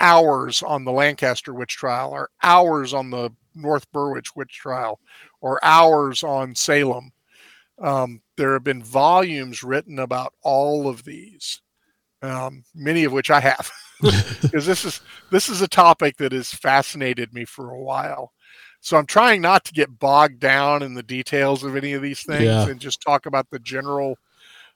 hours 0.00 0.62
on 0.62 0.84
the 0.84 0.92
Lancaster 0.92 1.54
witch 1.54 1.76
trial, 1.76 2.10
or 2.10 2.30
hours 2.42 2.92
on 2.92 3.10
the 3.10 3.30
North 3.54 3.90
Berwick 3.92 4.26
witch 4.36 4.52
trial, 4.52 5.00
or 5.40 5.62
hours 5.64 6.22
on 6.22 6.54
Salem. 6.54 7.10
Um, 7.78 8.22
there 8.36 8.54
have 8.54 8.64
been 8.64 8.82
volumes 8.82 9.62
written 9.62 9.98
about 9.98 10.32
all 10.42 10.88
of 10.88 11.04
these, 11.04 11.60
um, 12.26 12.64
many 12.74 13.04
of 13.04 13.12
which 13.12 13.30
I 13.30 13.40
have, 13.40 13.70
because 14.42 14.66
this 14.66 14.84
is 14.84 15.00
this 15.30 15.48
is 15.48 15.62
a 15.62 15.68
topic 15.68 16.16
that 16.18 16.32
has 16.32 16.52
fascinated 16.52 17.32
me 17.32 17.44
for 17.44 17.70
a 17.70 17.80
while. 17.80 18.32
So 18.80 18.96
I'm 18.96 19.06
trying 19.06 19.40
not 19.42 19.64
to 19.64 19.72
get 19.72 19.98
bogged 19.98 20.38
down 20.38 20.82
in 20.82 20.94
the 20.94 21.02
details 21.02 21.64
of 21.64 21.74
any 21.76 21.92
of 21.94 22.02
these 22.02 22.22
things 22.22 22.44
Yeah. 22.44 22.68
and 22.68 22.78
just 22.80 23.00
talk 23.00 23.26
about 23.26 23.48
the 23.50 23.58
general. 23.58 24.16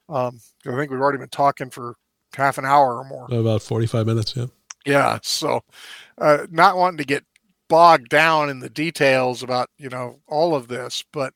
Um, 0.08 0.40
I 0.66 0.76
think 0.76 0.90
we've 0.90 1.00
already 1.00 1.18
been 1.18 1.28
talking 1.28 1.70
for 1.70 1.94
half 2.34 2.58
an 2.58 2.64
hour 2.64 2.96
or 2.96 3.04
more. 3.04 3.26
About 3.30 3.62
45 3.62 4.06
minutes. 4.06 4.34
Yeah. 4.36 4.46
Yeah. 4.84 5.18
So, 5.22 5.60
uh, 6.18 6.46
not 6.50 6.76
wanting 6.76 6.98
to 6.98 7.04
get 7.04 7.24
bogged 7.68 8.08
down 8.08 8.50
in 8.50 8.58
the 8.58 8.70
details 8.70 9.42
about 9.44 9.68
you 9.78 9.88
know 9.88 10.18
all 10.26 10.54
of 10.56 10.66
this, 10.68 11.04
but 11.12 11.32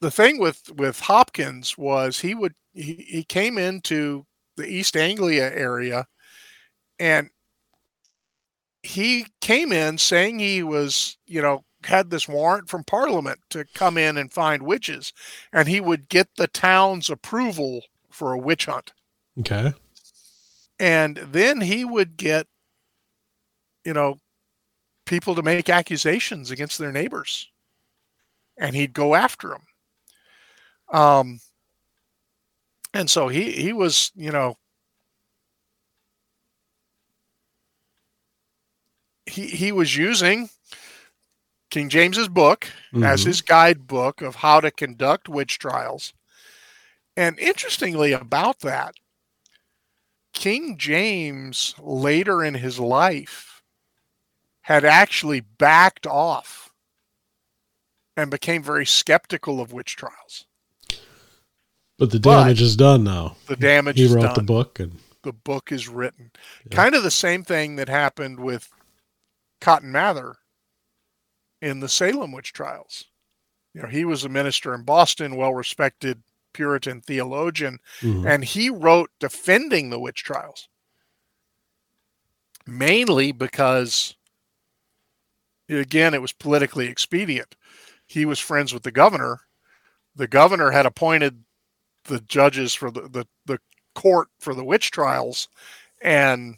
the 0.00 0.10
thing 0.10 0.38
with 0.38 0.70
with 0.74 1.00
Hopkins 1.00 1.78
was 1.78 2.20
he 2.20 2.34
would 2.34 2.54
he, 2.74 2.94
he 3.08 3.22
came 3.24 3.58
into 3.58 4.26
the 4.56 4.66
East 4.66 4.96
Anglia 4.96 5.52
area, 5.54 6.06
and 6.98 7.28
he 8.82 9.26
came 9.40 9.72
in 9.72 9.98
saying 9.98 10.38
he 10.38 10.62
was 10.62 11.16
you 11.26 11.42
know 11.42 11.64
had 11.84 12.10
this 12.10 12.26
warrant 12.28 12.68
from 12.68 12.84
Parliament 12.84 13.38
to 13.50 13.64
come 13.74 13.96
in 13.98 14.16
and 14.16 14.32
find 14.32 14.62
witches, 14.62 15.12
and 15.52 15.68
he 15.68 15.80
would 15.80 16.08
get 16.08 16.28
the 16.36 16.48
town's 16.48 17.10
approval 17.10 17.82
for 18.10 18.32
a 18.32 18.38
witch 18.38 18.66
hunt 18.66 18.92
Okay. 19.38 19.72
and 20.78 21.16
then 21.18 21.60
he 21.60 21.84
would 21.84 22.16
get 22.16 22.46
you 23.84 23.92
know 23.92 24.16
people 25.04 25.34
to 25.34 25.42
make 25.42 25.68
accusations 25.68 26.50
against 26.50 26.78
their 26.78 26.92
neighbors 26.92 27.50
and 28.58 28.74
he'd 28.74 28.94
go 28.94 29.14
after 29.14 29.48
them 29.50 29.62
um 30.98 31.38
and 32.96 33.10
so 33.10 33.28
he 33.28 33.52
he 33.52 33.72
was 33.74 34.10
you 34.14 34.30
know 34.32 34.56
he 39.26 39.48
he 39.48 39.70
was 39.70 39.96
using 39.96 40.48
King 41.70 41.88
James's 41.90 42.28
book 42.28 42.68
as 43.02 43.22
Mhm. 43.22 43.26
his 43.26 43.42
guidebook 43.42 44.22
of 44.22 44.36
how 44.36 44.60
to 44.60 44.70
conduct 44.70 45.28
witch 45.28 45.58
trials 45.58 46.14
and 47.16 47.38
interestingly 47.38 48.12
about 48.12 48.60
that 48.60 48.94
King 50.32 50.78
James 50.78 51.74
later 51.78 52.42
in 52.42 52.54
his 52.54 52.78
life 52.78 53.62
had 54.62 54.84
actually 54.84 55.40
backed 55.40 56.06
off 56.06 56.72
and 58.16 58.30
became 58.30 58.62
very 58.62 58.86
skeptical 58.86 59.60
of 59.60 59.72
witch 59.72 59.96
trials. 59.96 60.46
But 61.98 62.10
the 62.10 62.20
But- 62.20 62.42
damage 62.42 62.60
is 62.62 62.76
done 62.76 63.04
now. 63.04 63.36
The 63.46 63.56
damage 63.56 63.96
He 63.98 64.04
is 64.04 64.12
wrote 64.12 64.22
done. 64.22 64.34
the 64.34 64.42
book 64.42 64.78
and 64.80 65.00
The 65.22 65.32
book 65.32 65.72
is 65.72 65.88
written. 65.88 66.30
Yeah. 66.70 66.76
Kind 66.76 66.94
of 66.94 67.02
the 67.02 67.10
same 67.10 67.42
thing 67.42 67.76
that 67.76 67.88
happened 67.88 68.38
with 68.38 68.70
Cotton 69.60 69.90
Mather 69.90 70.36
in 71.60 71.80
the 71.80 71.88
Salem 71.88 72.30
witch 72.32 72.52
trials. 72.52 73.04
You 73.74 73.82
know, 73.82 73.88
he 73.88 74.04
was 74.04 74.22
a 74.24 74.28
minister 74.28 74.72
in 74.72 74.82
Boston, 74.84 75.34
well 75.34 75.52
respected 75.52 76.22
Puritan 76.52 77.00
theologian, 77.00 77.80
Mhm. 78.00 78.24
and 78.26 78.44
he 78.44 78.70
wrote 78.70 79.10
defending 79.18 79.90
the 79.90 79.98
witch 79.98 80.22
trials 80.22 80.68
mainly 82.68 83.30
because 83.30 84.16
again 85.68 86.14
it 86.14 86.20
was 86.22 86.32
politically 86.32 86.88
expedient 86.88 87.54
he 88.06 88.24
was 88.24 88.40
friends 88.40 88.72
with 88.74 88.82
the 88.82 88.90
governor 88.90 89.40
the 90.16 90.26
governor 90.26 90.72
had 90.72 90.84
appointed 90.86 91.44
the 92.06 92.20
judges 92.20 92.74
for 92.74 92.90
the, 92.90 93.02
the, 93.02 93.26
the 93.46 93.58
court 93.94 94.28
for 94.40 94.54
the 94.54 94.64
witch 94.64 94.90
trials 94.90 95.48
and 96.02 96.56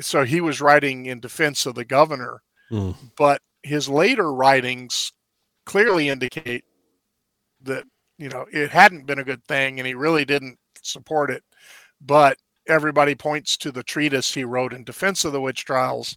so 0.00 0.24
he 0.24 0.40
was 0.40 0.60
writing 0.60 1.06
in 1.06 1.20
defense 1.20 1.66
of 1.66 1.74
the 1.74 1.84
governor 1.84 2.40
Mm. 2.70 2.96
but 3.16 3.42
his 3.62 3.90
later 3.90 4.32
writings 4.32 5.12
clearly 5.66 6.08
indicate 6.08 6.64
that 7.62 7.84
you 8.16 8.28
know 8.30 8.46
it 8.50 8.70
hadn't 8.70 9.04
been 9.06 9.18
a 9.18 9.24
good 9.24 9.44
thing 9.44 9.78
and 9.78 9.86
he 9.86 9.92
really 9.94 10.24
didn't 10.24 10.58
support 10.80 11.30
it 11.30 11.42
but 12.00 12.38
everybody 12.66 13.14
points 13.14 13.58
to 13.58 13.70
the 13.70 13.82
treatise 13.82 14.32
he 14.32 14.44
wrote 14.44 14.72
in 14.72 14.82
defense 14.82 15.26
of 15.26 15.32
the 15.32 15.40
witch 15.40 15.66
trials 15.66 16.16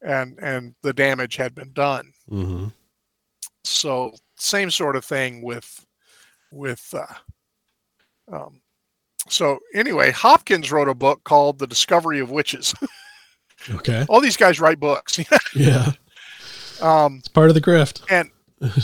and 0.00 0.38
and 0.40 0.74
the 0.82 0.94
damage 0.94 1.36
had 1.36 1.54
been 1.54 1.72
done 1.74 2.10
Mhm. 2.30 2.72
so 3.64 4.14
same 4.36 4.70
sort 4.70 4.96
of 4.96 5.04
thing 5.04 5.42
with 5.42 5.84
with 6.50 6.94
uh, 6.96 7.14
um, 8.32 8.60
so 9.28 9.58
anyway 9.74 10.10
hopkins 10.10 10.70
wrote 10.72 10.88
a 10.88 10.94
book 10.94 11.22
called 11.24 11.58
the 11.58 11.66
discovery 11.66 12.20
of 12.20 12.30
witches 12.30 12.74
Okay. 13.70 14.04
all 14.08 14.20
these 14.20 14.36
guys 14.36 14.60
write 14.60 14.78
books 14.80 15.18
Yeah. 15.54 15.92
um, 16.80 17.16
It's 17.18 17.28
part 17.28 17.48
of 17.48 17.54
the 17.54 17.60
grift. 17.60 18.02
And 18.10 18.30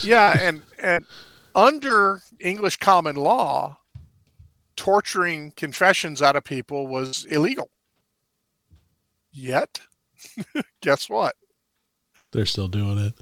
yeah 0.03 0.37
and 0.41 0.63
and 0.83 1.05
under 1.55 2.21
english 2.41 2.77
common 2.79 3.17
law 3.17 3.79
torturing 4.77 5.53
confessions 5.57 6.21
out 6.23 6.35
of 6.37 6.45
people 6.45 6.87
was 6.89 7.25
illegal. 7.27 7.71
Yet, 9.31 9.81
guess 10.83 11.09
what? 11.09 11.37
They're 12.33 12.47
still 12.47 12.69
doing 12.69 12.99
it. 12.99 13.15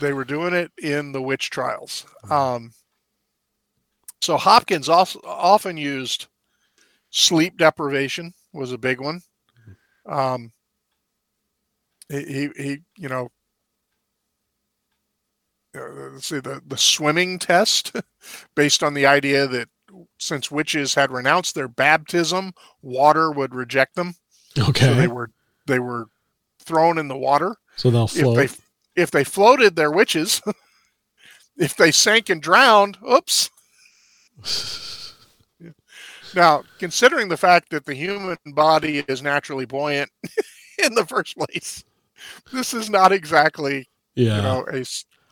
They 0.00 0.12
were 0.12 0.24
doing 0.24 0.54
it 0.54 0.72
in 0.82 1.12
the 1.12 1.22
witch 1.22 1.50
trials. 1.50 2.04
Um, 2.30 2.72
so 4.20 4.36
Hopkins 4.36 4.88
also 4.88 5.20
often 5.24 5.76
used 5.76 6.26
sleep 7.10 7.56
deprivation 7.56 8.34
was 8.52 8.72
a 8.72 8.78
big 8.78 9.00
one. 9.00 9.20
Um, 10.06 10.52
he, 12.08 12.48
he, 12.56 12.78
you 12.96 13.08
know, 13.08 13.30
uh, 15.76 16.10
let's 16.12 16.26
see 16.26 16.40
the 16.40 16.62
the 16.66 16.78
swimming 16.78 17.38
test, 17.38 17.94
based 18.54 18.82
on 18.82 18.94
the 18.94 19.06
idea 19.06 19.46
that 19.46 19.68
since 20.18 20.50
witches 20.50 20.94
had 20.94 21.10
renounced 21.10 21.54
their 21.54 21.68
baptism, 21.68 22.52
water 22.82 23.30
would 23.30 23.54
reject 23.54 23.94
them. 23.94 24.14
Okay. 24.58 24.86
So 24.86 24.94
they 24.94 25.08
were 25.08 25.30
they 25.66 25.78
were 25.78 26.06
thrown 26.60 26.98
in 26.98 27.08
the 27.08 27.16
water. 27.16 27.56
So 27.76 27.90
they'll 27.90 28.08
float. 28.08 28.38
If 28.38 28.56
they 28.56 29.02
if 29.02 29.10
they 29.10 29.24
floated, 29.24 29.76
they're 29.76 29.90
witches. 29.90 30.40
if 31.58 31.76
they 31.76 31.92
sank 31.92 32.30
and 32.30 32.42
drowned, 32.42 32.98
oops. 33.08 33.50
Now, 36.34 36.62
considering 36.78 37.28
the 37.28 37.36
fact 37.36 37.70
that 37.70 37.86
the 37.86 37.94
human 37.94 38.36
body 38.46 39.04
is 39.08 39.22
naturally 39.22 39.64
buoyant 39.64 40.10
in 40.84 40.94
the 40.94 41.06
first 41.06 41.36
place, 41.36 41.84
this 42.52 42.74
is 42.74 42.90
not 42.90 43.12
exactly 43.12 43.88
yeah. 44.14 44.36
you 44.36 44.42
know 44.42 44.66
a. 44.70 44.84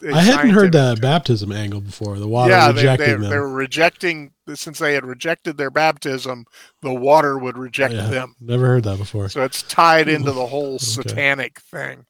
a 0.08 0.14
I 0.14 0.22
hadn't 0.22 0.50
heard 0.50 0.72
that 0.72 1.00
baptism 1.00 1.52
angle 1.52 1.80
before. 1.80 2.18
The 2.18 2.28
water 2.28 2.52
yeah, 2.52 2.68
rejecting 2.68 3.06
they, 3.06 3.12
them. 3.12 3.30
they 3.30 3.38
were 3.38 3.52
rejecting 3.52 4.32
since 4.54 4.78
they 4.78 4.94
had 4.94 5.04
rejected 5.04 5.56
their 5.56 5.70
baptism, 5.70 6.46
the 6.82 6.94
water 6.94 7.38
would 7.38 7.58
reject 7.58 7.94
Yeah. 7.94 8.08
them. 8.08 8.36
Never 8.40 8.66
heard 8.66 8.84
that 8.84 8.98
before. 8.98 9.28
So 9.28 9.42
it's 9.42 9.62
tied 9.62 10.08
into 10.08 10.32
the 10.32 10.46
whole 10.46 10.74
Okay. 10.74 10.84
satanic 10.84 11.60
thing. 11.60 12.06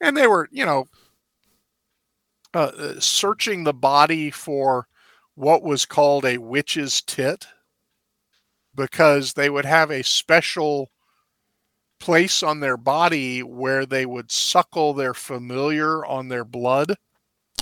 And 0.00 0.16
they 0.16 0.26
were, 0.26 0.48
you 0.50 0.64
know, 0.64 0.88
uh, 2.54 2.72
uh, 2.78 3.00
searching 3.00 3.64
the 3.64 3.74
body 3.74 4.30
for 4.30 4.86
what 5.36 5.62
was 5.62 5.86
called 5.86 6.24
a 6.24 6.38
witch's 6.38 7.00
tit 7.02 7.46
because 8.74 9.32
they 9.34 9.48
would 9.48 9.64
have 9.64 9.90
a 9.90 10.02
special 10.02 10.90
place 11.98 12.42
on 12.42 12.60
their 12.60 12.76
body 12.76 13.42
where 13.42 13.86
they 13.86 14.04
would 14.04 14.30
suckle 14.30 14.92
their 14.92 15.14
familiar 15.14 16.04
on 16.04 16.28
their 16.28 16.44
blood. 16.44 16.94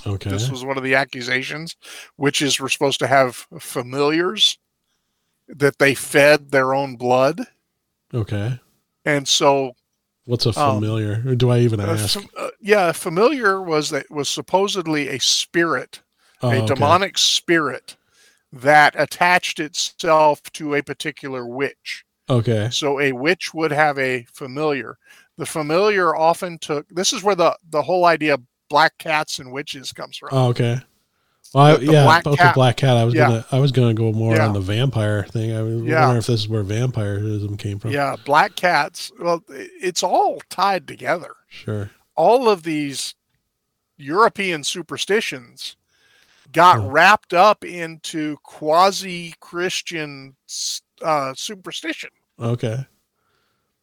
Okay. 0.07 0.31
This 0.31 0.51
was 0.51 0.65
one 0.65 0.77
of 0.77 0.83
the 0.83 0.95
accusations. 0.97 1.77
Witches 2.17 2.59
were 2.59 2.69
supposed 2.69 2.99
to 2.99 3.07
have 3.07 3.47
familiars 3.61 4.59
that 5.49 5.79
they 5.79 5.95
fed 5.95 6.51
their 6.51 6.75
own 6.75 6.97
blood. 6.97 7.41
Okay. 8.13 8.59
And 9.05 9.27
so 9.29 9.73
What's 10.27 10.47
a 10.47 10.59
Um, 10.59 10.77
familiar? 10.77 11.23
or 11.27 11.35
do 11.35 11.51
I 11.51 11.59
even 11.61 11.81
ask? 11.81 12.19
uh, 12.37 12.49
yeah, 12.61 12.93
familiar 12.93 13.61
was 13.63 13.91
that 13.91 14.11
was 14.11 14.29
supposedly 14.29 15.09
a 15.09 15.21
spirit, 15.21 16.01
Oh, 16.45 16.51
a 16.51 16.57
okay. 16.63 16.75
demonic 16.75 17.19
spirit 17.19 17.97
that 18.53 18.95
attached 18.99 19.59
itself 19.61 20.43
to 20.53 20.75
a 20.75 20.83
particular 20.83 21.47
witch. 21.47 22.05
Okay. 22.31 22.69
So 22.71 23.01
a 23.01 23.13
witch 23.13 23.53
would 23.53 23.73
have 23.73 23.99
a 23.99 24.27
familiar. 24.33 24.97
The 25.37 25.47
familiar 25.47 26.15
often 26.15 26.59
took. 26.59 26.89
This 26.89 27.13
is 27.13 27.23
where 27.23 27.35
the 27.35 27.57
the 27.71 27.83
whole 27.83 28.05
idea 28.07 28.35
of 28.35 28.43
black 28.71 28.97
cats 28.99 29.39
and 29.41 29.53
witches 29.53 29.93
comes 29.93 30.17
from. 30.17 30.29
Oh, 30.33 30.49
okay. 30.49 30.79
Well, 31.53 31.77
I, 31.77 31.79
yeah, 31.81 32.05
black 32.05 32.27
okay, 32.27 32.37
cat- 32.37 32.55
black 32.55 32.77
cat. 32.77 32.97
I 32.97 33.05
was 33.05 33.15
yeah. 33.15 33.27
gonna, 33.29 33.47
I 33.53 33.59
was 33.61 33.71
gonna 33.73 33.95
go 33.95 34.11
more 34.13 34.35
Yeah. 34.37 34.47
on 34.49 34.55
the 34.55 34.61
vampire 34.61 35.25
thing. 35.25 35.55
I 35.55 35.63
was 35.63 35.83
Yeah. 35.83 36.01
wondering 36.01 36.19
if 36.19 36.27
this 36.27 36.41
is 36.41 36.49
where 36.49 36.63
vampirism 36.63 37.57
came 37.57 37.79
from. 37.79 37.91
yeah, 37.93 38.17
black 38.25 38.57
cats. 38.57 39.13
Well, 39.21 39.43
it's 39.49 40.03
all 40.03 40.41
tied 40.51 40.87
together. 40.89 41.35
Sure. 41.49 41.91
all 42.17 42.49
of 42.49 42.63
these 42.65 43.15
European 43.97 44.65
superstitions 44.65 45.77
got 46.55 46.79
Oh. 46.79 46.89
wrapped 46.89 47.35
up 47.35 47.65
into 47.65 48.37
quasi 48.43 49.35
Christian 49.41 50.35
uh, 51.03 51.35
superstition. 51.37 52.11
Okay. 52.41 52.87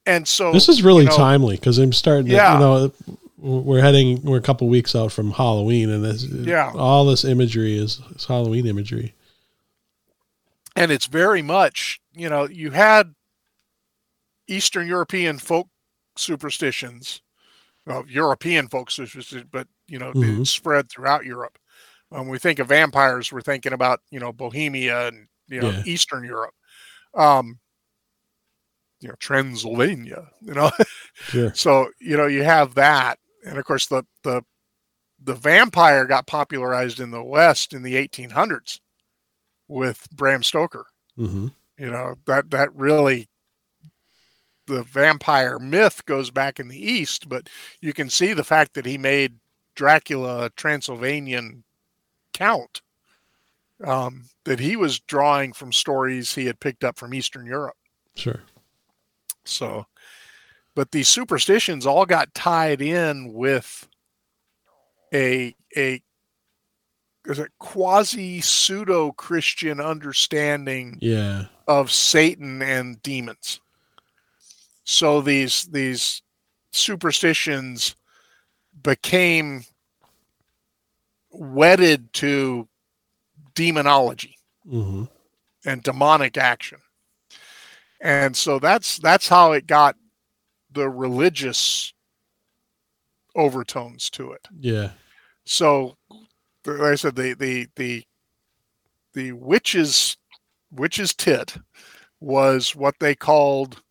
And 0.05 0.27
so 0.27 0.51
This 0.51 0.67
is 0.69 0.81
really 0.81 1.03
you 1.03 1.09
know, 1.09 1.15
timely 1.17 1.55
because 1.57 1.77
I'm 1.77 1.93
starting. 1.93 2.27
To, 2.27 2.31
Yeah. 2.33 2.53
You 2.55 2.59
know, 2.59 2.91
we're 3.37 3.81
heading. 3.81 4.21
We're 4.23 4.37
a 4.37 4.41
couple 4.41 4.67
weeks 4.67 4.95
out 4.95 5.11
from 5.11 5.31
Halloween, 5.31 5.89
and 5.89 6.03
this, 6.03 6.23
Yeah. 6.23 6.71
all 6.75 7.05
this 7.05 7.23
imagery 7.23 7.77
is, 7.77 7.99
is 8.15 8.25
Halloween 8.25 8.65
imagery. 8.65 9.13
And 10.75 10.91
it's 10.91 11.05
very 11.07 11.41
much, 11.41 11.99
you 12.13 12.29
know, 12.29 12.47
you 12.47 12.71
had 12.71 13.13
Eastern 14.47 14.87
European 14.87 15.37
folk 15.37 15.67
superstitions, 16.15 17.21
well, 17.85 18.05
European 18.07 18.67
folk 18.69 18.89
superstitions, 18.91 19.49
but, 19.51 19.67
you 19.87 19.99
know, 19.99 20.13
Mhm. 20.13 20.47
spread 20.47 20.89
throughout 20.89 21.25
Europe. 21.25 21.57
When 22.11 22.27
we 22.29 22.39
think 22.39 22.59
of 22.59 22.67
vampires, 22.69 23.31
we're 23.31 23.41
thinking 23.41 23.73
about, 23.73 24.01
you 24.11 24.19
know, 24.19 24.33
Bohemia 24.33 25.07
and, 25.07 25.27
you 25.49 25.61
know, 25.61 25.73
Yeah. 25.77 25.83
Eastern 25.85 26.25
Europe. 26.25 26.53
Um, 27.15 27.59
you 28.99 29.09
know, 29.09 29.15
Transylvania, 29.19 30.27
you 30.41 30.53
know, 30.53 30.71
Sure. 31.29 31.53
so 31.53 31.89
you 31.99 32.17
know 32.17 32.27
you 32.27 32.43
have 32.43 32.75
that 32.75 33.19
and 33.45 33.57
of 33.57 33.65
course 33.65 33.87
the 33.87 34.03
the 34.23 34.43
the 35.23 35.35
vampire 35.35 36.05
got 36.05 36.27
popularized 36.27 36.99
in 36.99 37.11
the 37.11 37.23
west 37.23 37.73
in 37.73 37.83
the 37.83 37.95
1800s 37.97 38.81
with 39.67 40.07
bram 40.13 40.43
stoker 40.43 40.85
hmm 41.17 41.47
you 41.77 41.89
know 41.91 42.15
that 42.27 42.49
that 42.51 42.73
really 42.75 43.29
the 44.67 44.83
vampire 44.83 45.59
myth 45.59 46.05
goes 46.05 46.29
back 46.31 46.59
in 46.59 46.67
the 46.67 46.77
east 46.79 47.27
but 47.27 47.49
you 47.81 47.93
can 47.93 48.09
see 48.09 48.33
the 48.33 48.43
fact 48.43 48.73
that 48.73 48.85
he 48.85 48.97
made 48.97 49.39
dracula 49.75 50.45
a 50.45 50.49
transylvanian 50.51 51.63
count 52.33 52.81
um, 53.83 54.25
that 54.45 54.59
he 54.59 54.75
was 54.75 54.99
drawing 54.99 55.53
from 55.53 55.71
stories 55.73 56.33
he 56.33 56.45
had 56.45 56.59
picked 56.59 56.83
up 56.83 56.97
from 56.97 57.13
eastern 57.13 57.45
europe 57.45 57.75
Sure. 58.15 58.41
so, 59.45 59.85
but 60.75 60.91
these 60.91 61.07
superstitions 61.07 61.85
all 61.85 62.05
got 62.05 62.33
tied 62.33 62.81
in 62.81 63.33
with 63.33 63.87
a 65.13 65.55
a 65.77 66.01
is 67.25 67.39
a 67.39 67.47
quasi 67.59 68.41
pseudo 68.41 69.11
Christian 69.11 69.79
understanding 69.79 70.97
Yeah. 71.01 71.45
of 71.67 71.91
Satan 71.91 72.61
and 72.61 73.01
demons. 73.03 73.61
So 74.83 75.21
these 75.21 75.63
these 75.65 76.21
superstitions 76.71 77.95
became 78.83 79.63
wedded 81.31 82.11
to 82.13 82.67
demonology 83.55 84.35
hmm 84.67 85.03
and 85.65 85.83
demonic 85.83 86.37
action. 86.37 86.79
And 88.01 88.35
so 88.35 88.57
that's 88.57 88.97
that's 88.97 89.27
how 89.27 89.51
it 89.51 89.67
got 89.67 89.95
the 90.71 90.89
religious 90.89 91.93
overtones 93.35 94.09
to 94.11 94.31
it. 94.31 94.47
Yeah. 94.59 94.91
So 95.45 95.97
like 96.65 96.81
I 96.81 96.95
said 96.95 97.15
the 97.15 97.33
the 97.33 97.67
the 97.75 98.03
the 99.13 99.33
witches 99.33 100.17
witch's 100.71 101.13
tit 101.13 101.57
was 102.19 102.75
what 102.75 102.95
they 102.99 103.15
called 103.15 103.81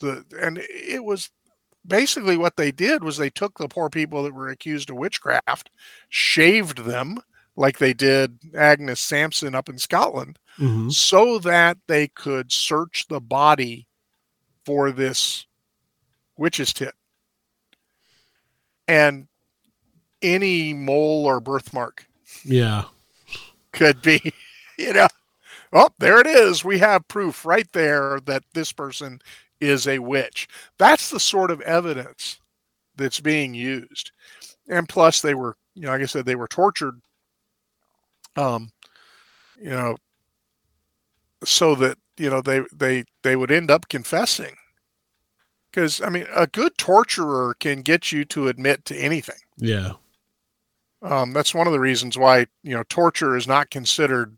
the 0.00 0.24
and 0.40 0.58
it 0.58 1.04
was 1.04 1.30
basically 1.86 2.36
what 2.36 2.56
they 2.56 2.70
did 2.72 3.02
was 3.04 3.16
they 3.16 3.30
took 3.30 3.58
the 3.58 3.68
poor 3.68 3.88
people 3.90 4.22
that 4.24 4.34
were 4.34 4.48
accused 4.48 4.90
of 4.90 4.96
witchcraft, 4.96 5.70
shaved 6.08 6.84
them 6.84 7.18
like 7.56 7.78
they 7.78 7.94
did 7.94 8.38
Agnes 8.54 9.00
Sampson 9.00 9.54
up 9.54 9.68
in 9.68 9.78
Scotland 9.78 10.38
hmm 10.56 10.88
so 10.88 11.38
that 11.38 11.76
they 11.88 12.06
could 12.08 12.50
search 12.52 13.06
the 13.08 13.20
body 13.20 13.86
for 14.64 14.90
this 14.92 15.46
witch's 16.36 16.72
tit. 16.72 16.94
And 18.88 19.26
any 20.22 20.72
mole 20.72 21.26
or 21.26 21.40
birthmark 21.40 22.06
Yeah. 22.44 22.84
could 23.72 24.00
be, 24.02 24.32
you 24.78 24.92
know, 24.92 25.08
oh, 25.72 25.90
there 25.98 26.20
it 26.20 26.26
is. 26.26 26.64
We 26.64 26.78
have 26.78 27.08
proof 27.08 27.44
right 27.44 27.70
there 27.72 28.20
that 28.26 28.44
this 28.54 28.72
person 28.72 29.20
is 29.60 29.86
a 29.86 29.98
witch. 29.98 30.48
That's 30.78 31.10
the 31.10 31.20
sort 31.20 31.50
of 31.50 31.60
evidence 31.62 32.38
that's 32.96 33.20
being 33.20 33.54
used. 33.54 34.12
And 34.68 34.88
plus, 34.88 35.20
they 35.20 35.34
were, 35.34 35.56
you 35.74 35.82
know, 35.82 35.90
like 35.90 36.02
I 36.02 36.06
said, 36.06 36.26
they 36.26 36.34
were 36.34 36.48
tortured. 36.48 37.00
Um, 38.36 38.70
you 39.60 39.70
know, 39.70 39.96
so 41.44 41.74
that 41.76 41.98
you 42.18 42.28
know 42.28 42.40
they 42.40 42.62
they 42.72 43.04
they 43.22 43.36
would 43.36 43.50
end 43.50 43.70
up 43.70 43.88
confessing. 43.88 44.56
Because 45.70 46.00
I 46.00 46.08
mean, 46.08 46.26
a 46.34 46.46
good 46.46 46.76
torturer 46.78 47.54
can 47.58 47.82
get 47.82 48.12
you 48.12 48.24
to 48.26 48.48
admit 48.48 48.84
to 48.86 48.96
anything. 48.96 49.36
Yeah. 49.56 49.92
Um, 51.02 51.32
that's 51.32 51.54
one 51.54 51.66
of 51.66 51.72
the 51.72 51.80
reasons 51.80 52.18
why 52.18 52.46
you 52.62 52.74
know 52.74 52.82
torture 52.88 53.36
is 53.36 53.46
not 53.46 53.70
considered 53.70 54.36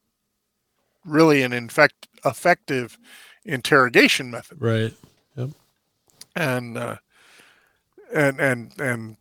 really 1.05 1.43
an 1.43 1.53
infect, 1.53 2.09
effective 2.25 2.99
interrogation 3.45 4.31
method. 4.31 4.61
Right. 4.61 4.95
And 6.39 6.79
uh, 6.79 6.97
and 8.15 8.41
and 8.41 8.81
and 8.81 9.17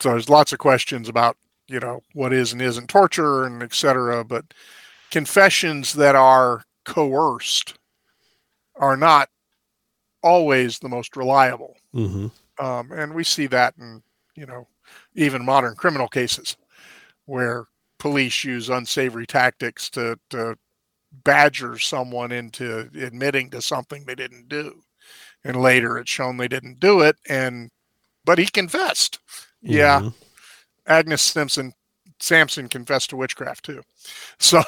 so 0.00 0.10
there's 0.10 0.28
lots 0.28 0.52
of 0.52 0.58
questions 0.58 1.08
about 1.08 1.36
you 1.66 1.80
know 1.80 2.02
what 2.12 2.32
is 2.32 2.52
and 2.52 2.62
isn't 2.62 2.88
torture 2.88 3.44
and 3.44 3.62
etc. 3.62 4.24
But 4.24 4.54
confessions 5.10 5.92
that 5.94 6.14
are 6.14 6.62
coerced 6.84 7.74
are 8.76 8.96
not 8.96 9.28
always 10.22 10.78
the 10.78 10.88
most 10.88 11.16
reliable. 11.16 11.76
Mm-hmm. 11.94 12.26
Um, 12.64 12.92
and 12.92 13.14
we 13.14 13.24
see 13.24 13.46
that 13.48 13.74
in, 13.78 14.02
you 14.36 14.46
know, 14.46 14.66
even 15.14 15.44
modern 15.44 15.74
criminal 15.74 16.08
cases 16.08 16.56
where 17.26 17.66
police 17.98 18.44
use 18.44 18.68
unsavory 18.68 19.26
tactics 19.26 19.90
to, 19.90 20.18
to 20.30 20.56
badger 21.24 21.78
someone 21.78 22.32
into 22.32 22.90
admitting 23.00 23.50
to 23.50 23.62
something 23.62 24.04
they 24.04 24.14
didn't 24.14 24.48
do. 24.48 24.82
And 25.44 25.60
later 25.60 25.98
it's 25.98 26.10
shown 26.10 26.36
they 26.36 26.48
didn't 26.48 26.80
do 26.80 27.00
it. 27.00 27.16
And, 27.28 27.70
but 28.24 28.38
he 28.38 28.46
confessed. 28.46 29.18
Yeah. 29.60 30.00
Mm-hmm. 30.00 30.08
Agnes 30.86 31.22
Simpson, 31.22 31.72
Sampson 32.20 32.68
confessed 32.68 33.10
to 33.10 33.16
witchcraft 33.16 33.64
too. 33.64 33.82
So 34.38 34.62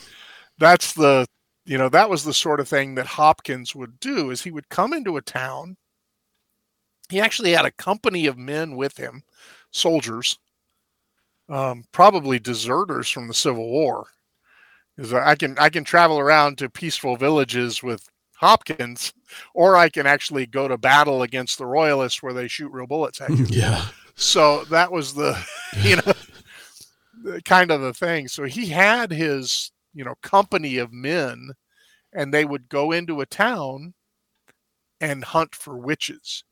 that's 0.58 0.92
the, 0.92 1.26
you 1.64 1.78
know, 1.78 1.88
that 1.88 2.10
was 2.10 2.24
the 2.24 2.34
sort 2.34 2.60
of 2.60 2.68
thing 2.68 2.94
that 2.94 3.06
Hopkins 3.06 3.74
would 3.74 3.98
do 4.00 4.30
is 4.30 4.42
he 4.42 4.50
would 4.50 4.68
come 4.68 4.92
into 4.92 5.16
a 5.16 5.22
town 5.22 5.76
he 7.08 7.20
actually 7.20 7.52
had 7.52 7.64
a 7.64 7.70
company 7.72 8.26
of 8.26 8.36
men 8.36 8.76
with 8.76 8.96
him, 8.96 9.22
soldiers, 9.70 10.38
um, 11.48 11.84
probably 11.92 12.38
deserters 12.38 13.08
from 13.08 13.28
the 13.28 13.34
Civil 13.34 13.68
War. 13.68 14.08
Because 14.96 15.12
I 15.12 15.34
can 15.34 15.58
I 15.58 15.68
can 15.68 15.84
travel 15.84 16.18
around 16.18 16.58
to 16.58 16.70
peaceful 16.70 17.16
villages 17.16 17.82
with 17.82 18.08
Hopkins, 18.38 19.12
or 19.54 19.76
I 19.76 19.88
can 19.88 20.06
actually 20.06 20.46
go 20.46 20.68
to 20.68 20.78
battle 20.78 21.22
against 21.22 21.58
the 21.58 21.66
Royalists 21.66 22.22
where 22.22 22.32
they 22.32 22.48
shoot 22.48 22.72
real 22.72 22.86
bullets 22.86 23.20
at 23.20 23.30
you. 23.30 23.46
Yeah. 23.50 23.86
So 24.18 24.64
that 24.64 24.90
was 24.90 25.14
the, 25.14 25.38
you 25.82 25.96
know, 25.96 27.40
kind 27.44 27.70
of 27.70 27.82
the 27.82 27.92
thing. 27.92 28.28
So 28.28 28.44
he 28.44 28.66
had 28.66 29.10
his, 29.10 29.72
you 29.92 30.04
know, 30.04 30.14
company 30.22 30.78
of 30.78 30.92
men, 30.92 31.50
and 32.14 32.32
they 32.32 32.44
would 32.44 32.68
go 32.68 32.92
into 32.92 33.20
a 33.20 33.26
town 33.26 33.92
and 35.00 35.22
hunt 35.22 35.54
for 35.54 35.76
witches 35.76 36.44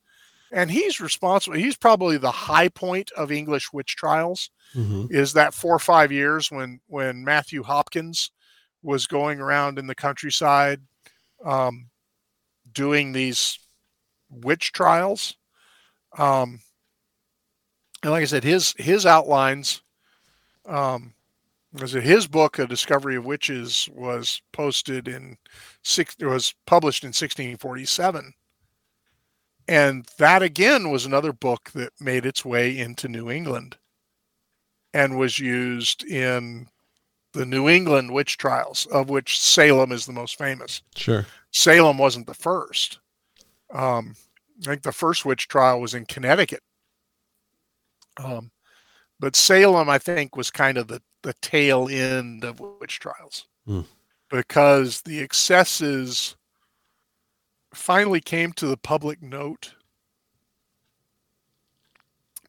and 0.55 0.71
he's 0.71 0.99
responsible. 0.99 1.57
He's 1.57 1.75
probably 1.75 2.17
the 2.17 2.31
high 2.31 2.69
point 2.69 3.11
of 3.17 3.31
English 3.31 3.73
witch 3.73 3.95
trials. 3.95 4.49
Mm-hmm. 4.73 5.07
Is 5.09 5.33
that 5.33 5.53
four 5.53 5.75
or 5.75 5.79
five 5.79 6.11
years 6.11 6.49
when 6.49 6.79
when 6.87 7.23
Matthew 7.23 7.61
Hopkins 7.61 8.31
was 8.81 9.05
going 9.05 9.39
around 9.39 9.79
in 9.79 9.87
the 9.87 9.95
countryside, 9.95 10.81
um, 11.45 11.89
doing 12.73 13.11
these 13.11 13.57
witch 14.29 14.71
trials. 14.73 15.37
Um, 16.17 16.59
and 18.03 18.11
like 18.11 18.23
I 18.23 18.25
said, 18.25 18.43
his 18.43 18.73
his 18.77 19.05
outlines, 19.05 19.81
um, 20.65 21.13
was 21.73 21.95
it 21.95 22.03
his 22.03 22.27
book, 22.27 22.59
A 22.59 22.67
Discovery 22.67 23.15
of 23.15 23.25
Witches, 23.25 23.87
was 23.93 24.41
posted 24.51 25.07
in 25.07 25.37
six. 25.83 26.15
Was 26.19 26.53
published 26.65 27.03
in 27.03 27.09
1647 27.09 28.33
and 29.67 30.05
that 30.17 30.43
again 30.43 30.91
was 30.91 31.05
another 31.05 31.33
book 31.33 31.71
that 31.73 31.93
made 31.99 32.25
its 32.25 32.45
way 32.45 32.77
into 32.77 33.07
New 33.07 33.29
England 33.29 33.77
and 34.93 35.17
was 35.17 35.39
used 35.39 36.03
in 36.03 36.67
the 37.35 37.45
New 37.45 37.67
England 37.69 38.11
witch 38.11 38.37
trials, 38.37 38.85
of 38.87 39.09
which 39.09 39.39
Salem 39.39 39.91
is 39.91 40.05
the 40.05 40.13
most 40.13 40.37
famous. 40.37 40.81
Sure. 40.95 41.25
Salem 41.51 41.97
wasn't 41.97 42.27
the 42.27 42.33
first. 42.33 42.99
Um, 43.73 44.15
I 44.63 44.65
think 44.65 44.83
the 44.83 44.91
first 44.91 45.25
witch 45.25 45.47
trial 45.47 45.81
was 45.81 45.93
in 45.93 46.05
Connecticut. 46.05 46.61
Um, 48.23 48.51
but 49.19 49.35
Salem, 49.35 49.89
I 49.89 49.97
think, 49.97 50.35
was 50.35 50.49
kind 50.49 50.77
of 50.77 50.87
the, 50.87 51.01
the 51.23 51.33
tail 51.41 51.87
end 51.89 52.43
of 52.43 52.59
witch 52.59 52.99
trials 52.99 53.45
Hmm. 53.65 53.81
because 54.29 55.01
the 55.01 55.19
excesses 55.19 56.35
finally 57.73 58.21
came 58.21 58.53
to 58.53 58.67
the 58.67 58.77
public 58.77 59.21
note 59.21 59.73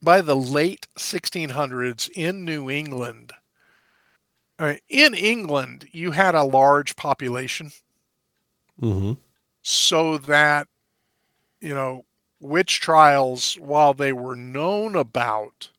by 0.03 0.20
the 0.20 0.37
late 0.37 0.87
1600s 0.97 2.09
in 2.14 2.45
New 2.45 2.70
England. 2.70 3.32
In 4.59 5.15
England, 5.15 5.89
you 5.93 6.11
had 6.11 6.35
a 6.35 6.45
large 6.45 6.95
population, 6.97 7.73
Mm-hmm. 8.81 9.13
so 9.63 10.19
that, 10.19 10.69
you 11.61 11.75
know, 11.75 12.05
witch 12.41 12.81
trials, 12.81 13.55
while 13.61 13.95
they 13.95 14.13
were 14.13 14.37
known 14.37 14.97
about, 14.97 15.71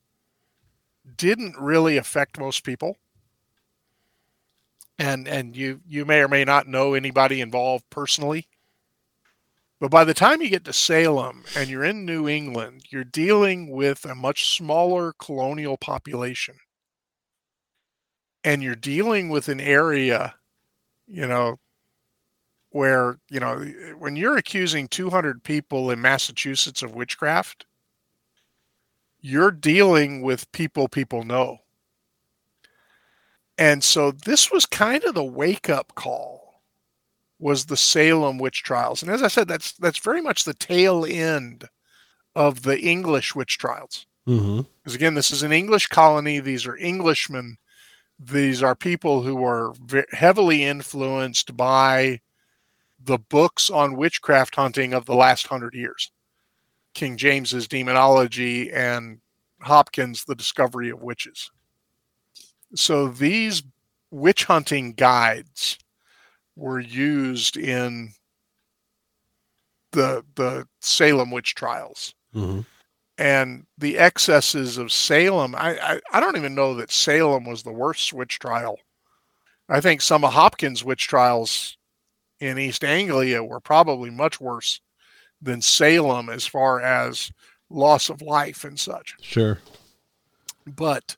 didn't 1.16 1.58
really 1.58 1.98
affect 1.98 2.38
most 2.40 2.64
people. 2.64 2.98
And 5.00 5.28
and 5.28 5.56
you 5.56 5.82
you 5.88 6.06
may 6.06 6.22
or 6.22 6.28
may 6.28 6.44
not 6.46 6.68
know 6.68 6.94
anybody 6.94 7.42
involved 7.42 7.90
personally. 7.90 8.48
But 9.80 9.90
by 9.90 10.04
the 10.04 10.14
time 10.14 10.42
you 10.42 10.50
get 10.50 10.66
to 10.66 10.74
Salem 10.74 11.46
and 11.56 11.68
you're 11.70 11.84
in 11.84 12.06
New 12.06 12.28
England, 12.28 12.86
you're 12.92 13.04
dealing 13.04 13.72
with 13.72 14.06
a 14.06 14.14
much 14.14 14.56
smaller 14.56 15.14
colonial 15.14 15.78
population. 15.78 16.60
And 18.44 18.64
you're 18.64 18.76
dealing 18.76 19.30
with 19.30 19.50
an 19.50 19.60
area, 19.60 20.36
you 21.08 21.28
know, 21.28 21.60
where, 22.70 23.20
you 23.30 23.40
know, 23.40 23.60
when 23.98 24.16
you're 24.16 24.38
accusing 24.38 24.88
200 24.88 25.44
people 25.44 25.90
in 25.92 26.02
Massachusetts 26.02 26.82
of 26.82 26.96
witchcraft, 26.96 27.66
you're 29.20 29.52
dealing 29.52 30.22
with 30.22 30.52
people 30.52 30.88
people 30.88 31.24
know. 31.24 31.60
And 33.58 33.84
so 33.84 34.12
this 34.12 34.52
was 34.52 34.66
kind 34.66 35.04
of 35.04 35.16
the 35.16 35.24
wake 35.24 35.70
up 35.70 35.96
call 35.96 36.62
was 37.40 37.66
the 37.66 37.78
Salem 37.78 38.38
witch 38.38 38.64
trials. 38.64 39.02
And 39.02 39.12
as 39.12 39.24
I 39.24 39.28
said, 39.28 39.48
that's 39.48 39.74
that's 39.74 40.00
very 40.00 40.22
much 40.22 40.44
the 40.44 40.54
tail 40.54 41.06
end 41.06 41.68
of 42.36 42.64
the 42.64 42.80
English 42.80 43.36
witch 43.36 43.58
trials. 43.58 44.06
Mm-hmm. 44.28 44.62
Because 44.84 44.96
again, 44.96 45.16
this 45.16 45.32
is 45.32 45.44
an 45.44 45.52
English 45.52 45.88
colony. 45.88 46.40
These 46.40 46.66
are 46.68 46.78
Englishmen. 46.78 47.58
These 48.20 48.64
are 48.64 48.76
people 48.76 49.22
who 49.22 49.44
are 49.44 49.74
heavily 50.12 50.64
influenced 50.64 51.56
by 51.56 52.22
the 53.00 53.20
books 53.20 53.70
on 53.70 53.96
witchcraft 53.96 54.56
hunting 54.56 54.94
of 54.94 55.06
the 55.06 55.16
last 55.16 55.48
hundred 55.48 55.76
years. 55.76 56.12
King 56.94 57.16
James's 57.16 57.68
Demonology 57.68 58.72
and 58.72 59.20
Hopkins' 59.62 60.26
The 60.26 60.36
Discovery 60.36 60.90
of 60.90 61.02
Witches. 61.02 61.52
So 62.76 63.08
these 63.08 63.62
witch 64.10 64.46
hunting 64.46 64.94
guides 64.94 65.78
were 66.56 66.80
used 66.80 67.56
in 67.56 68.14
the 69.92 70.26
the 70.36 70.68
Salem 70.82 71.32
witch 71.32 71.56
trials 71.56 72.14
Mm-hmm. 72.36 72.62
And 73.18 73.66
the 73.78 73.98
excesses 73.98 74.78
of 74.78 74.92
Salem. 74.92 75.56
I, 75.56 75.78
I 75.80 76.02
I 76.14 76.20
don't 76.20 76.38
even 76.38 76.56
know 76.56 76.76
that 76.76 76.92
Salem 76.92 77.46
was 77.46 77.64
the 77.64 77.72
worst 77.72 78.14
witch 78.14 78.40
trial. 78.40 78.80
I 79.70 79.82
think 79.82 80.02
some 80.02 80.24
of 80.24 80.34
Hopkins' 80.34 80.84
witch 80.84 81.08
trials 81.08 81.78
in 82.40 82.58
East 82.60 82.84
Anglia 82.84 83.44
were 83.44 83.60
probably 83.60 84.10
much 84.10 84.40
worse 84.40 84.80
than 85.42 85.62
Salem 85.62 86.30
as 86.30 86.46
far 86.46 86.80
as 86.82 87.32
loss 87.70 88.10
of 88.10 88.22
life 88.22 88.64
and 88.64 88.80
such. 88.80 89.16
Sure. 89.22 89.60
But 90.66 91.18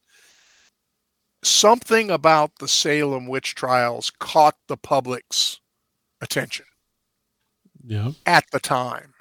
something 1.44 2.10
about 2.10 2.58
the 2.60 2.68
Salem 2.68 3.28
witch 3.28 3.56
trials 3.56 4.12
caught 4.20 4.56
the 4.68 4.78
public's 4.78 5.60
attention 6.22 6.66
Yeah. 7.86 8.12
at 8.26 8.46
the 8.52 8.60
time. 8.60 9.14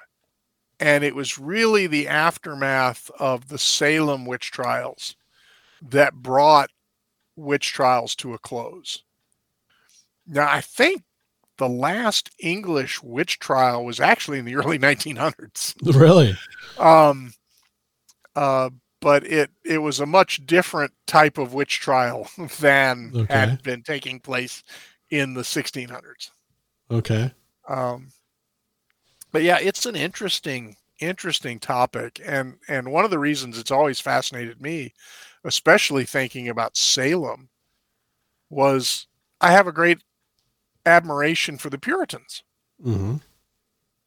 And 0.79 1.03
it 1.03 1.15
was 1.15 1.37
really 1.37 1.87
the 1.87 2.07
aftermath 2.07 3.11
of 3.19 3.49
the 3.49 3.57
Salem 3.57 4.25
witch 4.25 4.51
trials 4.51 5.15
that 5.81 6.13
brought 6.13 6.69
witch 7.35 7.73
trials 7.73 8.15
to 8.15 8.33
a 8.33 8.37
close. 8.37 9.03
Now, 10.25 10.49
I 10.49 10.61
think 10.61 11.03
the 11.57 11.69
last 11.69 12.29
English 12.39 13.01
witch 13.03 13.39
trial 13.39 13.83
was 13.83 13.99
actually 13.99 14.39
in 14.39 14.45
the 14.45 14.55
early 14.57 14.79
1900s. 14.79 15.75
Really. 15.95 16.37
Um, 16.77 17.33
uh, 18.35 18.69
but 19.01 19.25
it 19.25 19.49
it 19.65 19.79
was 19.79 19.99
a 19.99 20.05
much 20.05 20.45
different 20.45 20.93
type 21.07 21.37
of 21.37 21.53
witch 21.53 21.79
trial 21.79 22.29
than 22.59 23.11
Okay. 23.15 23.33
had 23.33 23.63
been 23.63 23.81
taking 23.81 24.19
place 24.19 24.63
in 25.09 25.33
the 25.33 25.41
1600s. 25.43 26.31
Okay. 26.91 27.31
Um, 27.67 28.11
but 29.31 29.43
yeah, 29.43 29.59
it's 29.59 29.85
an 29.85 29.95
interesting 29.95 30.75
interesting 30.99 31.59
topic, 31.59 32.21
and 32.25 32.57
and 32.67 32.91
one 32.91 33.05
of 33.05 33.11
the 33.11 33.19
reasons 33.19 33.57
it's 33.57 33.71
always 33.71 33.99
fascinated 33.99 34.61
me, 34.61 34.93
especially 35.43 36.05
thinking 36.05 36.49
about 36.49 36.77
Salem, 36.77 37.49
was 38.49 39.07
I 39.41 39.51
have 39.51 39.67
a 39.67 39.71
great 39.71 39.99
admiration 40.85 41.57
for 41.57 41.69
the 41.69 41.77
Puritans. 41.77 42.43
Mm-hmm. 42.83 43.17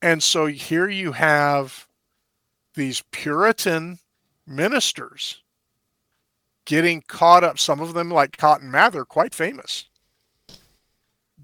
And 0.00 0.22
so 0.22 0.46
here 0.46 0.88
you 0.88 1.12
have 1.12 1.86
these 2.74 3.02
Puritan 3.12 3.98
ministers 4.46 5.42
getting 6.64 7.02
caught 7.02 7.44
up, 7.44 7.58
some 7.58 7.80
of 7.80 7.94
them, 7.94 8.10
like 8.10 8.36
Cotton 8.36 8.70
Mather, 8.70 9.04
quite 9.04 9.34
famous, 9.34 9.86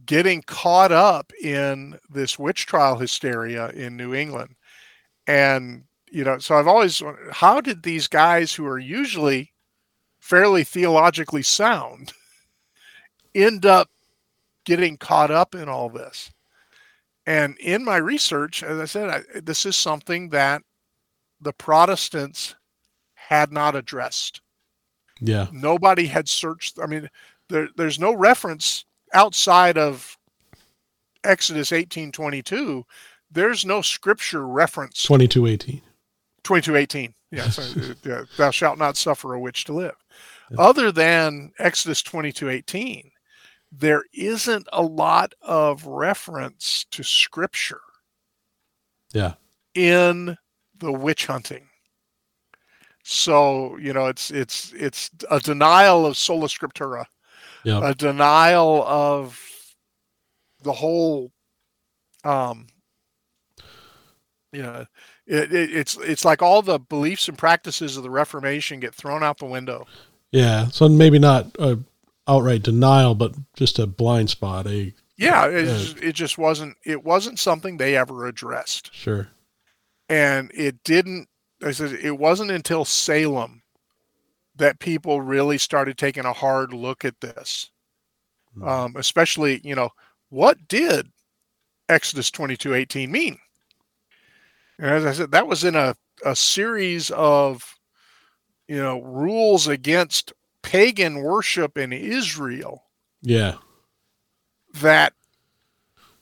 getting 0.09 0.41
caught 0.43 0.91
up 0.91 1.33
in 1.41 1.97
this 2.09 2.39
witch 2.39 2.65
trial 2.67 2.97
hysteria 2.97 3.69
in 3.69 3.95
New 3.95 4.15
England. 4.15 4.57
And, 5.27 5.85
you 6.11 6.25
know, 6.25 6.39
so 6.39 6.57
I've 6.57 6.67
always 6.67 7.01
wondered 7.01 7.31
how 7.31 7.61
did 7.61 7.83
these 7.83 8.09
guys 8.09 8.53
who 8.53 8.67
are 8.67 8.79
usually 8.79 9.53
fairly 10.19 10.65
theologically 10.65 11.43
sound 11.43 12.15
end 13.35 13.67
up 13.67 13.91
getting 14.65 14.97
caught 14.97 15.31
up 15.31 15.55
in 15.55 15.69
all 15.69 15.91
this? 15.91 16.33
And 17.27 17.59
in 17.59 17.85
my 17.85 17.99
research, 17.99 18.63
as 18.63 18.81
I 18.81 18.87
said, 18.87 19.11
I, 19.11 19.41
this 19.41 19.67
is 19.67 19.77
something 19.77 20.31
that 20.31 20.63
the 21.39 21.53
Protestants 21.53 22.55
had 23.13 23.53
not 23.53 23.77
addressed. 23.77 24.41
Yeah. 25.21 25.49
Nobody 25.53 26.07
had 26.07 26.31
searched. 26.31 26.79
I 26.83 26.87
mean, 26.87 27.11
there, 27.51 27.69
there's 27.77 27.99
no 27.99 28.15
reference 28.15 28.87
outside 29.15 29.79
of 29.79 30.17
Exodus 31.25 31.71
18:22. 31.73 32.85
There's 33.31 33.65
no 33.65 33.83
scripture 33.83 34.47
reference 34.47 35.03
2218. 35.03 35.83
22:18. 36.45 37.15
Yeah, 37.31 37.51
so, 37.51 37.63
uh, 37.81 37.95
yeah, 38.05 38.23
thou 38.37 38.51
shalt 38.51 38.79
not 38.79 38.97
suffer 38.97 39.35
a 39.35 39.41
witch 39.41 39.65
to 39.65 39.73
live. 39.75 39.97
Other 40.57 40.91
than 40.91 41.53
Exodus 41.59 42.03
22:18, 42.03 43.11
there 43.71 44.03
isn't 44.15 44.67
a 44.73 44.83
lot 44.83 45.35
of 45.43 45.85
reference 45.87 46.87
to 46.91 47.03
scripture 47.03 47.83
Yeah. 49.13 49.35
in 49.75 50.39
the 50.79 50.93
witch 50.93 51.27
hunting. 51.27 51.69
So, 53.03 53.77
you 53.79 53.93
know, 53.93 54.07
it's 54.07 54.31
it's 54.31 54.73
it's 54.73 55.11
a 55.31 55.41
denial 55.41 56.07
of 56.07 56.17
sola 56.17 56.47
scriptura, 56.49 57.05
A 57.83 57.95
denial 57.95 58.83
of 58.87 59.41
the 60.63 60.73
whole 60.73 61.33
um 62.25 62.67
you 64.53 64.63
know, 64.63 64.87
it, 65.27 65.53
it, 65.53 65.77
it's 65.77 65.97
it's 65.99 66.25
like 66.25 66.41
all 66.43 66.63
the 66.63 66.79
beliefs 66.79 67.29
and 67.29 67.37
practices 67.37 67.97
of 67.97 68.03
the 68.03 68.11
Reformation 68.11 68.81
get 68.81 68.95
thrown 68.95 69.23
out 69.23 69.39
the 69.39 69.45
window. 69.47 69.87
Yeah. 70.33 70.69
So 70.69 70.89
maybe 70.89 71.19
not 71.19 71.55
a 71.59 71.79
outright 72.27 72.63
denial, 72.63 73.15
but 73.15 73.35
just 73.55 73.79
a 73.79 73.87
blind 73.87 74.31
spot. 74.31 74.67
A 74.67 74.95
Yeah, 75.17 75.47
it, 75.49 76.03
it 76.03 76.13
just 76.13 76.39
wasn't 76.39 76.77
it 76.85 77.05
wasn't 77.05 77.39
something 77.39 77.77
they 77.77 77.97
ever 77.97 78.27
addressed. 78.27 78.95
sure. 78.95 79.29
and 80.09 80.51
it 80.55 80.83
didn't 80.85 81.29
i 81.63 81.73
said 81.73 81.93
it 81.93 82.19
wasn't 82.19 82.51
until 82.51 82.85
salem 82.85 83.63
that 84.59 84.79
people 84.81 85.21
really 85.21 85.59
started 85.59 85.97
taking 85.97 86.25
a 86.25 86.33
hard 86.33 86.73
look 86.73 87.05
at 87.05 87.21
this 87.21 87.71
Hmm. 88.55 88.67
um, 88.69 88.97
especially 88.97 89.61
you 89.63 89.75
know 89.75 89.91
what 90.31 90.57
did 90.69 91.07
exodus 91.89 92.31
22 92.31 92.75
18 92.75 93.11
mean 93.11 93.39
and 94.79 94.87
as 94.91 95.05
i 95.05 95.13
said 95.13 95.31
that 95.33 95.47
was 95.47 95.65
in 95.65 95.75
a, 95.77 95.95
a 96.25 96.35
series 96.35 97.11
of 97.11 97.63
you 98.69 98.83
know 98.83 99.01
rules 99.03 99.69
against 99.69 100.33
pagan 100.63 101.23
worship 101.23 101.77
in 101.79 101.93
israel 101.93 102.85
Yeah. 103.23 103.57
that 104.75 105.13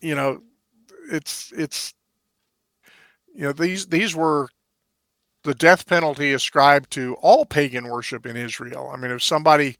you 0.00 0.14
know 0.14 0.42
it's 1.10 1.52
it's 1.56 1.94
you 3.34 3.42
know 3.42 3.52
these 3.52 3.86
these 3.86 4.14
were 4.14 4.48
the 5.46 5.54
death 5.54 5.86
penalty 5.86 6.32
ascribed 6.32 6.90
to 6.90 7.14
all 7.22 7.46
pagan 7.46 7.88
worship 7.88 8.26
in 8.26 8.36
Israel. 8.36 8.90
I 8.92 8.96
mean, 8.96 9.12
if 9.12 9.22
somebody 9.22 9.76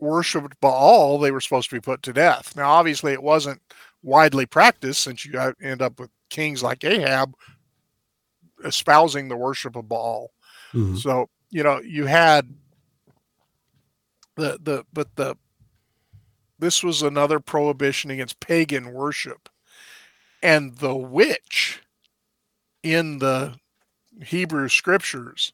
worshipped 0.00 0.60
Baal, 0.60 1.18
they 1.18 1.30
were 1.30 1.40
supposed 1.40 1.70
to 1.70 1.76
be 1.76 1.80
put 1.80 2.02
to 2.02 2.12
death. 2.12 2.56
Now, 2.56 2.68
obviously, 2.68 3.12
it 3.12 3.22
wasn't 3.22 3.62
widely 4.02 4.44
practiced 4.44 5.02
since 5.02 5.24
you 5.24 5.54
end 5.62 5.80
up 5.80 6.00
with 6.00 6.10
kings 6.30 6.64
like 6.64 6.82
Ahab 6.82 7.34
espousing 8.64 9.28
the 9.28 9.36
worship 9.36 9.76
of 9.76 9.88
Baal. 9.88 10.32
Mhm. 10.72 10.98
So 10.98 11.28
you 11.50 11.62
know 11.62 11.80
you 11.80 12.06
had 12.06 12.52
the 14.34 14.58
the 14.60 14.84
but 14.92 15.14
the 15.14 15.36
this 16.58 16.82
was 16.82 17.02
another 17.02 17.38
prohibition 17.38 18.10
against 18.10 18.40
pagan 18.40 18.92
worship, 18.92 19.48
and 20.42 20.76
the 20.78 20.94
witch 20.94 21.82
in 22.82 23.18
the 23.18 23.54
Hebrew 24.24 24.68
scriptures 24.68 25.52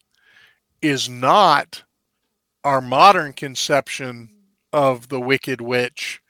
is 0.81 1.09
not 1.09 1.83
our 2.63 2.81
modern 2.81 3.33
conception 3.33 4.29
of 4.73 5.09
the 5.09 5.19
wicked 5.19 5.61
witch, 5.61 6.21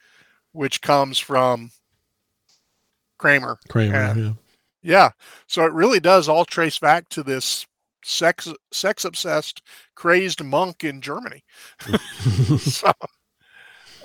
which 0.52 0.82
comes 0.82 1.20
from 1.20 1.72
Kramer. 3.18 3.58
Kramer. 3.68 3.96
Yeah. 3.96 4.16
Yeah. 4.16 4.34
Yeah. 4.82 5.10
So 5.48 5.66
it 5.66 5.74
really 5.74 6.00
does 6.00 6.30
all 6.30 6.46
trace 6.46 6.80
back 6.80 7.10
to 7.10 7.24
this 7.24 7.66
sex 8.04 8.48
sex 8.72 9.04
obsessed 9.04 9.62
crazed 9.96 10.44
monk 10.44 10.84
in 10.84 11.02
Germany. 11.02 11.44
so, 12.60 12.92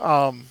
um 0.00 0.46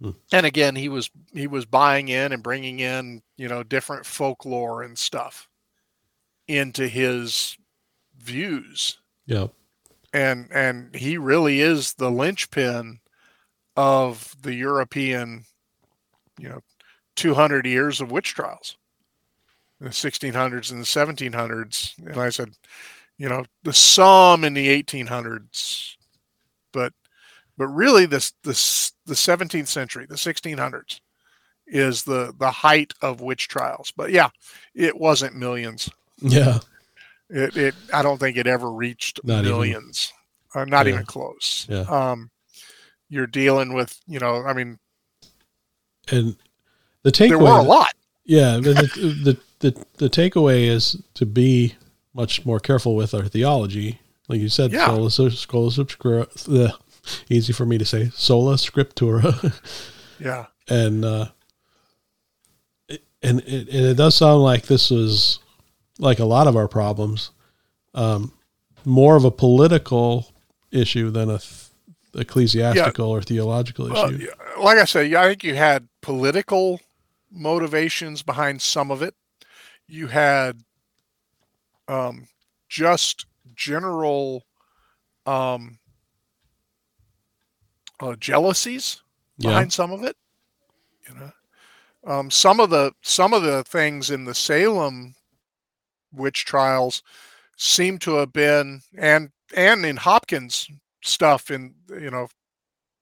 Hmm. 0.00 0.10
and 0.30 0.44
again 0.44 0.76
he 0.76 0.90
was 0.90 1.10
he 1.32 1.46
was 1.46 1.64
buying 1.64 2.08
in 2.08 2.32
and 2.32 2.42
bringing 2.42 2.80
in, 2.80 3.22
you 3.38 3.48
know, 3.48 3.62
different 3.62 4.04
folklore 4.04 4.82
and 4.82 4.98
stuff 4.98 5.48
into 6.48 6.88
his 6.88 7.56
views. 8.18 8.98
yeah. 9.26 9.48
And 10.12 10.48
and 10.50 10.94
he 10.94 11.18
really 11.18 11.60
is 11.60 11.94
the 11.94 12.10
linchpin 12.10 13.00
of 13.76 14.34
the 14.40 14.54
European, 14.54 15.44
you 16.38 16.48
know, 16.48 16.60
200 17.16 17.66
years 17.66 18.00
of 18.00 18.10
witch 18.10 18.34
trials. 18.34 18.76
The 19.80 19.90
1600s 19.90 20.70
and 20.70 20.80
the 20.80 20.86
1700s 20.86 21.98
and 21.98 22.16
i 22.16 22.30
said 22.30 22.48
you 23.18 23.28
know 23.28 23.44
the 23.62 23.74
some 23.74 24.42
in 24.42 24.54
the 24.54 24.82
1800s 24.82 25.96
but 26.72 26.94
but 27.58 27.66
really 27.66 28.06
this 28.06 28.32
this 28.42 28.92
the 29.04 29.12
17th 29.12 29.68
century 29.68 30.06
the 30.08 30.14
1600s 30.14 31.00
is 31.66 32.04
the 32.04 32.32
the 32.38 32.50
height 32.50 32.94
of 33.02 33.20
witch 33.20 33.48
trials. 33.48 33.92
But 33.96 34.12
yeah 34.12 34.30
it 34.74 34.98
wasn't 34.98 35.36
millions 35.36 35.90
Yeah. 36.20 36.58
it, 37.30 37.56
it 37.56 37.74
i 37.92 38.02
don't 38.02 38.18
think 38.18 38.36
it 38.36 38.46
ever 38.46 38.70
reached 38.70 39.20
Not 39.24 39.40
even- 39.44 39.52
millions 39.52 40.12
uh, 40.54 40.64
not 40.64 40.86
Yeah. 40.86 40.94
even 40.94 41.06
close 41.06 41.66
Yeah. 41.68 41.80
um 41.82 42.30
you're 43.08 43.26
dealing 43.26 43.72
with 43.74 43.98
you 44.06 44.18
know 44.18 44.42
i 44.44 44.52
mean 44.52 44.78
And 46.10 46.36
the 47.02 47.10
takeaway. 47.12 47.28
there 47.30 47.38
were 47.38 47.58
a 47.58 47.62
lot 47.62 47.92
Yeah, 48.24 48.56
the, 48.56 48.72
the 49.24 49.38
the 49.60 49.86
the 49.98 50.08
takeaway 50.10 50.66
is 50.66 50.96
to 51.14 51.24
be 51.26 51.74
much 52.14 52.44
more 52.44 52.58
careful 52.60 52.96
with 52.96 53.14
our 53.14 53.28
theology, 53.28 54.00
like 54.28 54.40
you 54.40 54.48
said. 54.48 54.72
Yeah. 54.72 54.86
Sola, 54.86 55.10
sola 55.10 55.30
scriptura. 55.70 56.26
The 56.44 56.74
easy 57.30 57.52
for 57.52 57.64
me 57.66 57.78
to 57.78 57.84
say. 57.84 58.10
Sola 58.14 58.56
scriptura, 58.56 59.30
yeah 60.18 60.46
and 60.68 61.04
uh, 61.04 61.26
it- 62.88 63.04
and 63.22 63.40
it, 63.46 63.68
and 63.68 63.86
it 63.86 63.96
does 63.96 64.14
sound 64.16 64.42
like 64.42 64.66
this 64.66 64.90
was 64.90 65.38
like 65.98 66.18
a 66.18 66.24
lot 66.24 66.46
of 66.46 66.56
our 66.56 66.68
problems, 66.68 67.30
um, 67.94 68.32
more 68.84 69.16
of 69.16 69.24
a 69.24 69.30
political 69.30 70.32
issue 70.70 71.10
than 71.10 71.30
a 71.30 71.38
th- 71.38 71.64
ecclesiastical 72.14 73.08
or 73.08 73.22
theological 73.22 73.92
issue. 73.92 74.18
yeah, 74.26 74.62
like 74.62 74.78
I 74.78 74.84
said, 74.84 75.12
I 75.14 75.28
think 75.28 75.44
you 75.44 75.54
had 75.54 75.88
political 76.02 76.80
motivations 77.30 78.22
behind 78.22 78.62
some 78.62 78.90
of 78.90 79.02
it. 79.02 79.14
You 79.86 80.06
had 80.06 80.60
um, 81.88 82.26
just 82.68 83.26
general 83.54 84.44
um, 85.26 85.78
uh, 88.00 88.16
jealousies 88.16 89.02
Yeah, 89.38 89.50
behind 89.50 89.72
some 89.72 89.92
of 89.92 90.04
it. 90.04 90.16
You 91.08 91.14
know, 91.14 91.32
um, 92.04 92.30
some 92.30 92.60
of 92.60 92.70
the 92.70 92.92
some 93.02 93.32
of 93.32 93.42
the 93.42 93.62
things 93.64 94.10
in 94.10 94.24
the 94.24 94.34
Salem 94.34 95.14
witch 96.16 96.44
trials 96.44 97.02
seem 97.56 97.98
to 97.98 98.16
have 98.16 98.32
been 98.32 98.82
and 98.96 99.30
and 99.54 99.84
in 99.84 99.96
Hopkins 99.96 100.68
stuff 101.02 101.50
in 101.50 101.74
you 101.88 102.10
know 102.10 102.28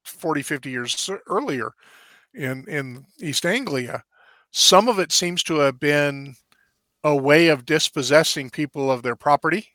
40 0.05 0.43
50 0.43 0.71
years 0.71 1.11
earlier 1.27 1.73
in 2.35 2.65
in 2.69 3.07
East 3.21 3.47
Anglia 3.47 4.05
some 4.51 4.89
of 4.89 4.99
it 4.99 5.12
seems 5.12 5.43
to 5.45 5.59
have 5.59 5.81
been 5.81 6.37
a 7.03 7.15
way 7.15 7.49
of 7.49 7.67
dispossessing 7.67 8.51
people 8.51 8.91
of 8.91 9.03
their 9.03 9.17
property 9.17 9.69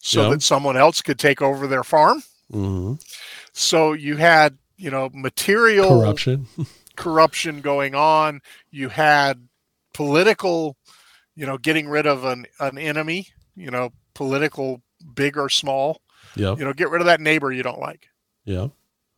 so 0.00 0.30
that 0.30 0.42
someone 0.42 0.76
else 0.76 1.02
could 1.02 1.18
take 1.18 1.42
over 1.42 1.66
their 1.66 1.84
farm 1.84 2.22
hmm 2.50 2.94
so 3.52 3.92
you 3.92 4.16
had 4.16 4.56
you 4.76 4.90
know 4.90 5.10
material 5.12 6.00
corruption. 6.00 6.46
corruption 6.98 7.60
going 7.60 7.94
on. 7.94 8.42
You 8.70 8.90
had 8.90 9.48
political, 9.94 10.76
you 11.38 11.46
know, 11.46 11.56
getting 11.56 11.88
rid 11.88 12.04
of 12.06 12.24
an, 12.24 12.46
an 12.58 12.76
enemy, 12.78 13.28
you 13.54 13.70
know, 13.70 13.92
political, 14.14 14.82
big 15.14 15.38
or 15.38 15.48
small. 15.48 16.02
Yeah. 16.34 16.56
You 16.56 16.64
know, 16.64 16.72
get 16.72 16.90
rid 16.90 17.00
of 17.00 17.06
that 17.06 17.20
neighbor 17.20 17.52
you 17.52 17.62
don't 17.62 17.78
like. 17.78 18.08
Yeah. 18.44 18.68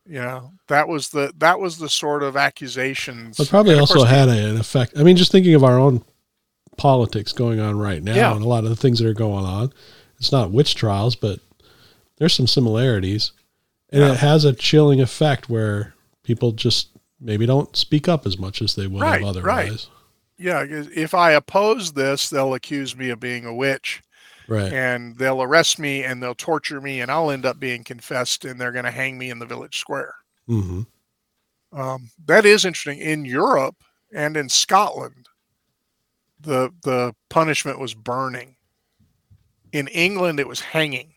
Yeah. 0.07 0.41
that 0.67 0.87
was 0.87 1.09
the 1.09 1.33
that 1.37 1.59
was 1.59 1.77
the 1.77 1.89
sort 1.89 2.21
of 2.23 2.37
accusations. 2.37 3.39
It 3.39 3.49
probably 3.49 3.73
also 3.77 3.95
course, 3.95 4.09
had 4.09 4.29
an 4.29 4.57
effect. 4.57 4.93
I 4.97 5.03
mean, 5.03 5.17
just 5.17 5.31
thinking 5.31 5.55
of 5.55 5.63
our 5.63 5.79
own 5.79 6.03
politics 6.77 7.33
going 7.33 7.59
on 7.59 7.77
right 7.77 8.01
now 8.03 8.15
Yeah. 8.15 8.35
and 8.35 8.43
a 8.43 8.47
lot 8.47 8.63
of 8.63 8.69
the 8.69 8.75
things 8.75 8.99
that 8.99 9.07
are 9.07 9.13
going 9.13 9.45
on. 9.45 9.73
It's 10.19 10.31
not 10.31 10.51
witch 10.51 10.75
trials, 10.75 11.15
but 11.15 11.39
there's 12.17 12.33
some 12.33 12.47
similarities. 12.47 13.31
And 13.89 14.01
Yeah. 14.03 14.11
it 14.13 14.17
has 14.19 14.45
a 14.45 14.53
chilling 14.53 15.01
effect 15.01 15.49
where 15.49 15.93
people 16.23 16.51
just 16.51 16.89
maybe 17.19 17.45
don't 17.45 17.75
speak 17.75 18.07
up 18.07 18.25
as 18.25 18.37
much 18.37 18.61
as 18.61 18.75
they 18.75 18.87
would 18.87 19.01
Right, 19.01 19.19
have 19.21 19.29
otherwise. 19.29 19.69
right. 19.69 19.87
Yeah, 20.41 20.65
if 20.69 21.13
I 21.13 21.31
oppose 21.31 21.93
this, 21.93 22.29
they'll 22.29 22.53
accuse 22.55 22.95
me 22.95 23.09
of 23.09 23.19
being 23.19 23.45
a 23.45 23.53
witch. 23.53 24.01
Right. 24.47 24.73
and 24.73 25.15
they'll 25.17 25.41
arrest 25.41 25.79
me 25.79 26.03
and 26.03 26.21
they'll 26.21 26.35
torture 26.35 26.81
me 26.81 26.99
and 26.99 27.09
I'll 27.09 27.31
end 27.31 27.45
up 27.45 27.57
being 27.59 27.85
confessed 27.85 28.43
and 28.43 28.59
they're 28.59 28.73
going 28.73 28.83
to 28.85 28.91
hang 28.91 29.17
me 29.17 29.29
in 29.29 29.39
the 29.39 29.45
village 29.45 29.77
square. 29.79 30.13
hmm 30.47 30.81
Um, 31.71 32.09
that 32.25 32.45
is 32.45 32.65
interesting. 32.65 32.99
In 32.99 33.23
Europe 33.23 33.77
and 34.13 34.35
in 34.35 34.49
Scotland, 34.49 35.27
the 36.39 36.71
the 36.83 37.15
punishment 37.29 37.79
was 37.79 37.93
burning. 37.93 38.55
In 39.73 39.87
England, 39.89 40.39
it 40.39 40.47
was 40.47 40.59
hanging. 40.61 41.13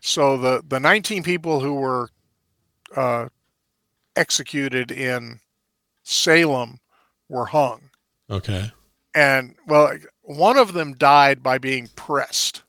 So 0.00 0.36
the 0.36 0.62
the 0.66 0.80
19 0.80 1.22
people 1.22 1.60
who 1.60 1.74
were 1.74 2.08
uh, 2.96 3.28
executed 4.16 4.90
in 4.92 5.40
Salem 6.04 6.80
were 7.28 7.46
hung, 7.46 7.89
Okay. 8.30 8.70
and 9.14 9.54
well, 9.66 9.92
one 10.22 10.56
of 10.56 10.72
them 10.72 10.94
died 10.94 11.42
by 11.42 11.58
being 11.58 11.88
pressed. 11.96 12.62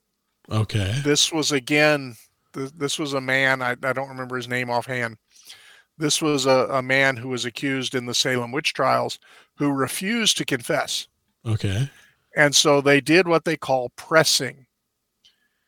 Okay. 0.50 1.00
this 1.04 1.32
was 1.32 1.52
again 1.52 2.16
th- 2.54 2.72
this 2.76 3.00
was 3.00 3.14
a 3.14 3.22
man 3.22 3.62
I, 3.62 3.72
I 3.84 3.94
don't 3.94 4.10
remember 4.10 4.36
his 4.36 4.48
name 4.50 4.70
offhand 4.70 5.18
this 5.98 6.22
was 6.22 6.46
a, 6.46 6.68
a 6.72 6.82
man 6.82 7.16
who 7.16 7.30
was 7.30 7.46
accused 7.46 7.96
in 7.96 8.06
the 8.06 8.14
salem 8.14 8.52
witch 8.52 8.74
trials 8.74 9.18
who 9.56 9.72
refused 9.72 10.38
to 10.40 10.46
confess 10.46 11.08
Okay. 11.46 11.90
and 12.36 12.54
so 12.54 12.82
they 12.82 13.00
did 13.00 13.28
what 13.30 13.46
they 13.46 13.56
call 13.56 13.90
pressing 13.96 14.66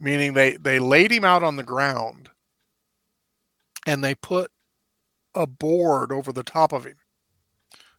meaning 0.01 0.33
they 0.33 0.57
they 0.57 0.79
laid 0.79 1.11
him 1.11 1.23
out 1.23 1.43
on 1.43 1.55
the 1.55 1.63
ground 1.63 2.29
and 3.87 4.03
they 4.03 4.15
put 4.15 4.51
a 5.35 5.47
board 5.47 6.11
over 6.11 6.33
the 6.33 6.43
top 6.43 6.73
of 6.73 6.83
him 6.85 6.95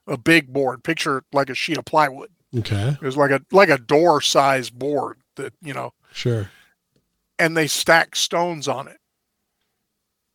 a 0.07 0.16
big 0.18 0.52
board 0.52 0.84
picture 0.84 1.22
like 1.32 1.48
a 1.50 1.55
sheet 1.55 1.78
of 1.78 1.84
plywood 1.84 2.30
Okay. 2.57 2.90
it 2.90 3.00
was 3.02 3.16
like 3.16 3.30
a 3.32 3.40
like 3.50 3.68
a 3.68 3.78
door 3.78 4.20
size 4.20 4.70
board 4.70 5.18
that 5.36 5.52
you 5.62 5.74
know 5.74 5.92
Sure. 6.12 6.50
and 7.38 7.57
they 7.57 7.66
stacked 7.66 8.16
stones 8.16 8.68
on 8.68 8.86
it, 8.86 8.98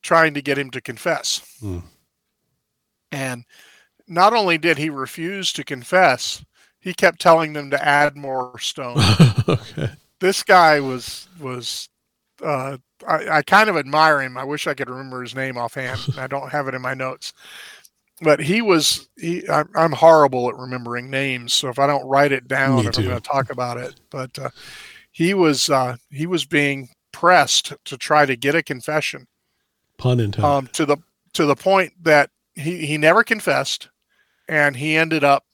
trying 0.02 0.34
to 0.34 0.42
get 0.42 0.58
him 0.58 0.70
to 0.72 0.82
confess. 0.82 1.42
Hmm. 1.62 1.80
And 3.12 3.46
not 4.08 4.34
only 4.34 4.58
did 4.58 4.78
he 4.78 4.90
refuse 4.90 5.54
to 5.54 5.64
confess, 5.64 6.44
he 6.80 6.94
kept 6.94 7.22
telling 7.22 7.54
them 7.54 7.70
to 7.72 7.86
add 7.86 8.16
more 8.18 8.58
stones. 8.60 9.02
okay. 9.48 9.92
this 10.20 10.44
guy 10.44 10.80
was 10.82 11.28
was 11.40 11.88
uh, 12.44 12.78
I, 13.08 13.30
I 13.38 13.42
kind 13.42 13.70
of 13.70 13.78
admire 13.78 14.22
him. 14.22 14.38
I 14.38 14.44
wish 14.44 14.68
I 14.68 14.74
could 14.74 14.90
remember 14.90 15.22
his 15.22 15.36
name 15.36 15.58
offhand. 15.58 16.00
I 16.18 16.28
don't 16.28 16.52
have 16.52 16.68
it 16.68 16.76
in 16.76 16.82
my 16.82 16.94
notes. 16.94 17.34
But 18.22 18.42
he 18.42 18.62
was 18.62 19.08
he. 19.18 19.48
I'm, 19.50 19.70
I'm 19.76 19.92
horrible 19.94 20.50
at 20.50 20.56
remembering 20.58 21.10
names, 21.10 21.54
so 21.54 21.70
if 21.70 21.80
I 21.80 21.88
don't 21.88 22.06
write 22.06 22.32
it 22.32 22.48
down, 22.48 22.80
if 22.86 22.98
I'm 22.98 23.04
going 23.06 23.16
to 23.16 23.22
talk 23.22 23.50
about 23.50 23.78
it, 23.78 24.00
but 24.10 24.38
uh, 24.38 24.50
he 25.12 25.34
was 25.34 25.70
uh, 25.70 25.96
he 26.10 26.26
was 26.28 26.46
being 26.46 26.90
pressed 27.12 27.74
to 27.86 27.98
try 27.98 28.26
to 28.26 28.36
get 28.36 28.56
a 28.56 28.62
confession 28.64 29.28
Pun 29.98 30.20
intended. 30.20 30.46
um, 30.48 30.68
to 30.74 30.86
the 30.86 30.98
to 31.34 31.46
the 31.46 31.56
point 31.56 31.94
that 32.04 32.30
he 32.56 32.86
he 32.86 32.98
never 32.98 33.24
confessed, 33.24 33.90
and 34.48 34.76
he 34.76 34.98
ended 34.98 35.24
up, 35.24 35.46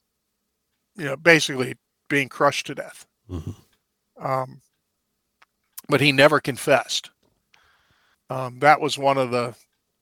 you 0.96 1.06
know, 1.06 1.18
basically 1.18 1.76
being 2.10 2.30
crushed 2.30 2.66
to 2.68 2.76
death. 2.76 3.06
Mhm. 3.30 3.56
Um, 4.20 4.62
but 5.88 6.02
he 6.02 6.12
never 6.12 6.40
confessed. 6.40 7.12
Um, 8.30 8.60
that 8.60 8.82
was 8.82 8.98
one 8.98 9.18
of 9.20 9.30
the 9.30 9.54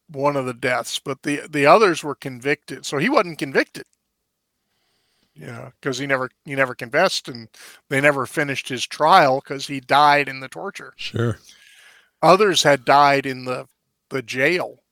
one 0.10 0.36
of 0.36 0.46
the 0.46 0.54
deaths, 0.54 1.00
but 1.00 1.24
the 1.24 1.42
the 1.50 1.66
others 1.66 2.04
were 2.04 2.16
convicted. 2.16 2.86
So 2.86 2.98
he 2.98 3.10
wasn't 3.10 3.38
convicted. 3.40 3.86
You 5.36 5.48
know, 5.48 5.72
because 5.82 5.98
he 5.98 6.06
never 6.06 6.30
he 6.46 6.54
never 6.56 6.76
confessed, 6.76 7.28
and 7.28 7.48
they 7.90 8.00
never 8.00 8.26
finished 8.28 8.70
his 8.70 8.86
trial 8.86 9.42
because 9.44 9.66
he 9.68 9.80
died 9.80 10.30
in 10.30 10.40
the 10.42 10.48
torture 10.48 10.94
Sure. 10.96 11.40
others 12.22 12.62
had 12.64 12.86
died 12.86 13.26
in 13.26 13.46
the 13.46 13.68
the 14.10 14.22
jail 14.22 14.84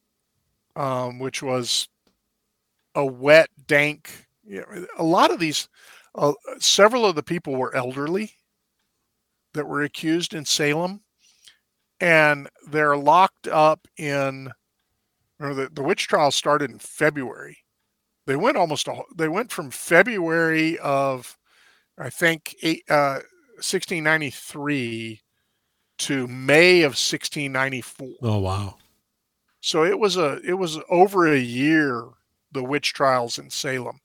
um, 0.75 1.19
which 1.19 1.43
was 1.43 1.87
a 2.95 3.05
wet 3.05 3.49
dank 3.67 4.27
you 4.43 4.61
know, 4.61 4.85
a 4.97 5.03
lot 5.03 5.31
of 5.31 5.39
these 5.39 5.69
uh, 6.15 6.33
several 6.59 7.05
of 7.05 7.15
the 7.15 7.23
people 7.23 7.55
were 7.55 7.75
elderly 7.75 8.31
that 9.53 9.67
were 9.67 9.83
accused 9.83 10.33
in 10.33 10.43
salem 10.45 11.01
and 11.99 12.49
they're 12.67 12.97
locked 12.97 13.47
up 13.47 13.87
in 13.97 14.49
or 15.41 15.53
the, 15.53 15.69
the 15.73 15.83
witch 15.83 16.07
trial 16.07 16.31
started 16.31 16.71
in 16.71 16.79
february 16.79 17.57
they 18.27 18.35
went 18.35 18.57
almost 18.57 18.87
a, 18.87 19.01
they 19.15 19.27
went 19.27 19.51
from 19.51 19.69
february 19.69 20.77
of 20.79 21.37
i 21.97 22.09
think 22.09 22.55
eight, 22.61 22.83
uh, 22.89 23.19
1693 23.61 25.21
to 26.01 26.27
May 26.27 26.81
of 26.81 26.93
1694. 26.93 28.07
Oh 28.23 28.39
wow. 28.39 28.75
So 29.61 29.83
it 29.83 29.97
was 29.97 30.17
a 30.17 30.39
it 30.43 30.55
was 30.55 30.79
over 30.89 31.31
a 31.31 31.37
year 31.37 32.07
the 32.51 32.63
witch 32.63 32.93
trials 32.93 33.37
in 33.37 33.49
Salem. 33.51 33.99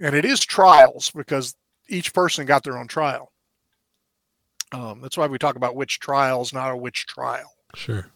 And 0.00 0.14
it 0.14 0.24
is 0.24 0.40
trials 0.40 1.10
because 1.10 1.56
each 1.88 2.14
person 2.14 2.46
got 2.46 2.62
their 2.62 2.78
own 2.78 2.86
trial. 2.86 3.32
Um, 4.72 5.00
that's 5.00 5.16
why 5.16 5.26
we 5.26 5.38
talk 5.38 5.56
about 5.56 5.76
witch 5.76 5.98
trials, 5.98 6.52
not 6.52 6.70
a 6.70 6.76
witch 6.76 7.06
trial. 7.06 7.52
Sure. 7.74 8.06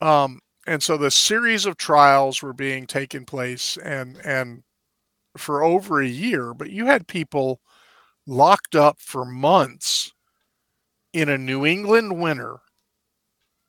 Um, 0.00 0.40
and 0.66 0.82
so 0.82 0.96
the 0.96 1.10
series 1.10 1.66
of 1.66 1.76
trials 1.76 2.42
were 2.42 2.52
being 2.52 2.86
taken 2.86 3.24
place 3.24 3.76
and 3.78 4.18
and 4.24 4.62
for 5.36 5.62
over 5.62 6.00
a 6.00 6.06
year, 6.08 6.54
but 6.54 6.70
you 6.70 6.86
had 6.86 7.08
people 7.08 7.60
locked 8.26 8.76
up 8.76 9.00
for 9.00 9.24
months 9.24 10.12
in 11.14 11.30
a 11.30 11.38
New 11.38 11.64
England 11.64 12.20
winter 12.20 12.60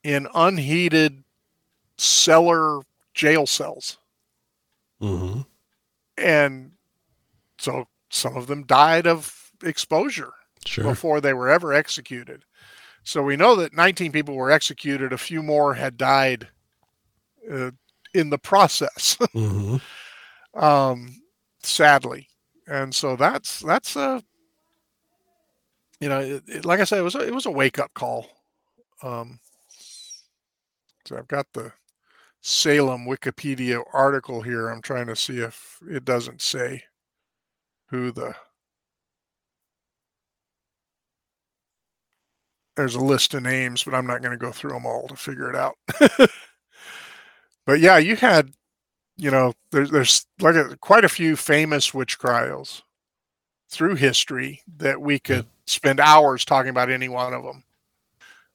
in 0.04 0.28
unheated 0.34 1.24
cellar 1.98 2.82
jail 3.14 3.48
cells. 3.48 3.98
hmm 5.00 5.46
And 6.18 6.74
so 7.60 7.88
some 8.12 8.38
of 8.38 8.48
them 8.48 8.66
died 8.66 9.08
of 9.08 9.52
exposure 9.64 10.34
Sure. 10.66 10.86
before 10.86 11.22
they 11.22 11.34
were 11.34 11.50
ever 11.50 11.74
executed. 11.74 12.46
So 13.04 13.24
we 13.24 13.38
know 13.38 13.56
that 13.58 13.74
19 13.74 14.12
people 14.14 14.36
were 14.36 14.52
executed. 14.52 15.14
A 15.14 15.20
few 15.20 15.44
more 15.44 15.76
had 15.76 15.98
died 15.98 16.50
uh, 17.52 17.72
in 18.14 18.30
the 18.30 18.38
process, 18.38 19.18
hmm 19.34 19.78
um, 20.54 21.16
sadly. 21.64 22.28
And 22.68 22.94
so 22.94 23.16
that's 23.16 23.60
that's 23.60 23.96
a 23.96 24.24
you 26.00 26.10
know, 26.10 26.20
it, 26.20 26.44
it- 26.48 26.66
like 26.66 26.80
I 26.80 26.84
said, 26.84 27.00
it 27.00 27.04
was 27.04 27.16
a, 27.16 27.22
it 27.26 27.34
was 27.34 27.46
a 27.46 27.52
wake 27.52 27.80
up 27.80 27.94
call. 27.94 28.28
Um, 29.04 29.40
so 31.06 31.18
I've 31.18 31.28
got 31.28 31.48
the 31.54 31.72
Salem 32.42 33.06
Wikipedia 33.06 33.84
article 33.94 34.42
here. 34.42 34.70
I'm 34.70 34.82
trying 34.82 35.08
to 35.08 35.16
see 35.16 35.40
if 35.40 35.80
it 35.90 36.06
doesn't 36.06 36.42
say 36.42 36.84
who 37.88 38.12
the 38.12 38.36
there's 42.76 42.96
a 42.96 43.00
list 43.04 43.34
of 43.34 43.44
names, 43.44 43.84
but 43.84 43.94
I'm 43.94 44.08
not 44.08 44.22
going 44.22 44.32
to 44.32 44.38
go 44.44 44.52
through 44.52 44.72
them 44.72 44.86
all 44.86 45.08
to 45.08 45.16
figure 45.16 45.50
it 45.50 45.56
out. 45.56 45.76
but 47.66 47.80
yeah, 47.80 47.98
you 47.98 48.16
had, 48.16 48.52
you 49.18 49.32
know, 49.32 49.54
there's 49.72 49.90
there's 49.92 50.26
like 50.40 50.56
a, 50.56 50.78
quite 50.78 51.06
a 51.06 51.10
few 51.10 51.36
famous 51.36 51.94
witch 51.94 52.18
trials 52.18 52.84
through 53.70 53.96
history 53.96 54.62
that 54.78 55.02
we 55.02 55.20
could 55.20 55.46
spend 55.66 56.00
hours 56.00 56.46
talking 56.46 56.70
about 56.70 56.92
any 56.92 57.10
one 57.10 57.34
of 57.34 57.44
them. 57.44 57.64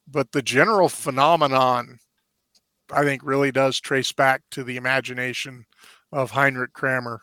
But 0.07 0.33
the 0.33 0.43
general 0.43 0.89
phenomenon, 0.89 1.99
I 2.91 3.03
think, 3.05 3.23
really 3.25 3.51
does 3.51 3.81
trace 3.81 4.13
back 4.13 4.43
to 4.53 4.63
the 4.65 4.77
imagination 4.77 5.67
of 6.13 6.31
Heinrich 6.31 6.73
Kramer 6.73 7.23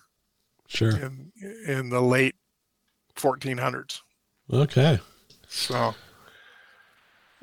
Sure. 0.67 0.89
in 0.89 1.31
in 1.67 1.89
the 1.89 2.01
late 2.01 2.35
1400s. 3.15 4.01
Okay. 4.51 4.99
So 5.47 5.95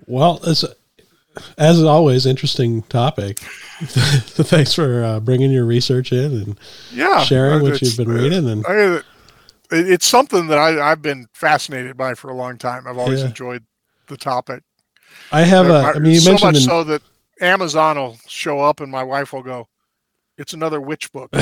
Well, 0.06 0.40
it's 0.44 0.64
as 1.58 1.82
always, 1.82 2.26
interesting 2.26 2.82
topic. 2.82 3.38
Thanks 3.82 4.74
for 4.74 5.02
uh, 5.04 5.20
bringing 5.20 5.50
your 5.50 5.64
research 5.64 6.12
in 6.12 6.32
and 6.32 6.60
yeah, 6.92 7.22
sharing 7.24 7.62
what 7.62 7.80
you've 7.82 7.96
been 7.96 8.08
reading. 8.08 8.48
And 8.48 8.64
I, 8.66 9.00
it's 9.70 10.06
something 10.06 10.46
that 10.48 10.58
I, 10.58 10.90
I've 10.90 11.02
been 11.02 11.26
fascinated 11.32 11.96
by 11.96 12.14
for 12.14 12.30
a 12.30 12.34
long 12.34 12.58
time. 12.58 12.86
I've 12.86 12.98
always 12.98 13.20
Yeah. 13.20 13.26
enjoyed 13.28 13.64
the 14.08 14.16
topic. 14.16 14.62
I 15.30 15.42
have 15.42 15.66
a. 15.68 15.92
I 15.94 15.98
mean, 15.98 16.12
you 16.14 16.20
so 16.20 16.30
mentioned 16.30 16.52
much 16.52 16.62
in- 16.62 16.68
so 16.68 16.84
that 16.84 17.02
Amazon 17.40 17.96
will 17.96 18.18
show 18.28 18.60
up 18.60 18.80
and 18.80 18.90
my 18.92 19.02
wife 19.02 19.32
will 19.32 19.42
go, 19.42 19.68
"It's 20.38 20.52
another 20.52 20.80
witch 20.80 21.10
book." 21.12 21.30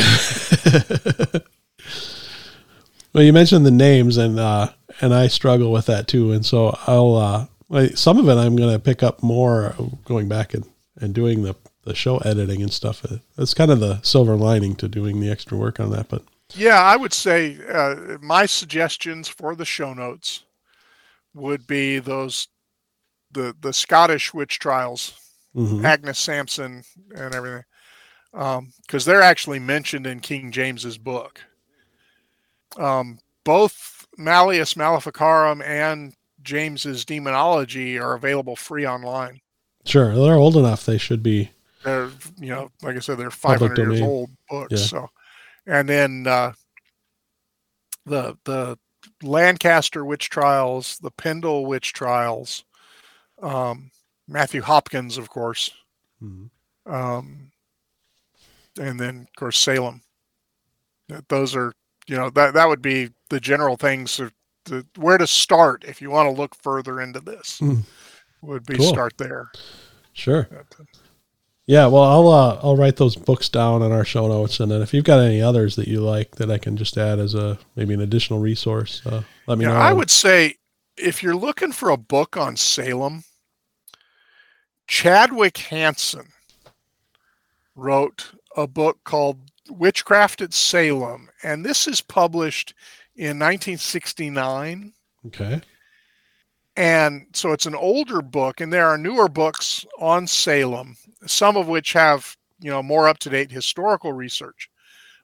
well, 3.12 3.24
you 3.24 3.32
mentioned 3.32 3.66
the 3.66 3.70
names, 3.70 4.16
and 4.16 4.38
uh, 4.38 4.70
and 5.00 5.14
I 5.14 5.26
struggle 5.28 5.72
with 5.72 5.86
that 5.86 6.06
too. 6.08 6.32
And 6.32 6.44
so 6.46 6.76
I'll 6.86 7.48
like, 7.70 7.96
some 7.96 8.18
of 8.18 8.28
it 8.28 8.38
I'm 8.38 8.56
going 8.56 8.72
to 8.72 8.78
pick 8.78 9.02
up 9.02 9.22
more 9.22 9.74
going 10.04 10.28
back 10.28 10.52
and, 10.52 10.66
and 11.00 11.14
doing 11.14 11.42
the 11.42 11.56
the 11.84 11.94
show 11.94 12.18
editing 12.18 12.62
and 12.62 12.72
stuff. 12.72 13.04
That's 13.36 13.54
kind 13.54 13.70
of 13.70 13.80
the 13.80 14.00
silver 14.02 14.36
lining 14.36 14.74
to 14.76 14.88
doing 14.88 15.20
the 15.20 15.30
extra 15.30 15.56
work 15.56 15.80
on 15.80 15.90
that. 15.90 16.08
But 16.08 16.22
Yeah, 16.54 16.80
I 16.80 16.96
would 16.96 17.12
say 17.12 17.58
uh, 17.72 18.18
my 18.20 18.46
suggestions 18.46 19.28
for 19.28 19.54
the 19.54 19.64
show 19.64 19.94
notes 19.94 20.44
would 21.34 21.66
be 21.66 21.98
those 21.98 22.48
the 23.32 23.54
the 23.60 23.72
Scottish 23.72 24.34
witch 24.34 24.58
trials, 24.58 25.14
mhm. 25.54 25.84
Agnes 25.84 26.18
Sampson 26.18 26.82
and 27.14 27.34
everything, 27.34 27.64
because 28.32 29.04
they're 29.04 29.22
actually 29.22 29.58
mentioned 29.58 30.06
in 30.06 30.20
King 30.20 30.50
James's 30.52 30.98
book. 30.98 31.40
Um, 32.76 33.18
both 33.44 34.06
Malleus 34.16 34.76
Maleficarum 34.76 35.62
and 35.62 36.14
James's 36.42 37.04
Demonology 37.04 37.98
are 37.98 38.14
available 38.14 38.56
free 38.56 38.86
online. 38.86 39.40
sure, 39.84 40.14
they're 40.14 40.34
old 40.34 40.56
enough; 40.56 40.84
they 40.86 40.98
should 40.98 41.22
be. 41.22 41.50
They're 41.84 42.10
you 42.38 42.48
know, 42.48 42.70
like 42.82 42.96
I 42.96 43.00
said, 43.00 43.18
they're 43.18 43.30
500 43.30 43.78
years 43.78 44.00
old 44.02 44.30
books. 44.48 44.72
Yeah. 44.72 44.76
So, 44.78 45.10
and 45.66 45.88
then 45.88 46.26
uh, 46.26 46.52
the 48.06 48.36
the 48.44 48.78
Lancaster 49.22 50.04
witch 50.04 50.28
trials, 50.30 50.98
the 50.98 51.10
Pendle 51.10 51.66
witch 51.66 51.92
trials, 51.92 52.64
um, 53.42 53.90
Matthew 54.28 54.62
Hopkins, 54.62 55.16
of 55.18 55.28
course, 55.30 55.70
Mhm. 56.22 56.50
um, 56.86 57.50
and 58.78 58.98
then 59.00 59.20
of 59.22 59.34
course 59.36 59.58
Salem. 59.58 60.02
Those 61.28 61.56
are 61.56 61.72
you 62.06 62.16
know 62.16 62.30
that 62.30 62.54
that 62.54 62.68
would 62.68 62.82
be 62.82 63.10
the 63.30 63.40
general 63.40 63.76
things 63.76 64.20
of 64.20 64.32
the, 64.64 64.86
where 64.96 65.18
to 65.18 65.26
start 65.26 65.84
if 65.86 66.00
you 66.02 66.10
want 66.10 66.28
to 66.28 66.40
look 66.40 66.54
further 66.62 67.00
into 67.00 67.20
this. 67.20 67.58
Mm. 67.60 67.82
Would 68.42 68.64
be 68.64 68.76
Cool. 68.78 68.88
start 68.88 69.18
there. 69.18 69.50
Sure. 70.12 70.48
Yeah, 71.66 71.86
well, 71.86 72.02
I'll 72.02 72.28
uh, 72.28 72.60
I'll 72.62 72.76
write 72.76 72.96
those 72.96 73.14
books 73.16 73.48
down 73.48 73.82
in 73.82 73.92
our 73.92 74.04
show 74.04 74.26
notes, 74.26 74.58
and 74.60 74.72
then 74.72 74.82
if 74.82 74.92
you've 74.94 75.04
got 75.04 75.20
any 75.20 75.40
others 75.42 75.76
that 75.76 75.86
you 75.88 76.00
like 76.00 76.36
that 76.36 76.50
I 76.50 76.58
can 76.58 76.76
just 76.76 76.96
add 76.96 77.18
as 77.18 77.34
a 77.34 77.58
maybe 77.76 77.94
an 77.94 78.00
additional 78.00 78.40
resource, 78.40 79.02
uh, 79.06 79.22
let 79.46 79.58
me 79.58 79.66
Yeah, 79.66 79.72
know. 79.74 79.76
I 79.78 79.92
would 79.92 80.10
say 80.10 80.56
if 80.96 81.22
you're 81.22 81.36
looking 81.36 81.70
for 81.72 81.90
a 81.90 81.96
book 81.96 82.36
on 82.36 82.56
Salem, 82.56 83.24
Chadwick 84.88 85.58
Hansen 85.58 86.28
wrote 87.76 88.32
a 88.56 88.66
book 88.66 88.98
called 89.04 89.38
Witchcraft 89.68 90.40
at 90.40 90.52
Salem, 90.52 91.28
and 91.42 91.64
this 91.64 91.86
is 91.86 92.00
published 92.00 92.74
in 93.16 93.38
1969. 93.38 94.92
Okay. 95.26 95.60
And 96.76 97.26
so 97.32 97.52
it's 97.52 97.66
an 97.66 97.74
older 97.74 98.22
book, 98.22 98.60
and 98.60 98.72
there 98.72 98.86
are 98.86 98.96
newer 98.96 99.28
books 99.28 99.84
on 99.98 100.26
Salem, 100.26 100.96
some 101.26 101.56
of 101.56 101.68
which 101.68 101.92
have 101.92 102.36
you 102.60 102.70
know 102.70 102.82
more 102.82 103.08
up 103.08 103.18
to 103.18 103.30
date 103.30 103.50
historical 103.50 104.12
research. 104.12 104.70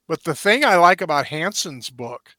But 0.09 0.25
the 0.25 0.35
thing 0.35 0.65
I 0.65 0.77
like 0.77 1.01
about 1.01 1.27
Hansen's 1.27 1.89
book 1.89 2.31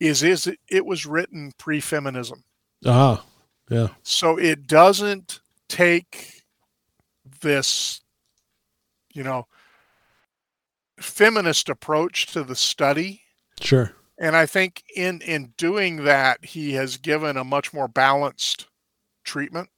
is 0.00 0.22
is 0.22 0.46
it, 0.46 0.58
it 0.68 0.84
was 0.84 1.06
written 1.06 1.52
pre-feminism. 1.58 2.42
Ah, 2.84 3.24
yeah. 3.70 3.88
so 4.02 4.38
it 4.38 4.66
doesn't 4.66 5.40
take 5.68 6.42
this 7.40 8.00
you 9.12 9.22
know 9.22 9.46
feminist 10.98 11.68
approach 11.68 12.26
to 12.26 12.42
the 12.42 12.56
study 12.56 13.20
Sure. 13.60 13.92
And 14.18 14.36
i 14.36 14.46
think 14.46 14.82
in 14.94 15.20
in 15.22 15.52
doing 15.56 16.04
that 16.04 16.44
he 16.44 16.72
has 16.72 16.96
given 16.96 17.36
a 17.36 17.44
much 17.44 17.72
more 17.72 17.88
balanced 17.88 18.66
treatment 19.24 19.68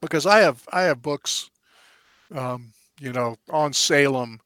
because 0.00 0.26
i 0.26 0.38
have 0.38 0.62
i 0.72 0.82
have 0.82 1.02
books 1.02 1.50
um 2.34 2.72
you 3.00 3.12
know 3.12 3.36
on 3.50 3.72
salem 3.72 4.40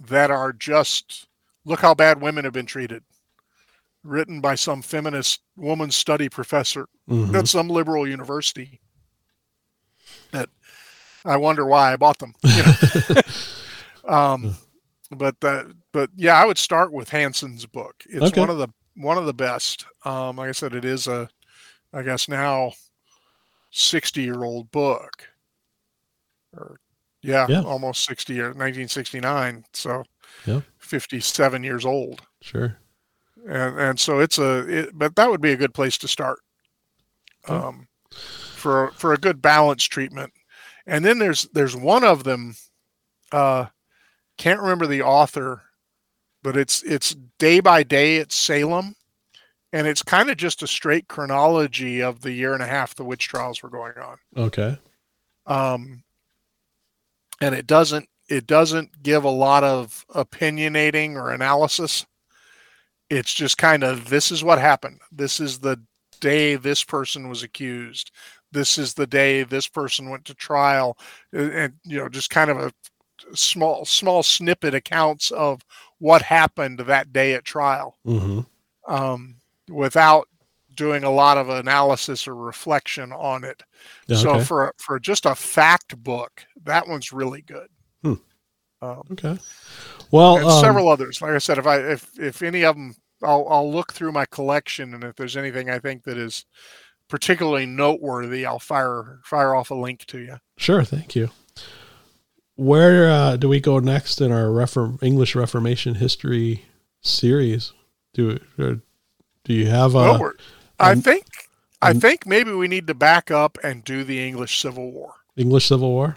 that 0.00 0.30
are 0.30 0.52
just 0.52 1.26
look 1.64 1.80
how 1.80 1.94
bad 1.94 2.20
women 2.20 2.44
have 2.44 2.52
been 2.52 2.66
treated 2.66 3.02
written 4.02 4.40
by 4.40 4.54
some 4.54 4.82
feminist 4.82 5.40
woman 5.56 5.90
study 5.90 6.28
professor 6.28 6.86
Mhm. 7.08 7.34
at 7.38 7.48
some 7.48 7.68
liberal 7.68 8.08
university 8.08 8.80
that 10.30 10.48
I 11.26 11.36
wonder 11.36 11.64
why 11.66 11.92
I 11.92 11.96
bought 11.96 12.18
them. 12.18 12.34
You 12.42 12.62
know? 12.64 13.22
um, 14.08 14.54
but 15.10 15.36
uh, 15.42 15.64
but 15.94 16.10
yeah, 16.16 16.34
I 16.34 16.44
would 16.44 16.58
start 16.58 16.92
with 16.92 17.08
Hansen's 17.08 17.64
book. 17.64 17.94
It's 18.10 18.20
Okay. 18.20 18.40
one 18.40 18.50
of 18.50 18.58
the 18.58 18.68
one 18.96 19.16
of 19.16 19.26
the 19.26 19.32
best. 19.32 19.86
Um, 20.04 20.36
like 20.36 20.48
I 20.48 20.52
said, 20.52 20.74
it 20.74 20.84
is 20.84 21.06
a 21.06 21.28
I 21.92 22.02
guess 22.02 22.28
now 22.28 22.72
sixty 23.70 24.22
year 24.22 24.42
old 24.44 24.70
book. 24.72 25.28
Or 26.52 26.78
yeah, 27.22 27.46
Yeah. 27.48 27.62
almost 27.62 28.04
sixty 28.04 28.34
year, 28.34 28.52
nineteen 28.54 28.88
sixty 28.88 29.20
nine. 29.20 29.64
So 29.72 30.02
Yeah. 30.44 30.60
fifty 30.78 31.20
seven 31.20 31.62
years 31.62 31.86
old 31.86 32.22
Sure. 32.42 32.76
and 33.48 33.78
and 33.78 34.00
so 34.00 34.18
it's 34.18 34.38
a 34.38 34.66
it, 34.68 34.90
but 34.98 35.14
that 35.14 35.30
would 35.30 35.40
be 35.40 35.52
a 35.52 35.56
good 35.56 35.74
place 35.74 35.96
to 35.98 36.08
start 36.08 36.40
Okay. 37.48 37.54
um, 37.54 37.86
for 38.56 38.90
for 38.96 39.12
a 39.12 39.18
good 39.18 39.40
balance 39.42 39.84
treatment 39.84 40.32
and 40.86 41.04
then 41.04 41.18
there's 41.18 41.42
there's 41.52 41.76
one 41.76 42.04
of 42.04 42.24
them 42.24 42.54
uh 43.32 43.66
can't 44.38 44.60
remember 44.60 44.86
the 44.86 45.02
author 45.02 45.62
but 46.44 46.56
it's 46.56 46.82
it's 46.84 47.16
day 47.38 47.58
by 47.58 47.82
day 47.82 48.18
at 48.18 48.30
salem 48.30 48.94
and 49.72 49.88
it's 49.88 50.02
kind 50.02 50.30
of 50.30 50.36
just 50.36 50.62
a 50.62 50.68
straight 50.68 51.08
chronology 51.08 52.00
of 52.00 52.20
the 52.20 52.30
year 52.30 52.54
and 52.54 52.62
a 52.62 52.66
half 52.66 52.94
the 52.94 53.02
witch 53.02 53.26
trials 53.26 53.60
were 53.60 53.70
going 53.70 53.94
on. 53.98 54.18
Okay. 54.36 54.78
um, 55.46 56.04
and 57.40 57.54
it 57.54 57.66
doesn't 57.66 58.08
it 58.28 58.46
doesn't 58.46 59.02
give 59.02 59.24
a 59.24 59.30
lot 59.30 59.64
of 59.64 60.04
opinionating 60.14 61.16
or 61.16 61.32
analysis. 61.32 62.06
It's 63.10 63.34
just 63.34 63.58
kind 63.58 63.82
of 63.82 64.08
this 64.08 64.30
is 64.30 64.44
what 64.44 64.58
happened. 64.58 65.00
This 65.10 65.40
is 65.40 65.58
the 65.58 65.80
day 66.20 66.56
this 66.56 66.84
person 66.84 67.28
was 67.28 67.42
accused. 67.42 68.12
This 68.52 68.78
is 68.78 68.94
the 68.94 69.06
day 69.06 69.42
this 69.42 69.66
person 69.66 70.08
went 70.08 70.24
to 70.26 70.34
trial. 70.34 70.96
And, 71.32 71.52
and 71.52 71.72
you 71.84 71.98
know 71.98 72.08
just 72.08 72.30
kind 72.30 72.50
of 72.50 72.58
a 72.58 72.72
small 73.34 73.84
small 73.84 74.22
snippet 74.22 74.74
accounts 74.74 75.30
of 75.30 75.62
what 75.98 76.22
happened 76.22 76.78
that 76.80 77.12
day 77.12 77.34
at 77.34 77.44
trial 77.44 77.96
hmm 78.04 78.40
um, 78.86 79.36
without 79.68 80.28
doing 80.76 81.04
a 81.04 81.10
lot 81.10 81.38
of 81.38 81.48
analysis 81.48 82.28
or 82.28 82.34
reflection 82.34 83.12
on 83.12 83.44
it 83.44 83.62
Yeah, 84.08 84.16
so 84.16 84.30
okay. 84.32 84.44
for 84.44 84.74
for 84.78 84.98
just 84.98 85.24
a 85.24 85.34
fact 85.34 85.96
book, 86.02 86.44
that 86.64 86.86
one's 86.88 87.12
really 87.12 87.42
good. 87.42 87.68
Hmm. 88.02 88.14
Um, 88.82 89.02
okay. 89.12 89.38
Well, 90.10 90.36
and 90.36 90.46
um, 90.46 90.60
several 90.60 90.88
others. 90.88 91.22
Like 91.22 91.32
I 91.32 91.38
said, 91.38 91.58
if 91.58 91.66
I 91.66 91.78
if 91.78 92.18
if 92.18 92.42
any 92.42 92.64
of 92.64 92.76
them, 92.76 92.94
I'll 93.22 93.46
I'll 93.48 93.72
look 93.72 93.92
through 93.92 94.12
my 94.12 94.26
collection, 94.26 94.94
and 94.94 95.04
if 95.04 95.16
there's 95.16 95.36
anything 95.36 95.70
I 95.70 95.78
think 95.78 96.04
that 96.04 96.18
is 96.18 96.44
particularly 97.08 97.66
noteworthy, 97.66 98.44
I'll 98.44 98.58
fire 98.58 99.20
fire 99.24 99.54
off 99.54 99.70
a 99.70 99.74
link 99.74 100.04
to 100.06 100.18
you. 100.18 100.36
Sure. 100.58 100.84
Thank 100.84 101.16
you. 101.16 101.30
Where 102.56 103.10
uh, 103.10 103.36
do 103.36 103.48
we 103.48 103.60
go 103.60 103.78
next 103.80 104.20
in 104.20 104.30
our 104.30 104.46
Refor- 104.46 105.02
English 105.02 105.34
Reformation 105.34 105.96
history 105.96 106.64
series? 107.00 107.72
Do 108.12 108.38
do 108.56 108.80
you 109.52 109.66
have 109.66 109.94
a? 109.94 110.18
we're- 110.18 110.38
I 110.78 110.92
um, 110.92 111.02
think 111.02 111.26
I 111.82 111.90
um, 111.90 112.00
think 112.00 112.26
maybe 112.26 112.52
we 112.52 112.68
need 112.68 112.86
to 112.86 112.94
back 112.94 113.30
up 113.30 113.58
and 113.62 113.84
do 113.84 114.04
the 114.04 114.26
English 114.26 114.60
Civil 114.60 114.90
War. 114.90 115.14
English 115.36 115.66
Civil 115.68 115.90
War? 115.90 116.16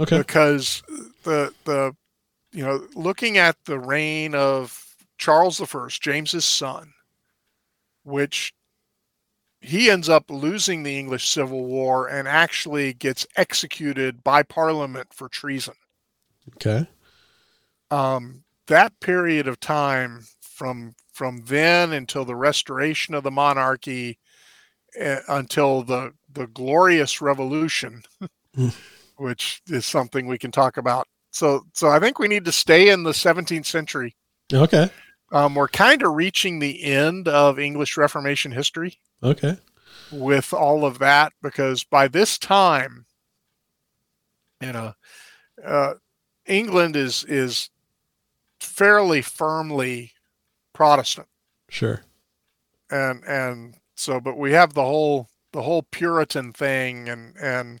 Okay. 0.00 0.18
because 0.18 0.82
the 1.24 1.52
the 1.64 1.94
you 2.52 2.64
know 2.64 2.86
looking 2.94 3.38
at 3.38 3.56
the 3.66 3.78
reign 3.78 4.34
of 4.34 4.96
Charles 5.18 5.58
the 5.58 5.66
First, 5.66 6.02
James's 6.02 6.44
son, 6.44 6.94
which 8.02 8.54
he 9.60 9.90
ends 9.90 10.08
up 10.08 10.30
losing 10.30 10.82
the 10.82 10.98
English 10.98 11.28
Civil 11.28 11.64
War 11.64 12.08
and 12.08 12.26
actually 12.26 12.94
gets 12.94 13.26
executed 13.36 14.24
by 14.24 14.42
Parliament 14.42 15.12
for 15.12 15.28
treason. 15.28 15.74
Okay. 16.56 16.86
Um, 17.90 18.44
that 18.66 18.98
period 19.00 19.48
of 19.48 19.60
time 19.60 20.24
from 20.40 20.94
from 21.12 21.44
then 21.46 21.92
until 21.92 22.24
the 22.24 22.36
restoration 22.36 23.14
of 23.14 23.24
the 23.24 23.30
monarchy 23.30 24.18
uh, 25.00 25.20
until 25.28 25.82
the 25.82 26.12
the 26.32 26.46
Glorious 26.46 27.20
Revolution, 27.20 28.02
Mm. 28.56 28.74
which 29.16 29.62
is 29.68 29.86
something 29.86 30.26
we 30.26 30.38
can 30.38 30.50
talk 30.50 30.76
about. 30.76 31.06
So, 31.30 31.64
so 31.74 31.88
I 31.88 32.00
think 32.00 32.18
we 32.18 32.28
need 32.28 32.44
to 32.46 32.52
stay 32.52 32.88
in 32.88 33.02
the 33.02 33.12
17th 33.12 33.66
century. 33.66 34.16
Okay. 34.52 34.90
Um, 35.32 35.54
we're 35.54 35.68
kind 35.68 36.02
of 36.02 36.14
reaching 36.14 36.58
the 36.58 36.82
end 36.82 37.28
of 37.28 37.58
English 37.58 37.96
Reformation 37.96 38.50
history 38.50 38.98
Okay. 39.22 39.56
with 40.12 40.52
all 40.52 40.84
of 40.84 40.98
that 40.98 41.32
because 41.42 41.84
by 41.84 42.08
this 42.08 42.38
time, 42.38 43.04
you 44.60 44.72
know, 44.72 44.92
uh, 45.64 45.94
England 46.46 46.96
is 46.96 47.24
is 47.24 47.70
fairly 48.60 49.22
firmly 49.22 50.12
Protestant, 50.72 51.28
Sure. 51.68 52.02
and 52.90 53.22
and 53.24 53.74
so, 53.96 54.20
but 54.20 54.36
we 54.36 54.52
have 54.52 54.74
the 54.74 54.84
whole 54.84 55.28
the 55.52 55.62
whole 55.62 55.82
Puritan 55.82 56.52
thing, 56.52 57.08
and 57.08 57.36
and 57.36 57.80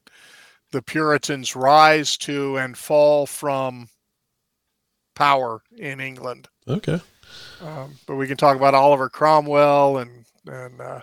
the 0.72 0.82
Puritans 0.82 1.56
rise 1.56 2.16
to 2.18 2.56
and 2.58 2.76
fall 2.76 3.26
from 3.26 3.88
power 5.14 5.62
in 5.76 6.00
England. 6.00 6.48
Okay. 6.68 7.00
Um, 7.60 7.98
but 8.06 8.16
we 8.16 8.26
can 8.26 8.36
talk 8.36 8.56
about 8.56 8.74
Oliver 8.74 9.08
Cromwell 9.08 9.98
and 9.98 10.24
and 10.46 10.80
uh, 10.80 11.00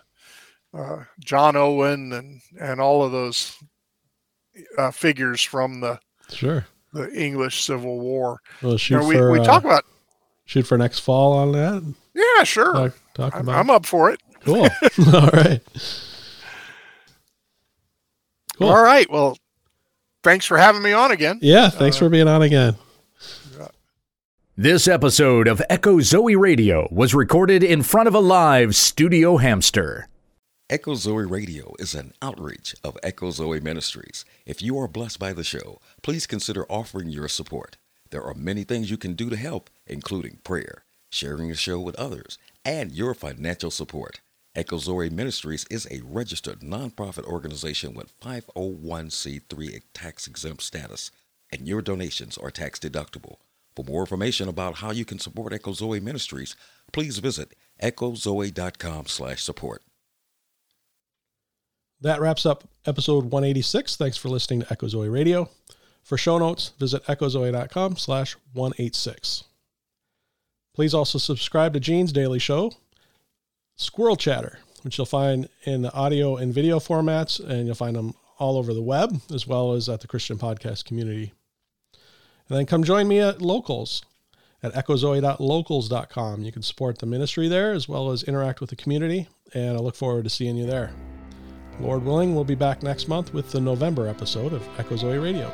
uh, 0.74 1.04
John 1.20 1.56
Owen 1.56 2.12
and 2.14 2.42
and 2.60 2.80
all 2.82 3.04
of 3.04 3.12
those 3.12 3.56
uh, 4.78 4.92
figures 4.92 5.42
from 5.42 5.80
the 5.82 6.00
Sure. 6.30 6.66
the 6.94 7.10
English 7.14 7.64
Civil 7.64 8.00
War. 8.00 8.40
Well, 8.62 8.74
You 8.74 8.78
shoot 8.78 9.00
know, 9.02 9.08
we 9.08 9.16
for 9.16 9.32
we 9.32 9.40
uh, 9.40 9.44
talk 9.44 9.64
about 9.64 9.84
shoot 10.46 10.66
for 10.68 10.78
next 10.78 11.00
fall 11.00 11.34
on 11.34 11.52
that. 11.54 11.94
yeah, 12.14 12.44
sure. 12.44 12.74
Talk, 12.74 12.94
talk 13.14 13.36
I'm, 13.36 13.42
about. 13.42 13.56
I'm 13.60 13.70
up 13.70 13.86
for 13.86 14.10
it. 14.12 14.20
Cool. 14.44 14.68
All 15.14 15.30
right. 15.30 15.62
Cool. 18.58 18.70
All 18.70 18.82
right. 18.84 19.10
Well, 19.10 19.38
thanks 20.24 20.46
for 20.46 20.58
having 20.58 20.82
me 20.82 20.92
on 20.94 21.12
again. 21.12 21.40
Yeah. 21.42 21.70
Thanks 21.70 21.98
Uh, 21.98 22.00
for 22.00 22.10
being 22.10 22.28
on 22.28 22.42
again. 22.42 22.76
This 24.60 24.88
episode 24.88 25.48
of 25.48 25.62
Echo 25.70 26.00
Zoe 26.02 26.36
Radio 26.36 26.88
was 26.92 27.14
recorded 27.14 27.62
in 27.64 27.84
front 27.84 28.08
of 28.08 28.16
a 28.16 28.20
live 28.20 28.76
studio 28.76 29.38
hamster. 29.38 30.08
Echo 30.70 30.96
Zoe 30.96 31.24
Radio 31.24 31.74
is 31.80 31.96
an 31.96 32.12
outreach 32.22 32.76
of 32.84 32.98
Echo 33.02 33.32
Zoe 33.32 33.62
Ministries. 33.62 34.26
If 34.46 34.62
you 34.62 34.78
are 34.78 34.90
blessed 34.90 35.18
by 35.18 35.32
the 35.32 35.42
show, 35.42 35.80
please 36.04 36.28
consider 36.28 36.70
offering 36.70 37.08
your 37.08 37.30
support. 37.30 37.78
There 38.10 38.24
are 38.24 38.34
many 38.34 38.66
things 38.66 38.92
you 38.92 38.98
can 38.98 39.14
do 39.14 39.30
to 39.30 39.38
help, 39.38 39.70
including 39.86 40.40
prayer, 40.44 40.84
sharing 41.10 41.48
the 41.48 41.56
show 41.56 41.80
with 41.80 41.96
others, 41.96 42.38
and 42.66 42.92
your 42.92 43.14
financial 43.14 43.72
support. 43.72 44.20
Echo 44.56 44.78
Zoe 44.78 45.10
Ministries 45.10 45.66
is 45.72 45.88
a 45.90 46.02
registered 46.04 46.60
nonprofit 46.60 47.24
organization 47.24 47.94
with 47.94 48.20
501c3 48.20 49.84
tax 49.94 50.28
exempt 50.28 50.64
status, 50.64 51.12
and 51.50 51.66
your 51.66 51.82
donations 51.82 52.38
are 52.38 52.52
tax 52.52 52.78
deductible. 52.78 53.38
For 53.74 53.86
more 53.86 54.02
information 54.02 54.50
about 54.50 54.80
how 54.80 54.92
you 54.92 55.06
can 55.06 55.20
support 55.20 55.54
Echo 55.54 55.72
Zoe 55.72 56.02
Ministries, 56.02 56.58
please 56.92 57.20
visit 57.20 57.56
echozoe.com/support. 57.82 59.84
That 62.02 62.22
wraps 62.22 62.46
up 62.46 62.64
episode 62.86 63.26
186. 63.26 63.96
Thanks 63.96 64.18
for 64.18 64.30
listening 64.30 64.62
to 64.62 64.72
Echo 64.72 64.88
Zoe 64.88 65.10
Radio. 65.10 65.50
For 66.04 66.18
show 66.18 66.38
notes, 66.38 66.72
visit 66.80 67.04
echozoe.com 67.06 67.98
slash 67.98 68.38
186. 68.54 69.44
Please 70.74 70.94
also 70.94 71.18
subscribe 71.18 71.74
to 71.74 71.80
Gene's 71.80 72.14
Daily 72.14 72.38
Show, 72.38 72.72
Squirrel 73.76 74.16
Chatter, 74.16 74.60
which 74.84 74.98
you'll 74.98 75.06
find 75.06 75.50
in 75.64 75.82
the 75.82 75.92
audio 75.92 76.36
and 76.36 76.54
video 76.54 76.80
formats, 76.80 77.44
and 77.44 77.66
you'll 77.66 77.76
find 77.76 77.96
them 77.96 78.14
all 78.38 78.58
over 78.58 78.76
the 78.76 78.82
web, 78.82 79.20
as 79.34 79.48
well 79.48 79.74
as 79.74 79.90
at 79.90 80.02
the 80.02 80.08
Christian 80.08 80.38
podcast 80.38 80.86
community. 80.86 81.34
And 82.48 82.58
then 82.58 82.68
come 82.68 82.84
join 82.84 83.08
me 83.08 83.20
at 83.20 83.42
Locals 83.42 84.04
at 84.62 84.74
echozoe.locals.com. 84.74 86.44
You 86.44 86.52
can 86.52 86.62
support 86.62 87.00
the 87.00 87.06
ministry 87.08 87.48
there, 87.48 87.74
as 87.74 87.90
well 87.90 88.12
as 88.12 88.24
interact 88.24 88.62
with 88.62 88.70
the 88.70 88.76
community, 88.76 89.28
and 89.56 89.76
I 89.76 89.80
look 89.80 89.96
forward 89.96 90.26
to 90.26 90.30
seeing 90.30 90.58
you 90.58 90.68
there. 90.68 90.92
Lord 91.80 92.04
willing, 92.04 92.34
we'll 92.34 92.44
be 92.44 92.56
back 92.56 92.82
next 92.82 93.08
month 93.08 93.34
with 93.34 93.52
the 93.52 93.62
November 93.62 94.08
episode 94.08 94.54
of 94.54 94.64
Echozoe 94.78 95.22
Radio. 95.22 95.52